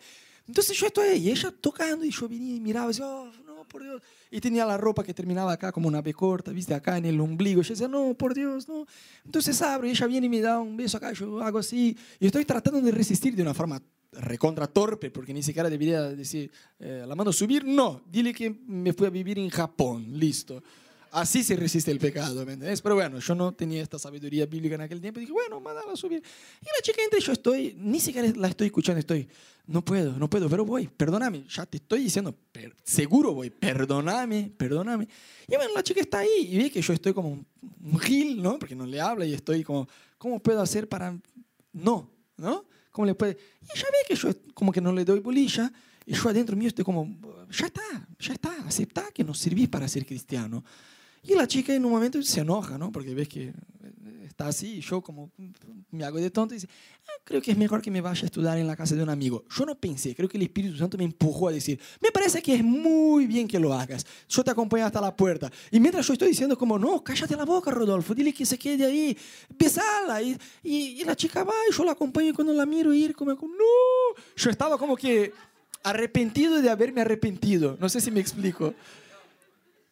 Entonces 0.50 0.76
yo 0.76 0.88
estoy 0.88 1.10
ahí, 1.10 1.30
ella 1.30 1.54
tocando, 1.60 2.04
y 2.04 2.10
yo 2.10 2.28
venía 2.28 2.56
y 2.56 2.60
miraba, 2.60 2.88
decía, 2.88 3.06
oh, 3.06 3.30
no, 3.46 3.62
por 3.68 3.84
Dios. 3.84 4.02
Y 4.32 4.40
tenía 4.40 4.66
la 4.66 4.76
ropa 4.76 5.04
que 5.04 5.14
terminaba 5.14 5.52
acá 5.52 5.70
como 5.70 5.86
una 5.86 6.02
B 6.02 6.12
corta, 6.12 6.50
viste, 6.50 6.74
acá 6.74 6.98
en 6.98 7.04
el 7.04 7.20
ombligo. 7.20 7.62
Yo 7.62 7.68
decía, 7.68 7.86
no, 7.86 8.14
por 8.14 8.34
Dios, 8.34 8.66
no. 8.66 8.84
Entonces 9.24 9.62
abro, 9.62 9.86
y 9.86 9.90
ella 9.90 10.08
viene 10.08 10.26
y 10.26 10.28
me 10.28 10.40
da 10.40 10.58
un 10.58 10.76
beso 10.76 10.96
acá, 10.96 11.12
yo 11.12 11.40
hago 11.40 11.60
así. 11.60 11.96
Y 12.18 12.26
estoy 12.26 12.44
tratando 12.44 12.80
de 12.80 12.90
resistir 12.90 13.36
de 13.36 13.42
una 13.42 13.54
forma 13.54 13.80
recontra 14.10 14.66
torpe, 14.66 15.12
porque 15.12 15.32
ni 15.32 15.44
siquiera 15.44 15.70
debería 15.70 16.02
decir, 16.02 16.50
eh, 16.80 17.04
la 17.06 17.14
mando 17.14 17.32
subir, 17.32 17.64
no, 17.64 18.02
dile 18.10 18.34
que 18.34 18.50
me 18.66 18.92
fui 18.92 19.06
a 19.06 19.10
vivir 19.10 19.38
en 19.38 19.50
Japón, 19.50 20.18
listo. 20.18 20.64
Así 21.12 21.42
se 21.42 21.56
resiste 21.56 21.90
el 21.90 21.98
pecado, 21.98 22.46
¿me 22.46 22.52
entiendes? 22.52 22.80
Pero 22.80 22.94
bueno, 22.94 23.18
yo 23.18 23.34
no 23.34 23.52
tenía 23.52 23.82
esta 23.82 23.98
sabiduría 23.98 24.46
bíblica 24.46 24.76
en 24.76 24.82
aquel 24.82 25.00
tiempo. 25.00 25.18
Dije, 25.18 25.32
bueno, 25.32 25.58
mándala 25.58 25.92
a 25.92 25.96
subir. 25.96 26.22
Y 26.60 26.64
la 26.64 26.82
chica 26.82 27.02
entra 27.02 27.18
y 27.18 27.22
yo 27.22 27.32
estoy, 27.32 27.74
ni 27.78 27.98
siquiera 27.98 28.30
la 28.36 28.46
estoy 28.46 28.68
escuchando, 28.68 29.00
estoy, 29.00 29.28
no 29.66 29.84
puedo, 29.84 30.12
no 30.18 30.30
puedo, 30.30 30.48
pero 30.48 30.64
voy, 30.64 30.86
perdóname. 30.86 31.44
Ya 31.48 31.66
te 31.66 31.78
estoy 31.78 32.04
diciendo, 32.04 32.36
seguro 32.84 33.34
voy, 33.34 33.50
perdóname, 33.50 34.52
perdóname. 34.56 35.08
Y 35.48 35.56
bueno, 35.56 35.74
la 35.74 35.82
chica 35.82 36.00
está 36.00 36.18
ahí 36.18 36.48
y 36.48 36.58
ve 36.58 36.70
que 36.70 36.80
yo 36.80 36.92
estoy 36.92 37.12
como 37.12 37.30
un, 37.30 37.98
gil, 37.98 38.40
¿no? 38.40 38.58
Porque 38.60 38.76
no 38.76 38.86
le 38.86 39.00
habla 39.00 39.26
y 39.26 39.34
estoy 39.34 39.64
como, 39.64 39.88
¿cómo 40.16 40.40
puedo 40.40 40.62
hacer 40.62 40.88
para 40.88 41.18
no? 41.72 42.08
¿No? 42.36 42.66
¿Cómo 42.92 43.06
le 43.06 43.16
puede? 43.16 43.36
Y 43.62 43.78
ella 43.78 43.86
ve 43.90 43.98
que 44.06 44.14
yo 44.14 44.30
como 44.54 44.70
que 44.70 44.80
no 44.80 44.92
le 44.92 45.04
doy 45.04 45.18
bolilla. 45.18 45.72
Y 46.06 46.14
yo 46.14 46.28
adentro 46.28 46.56
mío 46.56 46.68
estoy 46.68 46.84
como, 46.84 47.16
ya 47.50 47.66
está, 47.66 48.08
ya 48.18 48.32
está, 48.32 48.52
acepta 48.66 49.08
que 49.12 49.22
no 49.22 49.34
servís 49.34 49.68
para 49.68 49.86
ser 49.88 50.06
cristiano. 50.06 50.64
Y 51.22 51.34
la 51.34 51.46
chica 51.46 51.74
en 51.74 51.84
un 51.84 51.92
momento 51.92 52.22
se 52.22 52.40
enoja, 52.40 52.78
¿no? 52.78 52.90
Porque 52.90 53.14
ves 53.14 53.28
que 53.28 53.52
está 54.26 54.48
así 54.48 54.76
y 54.76 54.80
yo 54.80 55.02
como 55.02 55.30
me 55.90 56.04
hago 56.04 56.18
de 56.18 56.30
tonto 56.30 56.54
y 56.54 56.58
dice, 56.58 56.68
ah, 57.06 57.20
creo 57.24 57.42
que 57.42 57.50
es 57.50 57.58
mejor 57.58 57.82
que 57.82 57.90
me 57.90 58.00
vaya 58.00 58.22
a 58.22 58.26
estudiar 58.26 58.58
en 58.58 58.66
la 58.66 58.76
casa 58.76 58.94
de 58.94 59.02
un 59.02 59.10
amigo. 59.10 59.44
Yo 59.50 59.66
no 59.66 59.74
pensé, 59.74 60.14
creo 60.14 60.28
que 60.28 60.38
el 60.38 60.44
Espíritu 60.44 60.76
Santo 60.76 60.96
me 60.96 61.04
empujó 61.04 61.48
a 61.48 61.52
decir, 61.52 61.80
me 62.00 62.10
parece 62.10 62.40
que 62.40 62.54
es 62.54 62.64
muy 62.64 63.26
bien 63.26 63.46
que 63.46 63.58
lo 63.58 63.74
hagas. 63.74 64.06
Yo 64.28 64.42
te 64.42 64.50
acompaño 64.50 64.86
hasta 64.86 65.00
la 65.00 65.14
puerta. 65.14 65.50
Y 65.70 65.80
mientras 65.80 66.06
yo 66.06 66.12
estoy 66.12 66.28
diciendo 66.28 66.56
como, 66.56 66.78
no, 66.78 67.02
cállate 67.02 67.36
la 67.36 67.44
boca, 67.44 67.70
Rodolfo, 67.70 68.14
dile 68.14 68.32
que 68.32 68.46
se 68.46 68.58
quede 68.58 68.86
ahí, 68.86 69.16
besala. 69.58 70.22
Y, 70.22 70.38
y, 70.62 71.04
la 71.04 71.16
chica 71.16 71.44
va 71.44 71.54
y 71.68 71.74
yo 71.74 71.84
la 71.84 71.92
acompaño 71.92 72.28
y 72.28 72.32
cuando 72.32 72.52
la 72.52 72.66
miro 72.66 72.94
ir 72.94 73.14
como, 73.14 73.32
no. 73.32 74.22
Yo 74.36 74.50
estaba 74.50 74.78
como 74.78 74.96
que 74.96 75.32
arrepentido 75.82 76.60
de 76.62 76.70
haberme 76.70 77.00
arrepentido. 77.00 77.76
No 77.80 77.88
sé 77.88 78.00
si 78.00 78.10
me 78.10 78.20
explico. 78.20 78.74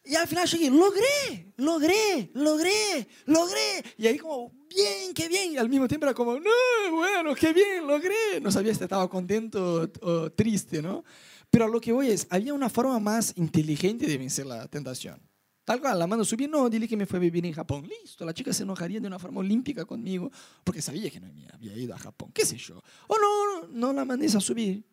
Y 0.09 0.15
al 0.15 0.27
final 0.27 0.47
llegué, 0.47 0.71
logré, 0.71 1.53
logré, 1.57 2.31
logré, 2.33 3.07
logré. 3.27 3.83
Y 3.95 4.07
ahí 4.07 4.17
como, 4.17 4.51
bien, 4.67 5.13
qué 5.13 5.29
bien. 5.29 5.53
Y 5.53 5.57
al 5.57 5.69
mismo 5.69 5.87
tiempo 5.87 6.07
era 6.07 6.15
como, 6.15 6.39
no, 6.39 6.49
bueno, 6.91 7.35
qué 7.35 7.53
bien, 7.53 7.85
logré. 7.85 8.41
No 8.41 8.49
sabía 8.49 8.73
si 8.73 8.81
estaba 8.81 9.07
contento 9.07 9.87
o 10.01 10.31
triste, 10.31 10.81
¿no? 10.81 11.03
Pero 11.51 11.67
lo 11.67 11.79
que 11.79 11.91
voy 11.91 12.09
es, 12.09 12.25
había 12.31 12.55
una 12.55 12.71
forma 12.71 12.99
más 12.99 13.33
inteligente 13.37 14.07
de 14.07 14.17
vencer 14.17 14.47
la 14.47 14.67
tentación. 14.67 15.21
Tal 15.63 15.79
cual, 15.79 15.99
la 15.99 16.07
mano 16.07 16.25
subí, 16.25 16.47
no, 16.47 16.67
dile 16.71 16.87
que 16.87 16.97
me 16.97 17.05
fue 17.05 17.19
a 17.19 17.21
vivir 17.21 17.45
en 17.45 17.53
Japón. 17.53 17.87
Listo, 17.87 18.25
la 18.25 18.33
chica 18.33 18.51
se 18.51 18.63
enojaría 18.63 18.99
de 18.99 19.05
una 19.05 19.19
forma 19.19 19.41
olímpica 19.41 19.85
conmigo 19.85 20.31
porque 20.63 20.81
sabía 20.81 21.11
que 21.11 21.19
no 21.19 21.27
había 21.53 21.77
ido 21.77 21.93
a 21.93 21.99
Japón, 21.99 22.31
qué 22.33 22.47
sé 22.47 22.57
yo. 22.57 22.81
O 23.07 23.15
no, 23.15 23.67
no 23.67 23.93
la 23.93 24.05
mandes 24.05 24.33
a 24.33 24.39
subir. 24.39 24.83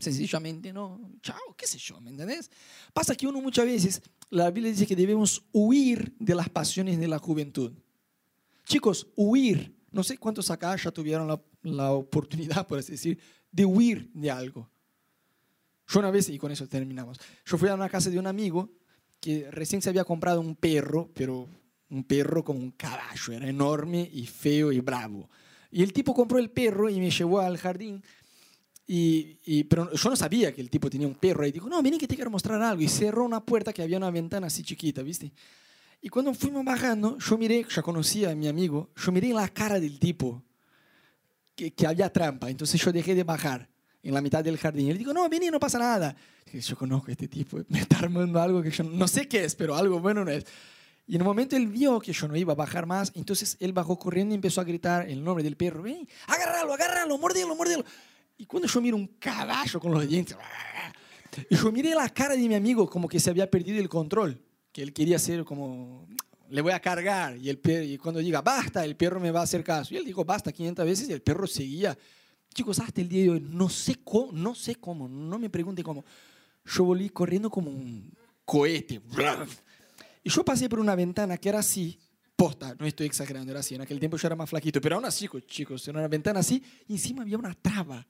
Sencillamente 0.00 0.72
no, 0.72 0.98
chao, 1.22 1.54
qué 1.56 1.66
sé 1.66 1.78
yo, 1.78 2.00
¿me 2.00 2.10
entendés? 2.10 2.50
Pasa 2.92 3.14
que 3.14 3.26
uno 3.26 3.40
muchas 3.40 3.66
veces 3.66 4.02
la 4.30 4.50
Biblia 4.50 4.72
dice 4.72 4.86
que 4.86 4.96
debemos 4.96 5.44
huir 5.52 6.14
de 6.18 6.34
las 6.34 6.48
pasiones 6.48 6.98
de 6.98 7.08
la 7.08 7.18
juventud. 7.18 7.72
Chicos, 8.64 9.08
huir. 9.16 9.76
No 9.92 10.02
sé 10.02 10.16
cuántos 10.16 10.50
acá 10.50 10.76
ya 10.76 10.90
tuvieron 10.90 11.26
la, 11.26 11.40
la 11.62 11.92
oportunidad, 11.92 12.66
por 12.66 12.78
así 12.78 12.92
decir, 12.92 13.18
de 13.50 13.64
huir 13.64 14.10
de 14.14 14.30
algo. 14.30 14.70
Yo 15.88 15.98
una 15.98 16.10
vez, 16.10 16.28
y 16.28 16.38
con 16.38 16.52
eso 16.52 16.68
terminamos, 16.68 17.18
yo 17.44 17.58
fui 17.58 17.68
a 17.68 17.74
una 17.74 17.88
casa 17.88 18.10
de 18.10 18.18
un 18.18 18.28
amigo 18.28 18.70
que 19.20 19.50
recién 19.50 19.82
se 19.82 19.90
había 19.90 20.04
comprado 20.04 20.40
un 20.40 20.54
perro, 20.54 21.10
pero 21.14 21.48
un 21.90 22.04
perro 22.04 22.44
como 22.44 22.60
un 22.60 22.70
caballo, 22.70 23.32
era 23.32 23.48
enorme 23.48 24.08
y 24.12 24.26
feo 24.26 24.72
y 24.72 24.80
bravo. 24.80 25.28
Y 25.72 25.82
el 25.82 25.92
tipo 25.92 26.14
compró 26.14 26.38
el 26.38 26.50
perro 26.50 26.88
y 26.88 26.98
me 26.98 27.10
llevó 27.10 27.40
al 27.40 27.58
jardín 27.58 28.02
y, 28.92 29.62
pero 29.64 29.92
yo 29.92 30.10
no 30.10 30.16
sabía 30.16 30.52
que 30.52 30.60
el 30.60 30.68
tipo 30.68 30.90
tenía 30.90 31.06
un 31.06 31.14
perro. 31.14 31.46
Y 31.46 31.52
dijo, 31.52 31.68
no, 31.68 31.80
vení 31.80 31.96
que 31.96 32.08
te 32.08 32.16
quiero 32.16 32.28
mostrar 32.28 32.60
algo. 32.60 32.82
Y 32.82 32.88
cerró 32.88 33.24
una 33.24 33.38
puerta 33.38 33.72
que 33.72 33.82
había 33.82 33.96
una 33.96 34.10
ventana 34.10 34.48
así 34.48 34.64
chiquita, 34.64 35.00
¿viste? 35.02 35.30
Y 36.02 36.08
cuando 36.08 36.34
fuimos 36.34 36.64
bajando, 36.64 37.16
yo 37.18 37.38
miré, 37.38 37.64
ya 37.72 37.82
conocía 37.82 38.30
a 38.30 38.34
mi 38.34 38.48
amigo, 38.48 38.90
yo 38.96 39.12
miré 39.12 39.28
la 39.28 39.46
cara 39.48 39.78
del 39.78 40.00
tipo 40.00 40.42
que, 41.54 41.72
que 41.72 41.86
había 41.86 42.12
trampa. 42.12 42.50
Entonces 42.50 42.80
yo 42.80 42.90
dejé 42.90 43.14
de 43.14 43.22
bajar 43.22 43.68
en 44.02 44.12
la 44.12 44.20
mitad 44.20 44.42
del 44.42 44.58
jardín. 44.58 44.88
Y 44.88 44.92
le 44.92 44.98
digo, 44.98 45.12
no, 45.12 45.28
vení, 45.28 45.50
no 45.50 45.60
pasa 45.60 45.78
nada. 45.78 46.16
Y 46.52 46.58
yo 46.58 46.76
conozco 46.76 47.10
a 47.10 47.12
este 47.12 47.28
tipo, 47.28 47.60
me 47.68 47.78
está 47.78 47.98
armando 48.00 48.40
algo 48.40 48.60
que 48.60 48.72
yo 48.72 48.82
no 48.82 49.06
sé 49.06 49.28
qué 49.28 49.44
es, 49.44 49.54
pero 49.54 49.76
algo 49.76 50.00
bueno 50.00 50.24
no 50.24 50.32
es. 50.32 50.44
Y 51.06 51.14
en 51.14 51.22
un 51.22 51.28
momento 51.28 51.54
él 51.54 51.68
vio 51.68 52.00
que 52.00 52.12
yo 52.12 52.26
no 52.26 52.36
iba 52.36 52.54
a 52.54 52.56
bajar 52.56 52.86
más, 52.86 53.12
entonces 53.14 53.56
él 53.60 53.72
bajó 53.72 53.98
corriendo 54.00 54.32
y 54.32 54.36
empezó 54.36 54.60
a 54.60 54.64
gritar 54.64 55.08
el 55.08 55.22
nombre 55.22 55.44
del 55.44 55.56
perro. 55.56 55.82
Ven, 55.82 56.08
agárralo, 56.26 56.72
agárralo, 56.72 57.18
mordelo, 57.18 57.54
mordelo. 57.54 57.84
Y 58.40 58.46
cuando 58.46 58.66
yo 58.66 58.80
miro 58.80 58.96
un 58.96 59.06
caballo 59.18 59.78
con 59.78 59.92
los 59.92 60.08
dientes, 60.08 60.34
y 61.50 61.56
yo 61.56 61.70
miré 61.70 61.94
la 61.94 62.08
cara 62.08 62.34
de 62.34 62.48
mi 62.48 62.54
amigo 62.54 62.88
como 62.88 63.06
que 63.06 63.20
se 63.20 63.28
había 63.28 63.50
perdido 63.50 63.78
el 63.78 63.86
control, 63.86 64.40
que 64.72 64.82
él 64.82 64.94
quería 64.94 65.16
hacer 65.16 65.44
como, 65.44 66.08
le 66.48 66.62
voy 66.62 66.72
a 66.72 66.80
cargar, 66.80 67.36
y, 67.36 67.50
el 67.50 67.60
y 67.84 67.98
cuando 67.98 68.18
diga 68.18 68.40
basta, 68.40 68.82
el 68.82 68.96
perro 68.96 69.20
me 69.20 69.30
va 69.30 69.40
a 69.40 69.42
hacer 69.42 69.62
caso. 69.62 69.92
Y 69.92 69.98
él 69.98 70.06
dijo 70.06 70.24
basta 70.24 70.52
500 70.52 70.86
veces 70.86 71.08
y 71.10 71.12
el 71.12 71.20
perro 71.20 71.46
seguía. 71.46 71.98
Chicos, 72.54 72.78
hasta 72.78 73.02
el 73.02 73.10
día 73.10 73.24
de 73.24 73.30
hoy, 73.30 73.40
no 73.46 73.68
sé 73.68 73.96
cómo, 74.02 74.32
no 74.32 74.54
sé 74.54 74.76
cómo, 74.76 75.06
no 75.06 75.38
me 75.38 75.50
pregunte 75.50 75.82
cómo. 75.82 76.02
Yo 76.64 76.84
volví 76.84 77.10
corriendo 77.10 77.50
como 77.50 77.70
un 77.70 78.10
cohete. 78.46 79.02
Y 80.24 80.30
yo 80.30 80.42
pasé 80.46 80.66
por 80.66 80.80
una 80.80 80.94
ventana 80.94 81.36
que 81.36 81.50
era 81.50 81.58
así, 81.58 81.98
Posta, 82.34 82.74
no 82.78 82.86
estoy 82.86 83.06
exagerando, 83.06 83.50
era 83.50 83.60
así. 83.60 83.74
En 83.74 83.82
aquel 83.82 83.98
tiempo 83.98 84.16
yo 84.16 84.26
era 84.26 84.34
más 84.34 84.48
flaquito, 84.48 84.80
pero 84.80 84.96
aún 84.96 85.04
así, 85.04 85.28
chicos, 85.46 85.86
en 85.88 85.96
una 85.98 86.08
ventana 86.08 86.40
así, 86.40 86.64
y 86.88 86.94
encima 86.94 87.20
había 87.20 87.36
una 87.36 87.52
traba 87.52 88.06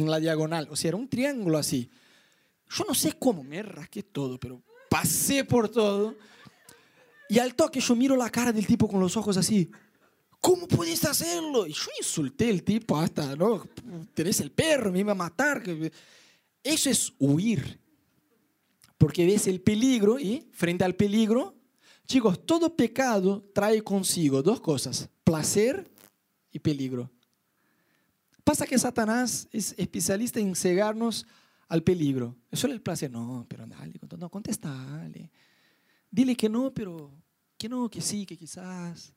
en 0.00 0.10
la 0.10 0.20
diagonal. 0.20 0.68
O 0.70 0.76
sea, 0.76 0.88
era 0.88 0.96
un 0.96 1.08
triángulo 1.08 1.58
así. 1.58 1.90
Yo 2.68 2.84
no 2.88 2.94
sé 2.94 3.12
cómo 3.18 3.44
me 3.44 3.62
rasqué 3.62 4.02
todo, 4.02 4.38
pero 4.38 4.62
pasé 4.88 5.44
por 5.44 5.68
todo. 5.68 6.16
Y 7.28 7.38
al 7.38 7.54
toque 7.54 7.80
yo 7.80 7.94
miro 7.94 8.16
la 8.16 8.30
cara 8.30 8.52
del 8.52 8.66
tipo 8.66 8.88
con 8.88 9.00
los 9.00 9.16
ojos 9.16 9.36
así. 9.36 9.70
¿Cómo 10.40 10.68
pudiste 10.68 11.08
hacerlo? 11.08 11.66
Y 11.66 11.72
yo 11.72 11.90
insulté 11.98 12.50
al 12.50 12.62
tipo 12.62 12.98
hasta, 12.98 13.34
¿no? 13.34 13.66
Tenés 14.12 14.40
el 14.40 14.50
perro, 14.50 14.92
me 14.92 15.00
iba 15.00 15.12
a 15.12 15.14
matar. 15.14 15.62
Eso 16.62 16.90
es 16.90 17.12
huir. 17.18 17.80
Porque 18.98 19.24
ves 19.24 19.46
el 19.46 19.60
peligro 19.60 20.18
y 20.18 20.48
frente 20.52 20.84
al 20.84 20.94
peligro, 20.94 21.54
chicos, 22.06 22.44
todo 22.44 22.76
pecado 22.76 23.42
trae 23.54 23.82
consigo 23.82 24.42
dos 24.42 24.60
cosas, 24.60 25.08
placer 25.24 25.90
y 26.52 26.58
peligro. 26.58 27.10
Pasa 28.44 28.66
que 28.66 28.78
Satanás 28.78 29.48
es 29.50 29.74
especialista 29.78 30.38
en 30.38 30.54
cegarnos 30.54 31.26
al 31.66 31.82
peligro. 31.82 32.36
Es 32.50 32.60
solo 32.60 32.74
el 32.74 32.82
placer. 32.82 33.10
No, 33.10 33.46
pero 33.48 33.66
dale, 33.66 33.98
no, 34.18 34.28
contestale. 34.28 35.30
Dile 36.10 36.36
que 36.36 36.48
no, 36.48 36.72
pero 36.72 37.10
que 37.56 37.68
no, 37.68 37.88
que 37.88 38.02
sí, 38.02 38.26
que 38.26 38.36
quizás. 38.36 39.14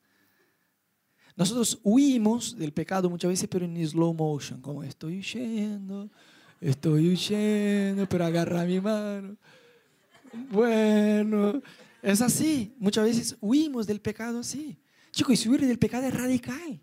Nosotros 1.36 1.80
huimos 1.84 2.58
del 2.58 2.74
pecado 2.74 3.10
muchas 3.10 3.30
veces, 3.30 3.48
pero 3.48 3.66
en 3.66 3.86
slow 3.86 4.14
motion, 4.14 4.60
como 4.62 4.82
estoy 4.82 5.20
huyendo, 5.20 6.10
estoy 6.60 7.10
huyendo, 7.10 8.08
pero 8.10 8.26
agarra 8.26 8.66
mi 8.66 8.80
mano. 8.80 9.38
Bueno, 10.50 11.62
es 12.02 12.22
así. 12.22 12.74
Muchas 12.80 13.04
veces 13.04 13.38
huimos 13.42 13.86
del 13.86 14.02
pecado 14.02 14.40
así. 14.40 14.80
Chicos, 15.12 15.46
y 15.46 15.50
huir 15.50 15.66
del 15.66 15.80
pecado 15.80 16.08
es 16.08 16.14
radical. 16.14 16.82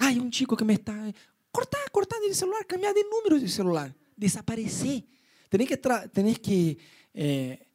Hay 0.00 0.18
un 0.18 0.30
chico 0.30 0.56
que 0.56 0.64
me 0.64 0.74
está... 0.74 1.12
Corta, 1.52 1.78
corta 1.92 2.16
el 2.26 2.34
celular, 2.34 2.66
cambiar 2.66 2.94
de 2.94 3.04
número 3.04 3.38
de 3.38 3.48
celular, 3.48 3.94
desaparecer. 4.16 5.04
Tenés 5.50 5.68
que, 5.68 5.76
tenés 5.76 6.38
que 6.38 6.78
eh, 7.12 7.68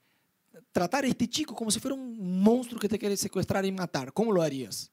tratar 0.72 1.06
a 1.06 1.08
este 1.08 1.30
chico 1.30 1.54
como 1.54 1.70
si 1.70 1.80
fuera 1.80 1.96
un 1.96 2.42
monstruo 2.42 2.80
que 2.80 2.90
te 2.90 2.98
quiere 2.98 3.16
secuestrar 3.16 3.64
y 3.66 3.72
matar. 3.72 4.12
¿Cómo 4.12 4.32
lo 4.32 4.42
harías? 4.42 4.92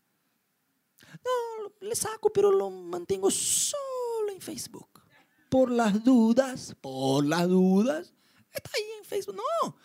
No, 1.25 1.73
le 1.81 1.97
saco, 1.97 2.31
pero 2.31 2.53
lo 2.53 2.71
mantengo 2.71 3.31
solo 3.31 4.31
en 4.31 4.41
Facebook. 4.41 5.01
Por 5.49 5.71
las 5.71 6.05
dudas, 6.05 6.77
por 6.81 7.25
las 7.25 7.49
dudas. 7.49 8.13
Está 8.53 8.71
ahí 8.75 8.85
en 8.99 9.05
Facebook. 9.05 9.37
No. 9.37 9.77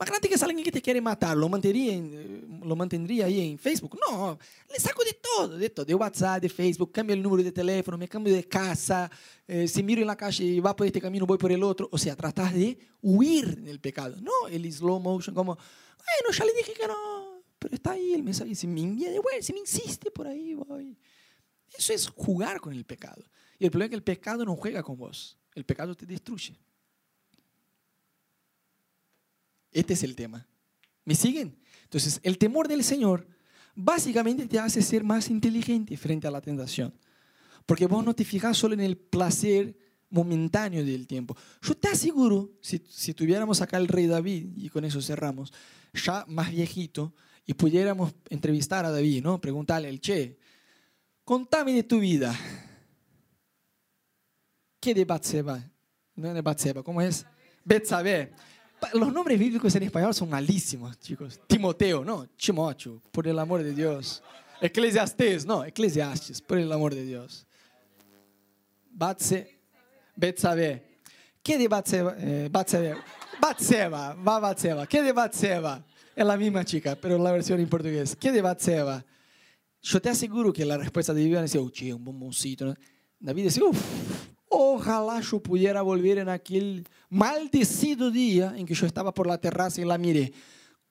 Imagínate 0.00 0.28
que 0.30 0.34
es 0.34 0.42
alguien 0.42 0.64
que 0.64 0.72
te 0.72 0.80
quiere 0.80 0.98
matar, 0.98 1.36
¿lo 1.36 1.46
mantendría, 1.46 2.02
lo 2.64 2.74
mantendría 2.74 3.26
ahí 3.26 3.50
en 3.50 3.58
Facebook? 3.58 3.98
No, 4.00 4.38
le 4.72 4.80
saco 4.80 5.04
de 5.04 5.12
todo, 5.12 5.58
de 5.58 5.68
todo, 5.68 5.84
de 5.84 5.94
WhatsApp, 5.94 6.40
de 6.40 6.48
Facebook, 6.48 6.90
cambio 6.90 7.12
el 7.12 7.22
número 7.22 7.42
de 7.42 7.52
teléfono, 7.52 7.98
me 7.98 8.08
cambio 8.08 8.32
de 8.32 8.48
casa, 8.48 9.10
eh, 9.46 9.68
si 9.68 9.82
miro 9.82 10.00
en 10.00 10.06
la 10.06 10.16
calle 10.16 10.42
y 10.42 10.58
va 10.58 10.74
por 10.74 10.86
este 10.86 11.02
camino, 11.02 11.26
voy 11.26 11.36
por 11.36 11.52
el 11.52 11.62
otro. 11.62 11.86
O 11.92 11.98
sea, 11.98 12.16
tratas 12.16 12.54
de 12.54 12.78
huir 13.02 13.60
del 13.60 13.78
pecado, 13.78 14.16
no 14.22 14.48
el 14.48 14.72
slow 14.72 14.98
motion, 15.00 15.34
como, 15.34 15.54
bueno, 15.54 16.34
ya 16.34 16.46
le 16.46 16.54
dije 16.54 16.72
que 16.72 16.86
no, 16.86 17.42
pero 17.58 17.74
está 17.74 17.90
ahí 17.90 18.14
el 18.14 18.22
mensaje, 18.22 18.54
si 18.54 18.66
me 18.66 18.80
envía 18.80 19.10
de 19.10 19.18
vuelta, 19.18 19.42
si 19.42 19.52
me 19.52 19.58
insiste 19.58 20.10
por 20.10 20.26
ahí, 20.26 20.54
voy. 20.54 20.96
Eso 21.76 21.92
es 21.92 22.08
jugar 22.08 22.58
con 22.58 22.72
el 22.72 22.86
pecado. 22.86 23.22
Y 23.58 23.66
el 23.66 23.70
problema 23.70 23.84
es 23.84 23.90
que 23.90 23.96
el 23.96 24.02
pecado 24.02 24.46
no 24.46 24.56
juega 24.56 24.82
con 24.82 24.96
vos, 24.96 25.36
el 25.54 25.66
pecado 25.66 25.94
te 25.94 26.06
destruye. 26.06 26.58
Este 29.72 29.94
es 29.94 30.02
el 30.02 30.14
tema. 30.14 30.46
¿Me 31.04 31.14
siguen? 31.14 31.58
Entonces, 31.84 32.20
el 32.22 32.38
temor 32.38 32.68
del 32.68 32.84
Señor 32.84 33.26
básicamente 33.74 34.46
te 34.46 34.58
hace 34.58 34.82
ser 34.82 35.04
más 35.04 35.30
inteligente 35.30 35.96
frente 35.96 36.26
a 36.26 36.30
la 36.30 36.40
tentación. 36.40 36.94
Porque 37.66 37.86
vos 37.86 38.04
no 38.04 38.14
te 38.14 38.24
fijas 38.24 38.56
solo 38.56 38.74
en 38.74 38.80
el 38.80 38.96
placer 38.96 39.76
momentáneo 40.10 40.84
del 40.84 41.06
tiempo. 41.06 41.36
Yo 41.62 41.74
te 41.76 41.88
aseguro, 41.88 42.50
si, 42.60 42.82
si 42.88 43.14
tuviéramos 43.14 43.60
acá 43.60 43.76
el 43.76 43.88
rey 43.88 44.06
David, 44.06 44.48
y 44.56 44.68
con 44.68 44.84
eso 44.84 45.00
cerramos, 45.00 45.52
ya 45.92 46.24
más 46.28 46.50
viejito, 46.50 47.14
y 47.46 47.54
pudiéramos 47.54 48.12
entrevistar 48.28 48.84
a 48.84 48.90
David, 48.90 49.22
¿no? 49.22 49.40
Preguntarle, 49.40 49.88
el 49.88 50.00
che, 50.00 50.38
contame 51.24 51.72
de 51.72 51.82
tu 51.84 52.00
vida. 52.00 52.36
¿Qué 54.80 54.94
de 54.94 55.04
Batseba? 55.04 55.62
No 56.14 56.34
de 56.34 56.42
Batseba, 56.42 56.82
¿cómo 56.82 57.00
es? 57.02 57.26
Betsabé. 57.64 58.32
Los 58.94 59.12
nombres 59.12 59.38
bíblicos 59.38 59.74
en 59.74 59.84
español 59.84 60.14
son 60.14 60.30
malísimos, 60.30 60.98
chicos. 60.98 61.40
Timoteo, 61.46 62.04
no, 62.04 62.26
Chimocho, 62.36 63.00
por 63.10 63.26
el 63.26 63.38
amor 63.38 63.62
de 63.62 63.74
Dios. 63.74 64.22
Eclesiastés, 64.60 65.46
no, 65.46 65.64
Eclesiastes, 65.64 66.40
por 66.40 66.58
el 66.58 66.70
amor 66.70 66.94
de 66.94 67.04
Dios. 67.04 67.46
Batse, 68.90 69.58
Betsabe. 70.16 70.90
¿Qué 71.42 71.56
de 71.56 71.68
Batseba? 71.68 72.14
Eh, 72.18 72.48
Batseba, 72.50 73.02
Batseba, 73.40 74.14
va 74.14 74.38
Batseba. 74.38 74.86
¿Qué 74.86 75.02
de 75.02 75.12
Batseba? 75.12 75.82
Es 76.14 76.26
la 76.26 76.36
misma 76.36 76.64
chica, 76.64 76.96
pero 77.00 77.16
la 77.16 77.32
versión 77.32 77.60
en 77.60 77.68
portugués. 77.68 78.14
¿Qué 78.16 78.30
de 78.30 78.42
Batseba? 78.42 79.02
Yo 79.80 80.02
te 80.02 80.10
aseguro 80.10 80.52
que 80.52 80.66
la 80.66 80.76
respuesta 80.76 81.14
de 81.14 81.22
David 81.22 81.38
decía, 81.38 81.60
oh, 81.60 81.96
un 81.96 82.04
bomboncito. 82.04 82.74
David 83.18 83.44
decía, 83.44 83.64
uff, 83.64 84.19
Ojalá 84.52 85.20
yo 85.20 85.40
pudiera 85.40 85.80
volver 85.80 86.18
en 86.18 86.28
aquel 86.28 86.84
maldecido 87.08 88.10
día 88.10 88.52
en 88.56 88.66
que 88.66 88.74
yo 88.74 88.84
estaba 88.84 89.14
por 89.14 89.28
la 89.28 89.38
terraza 89.38 89.80
y 89.80 89.84
la 89.84 89.96
miré. 89.96 90.32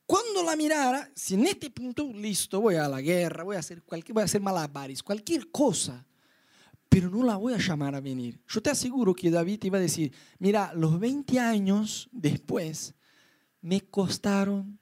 Cuando 0.05 0.43
la 0.43 0.55
mirara, 0.55 1.11
si 1.13 1.33
en 1.33 1.45
este 1.45 1.69
punto, 1.69 2.09
listo, 2.13 2.61
voy 2.61 2.75
a 2.75 2.87
la 2.87 3.01
guerra, 3.01 3.43
voy 3.43 3.57
a 3.57 3.59
hacer, 3.59 3.83
cualquier, 3.83 4.13
voy 4.13 4.21
a 4.21 4.25
hacer 4.25 4.39
malabares, 4.39 5.03
cualquier 5.03 5.51
cosa, 5.51 6.05
pero 6.87 7.09
no 7.09 7.21
la 7.21 7.35
voy 7.35 7.53
a 7.53 7.57
llamar 7.57 7.95
a 7.95 7.99
venir. 7.99 8.39
Yo 8.47 8.61
te 8.61 8.69
aseguro 8.69 9.13
que 9.13 9.29
David 9.29 9.61
iba 9.65 9.77
a 9.77 9.81
decir, 9.81 10.13
mira, 10.39 10.73
los 10.73 10.97
20 10.97 11.37
años 11.37 12.07
después 12.13 12.95
me 13.59 13.81
costaron 13.81 14.79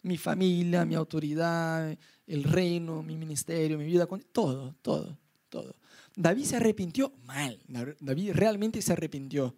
mi 0.00 0.16
familia, 0.16 0.86
mi 0.86 0.94
autoridad, 0.94 1.94
el 2.26 2.42
reino, 2.42 3.02
mi 3.02 3.18
ministerio, 3.18 3.76
mi 3.76 3.84
vida, 3.84 4.08
todo, 4.32 4.74
todo, 4.80 5.18
todo. 5.50 5.77
David 6.18 6.44
se 6.46 6.56
arrepintió 6.56 7.12
mal. 7.26 7.60
David 8.00 8.32
realmente 8.34 8.82
se 8.82 8.92
arrepintió. 8.92 9.54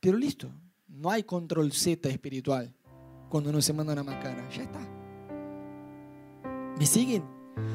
Pero 0.00 0.18
listo, 0.18 0.50
no 0.88 1.10
hay 1.10 1.22
control 1.22 1.70
Z 1.70 2.08
espiritual 2.08 2.74
cuando 3.28 3.50
uno 3.50 3.62
se 3.62 3.72
manda 3.72 3.92
una 3.92 4.02
macana. 4.02 4.48
Ya 4.50 4.64
está. 4.64 4.80
¿Me 6.76 6.84
siguen? 6.84 7.22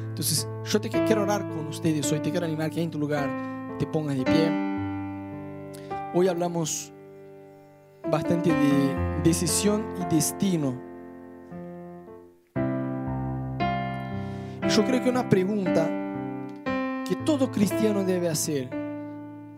Entonces, 0.08 0.46
yo 0.70 0.78
te 0.78 0.90
quiero 0.90 1.22
orar 1.22 1.48
con 1.48 1.68
ustedes 1.68 2.12
hoy. 2.12 2.20
Te 2.20 2.30
quiero 2.30 2.44
animar 2.44 2.70
que 2.70 2.82
en 2.82 2.90
tu 2.90 2.98
lugar 2.98 3.78
te 3.78 3.86
pongas 3.86 4.18
de 4.18 4.24
pie. 4.24 4.50
Hoy 6.12 6.28
hablamos 6.28 6.92
bastante 8.10 8.50
de 8.52 9.22
decisión 9.24 9.86
y 10.02 10.14
destino. 10.14 10.78
Yo 14.68 14.84
creo 14.84 15.02
que 15.02 15.08
una 15.08 15.26
pregunta 15.30 16.05
que 17.08 17.16
todo 17.16 17.50
cristiano 17.50 18.02
debe 18.02 18.28
hacer 18.28 18.68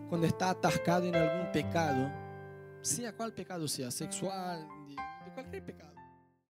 cuando 0.07 0.27
está 0.27 0.51
atascado 0.51 1.05
en 1.05 1.15
algún 1.15 1.51
pecado, 1.51 2.11
sea 2.81 3.13
cual 3.13 3.33
pecado 3.33 3.67
sea, 3.67 3.89
sexual, 3.89 4.67
de, 4.87 4.95
cualquier 5.33 5.65
pecado. 5.65 5.98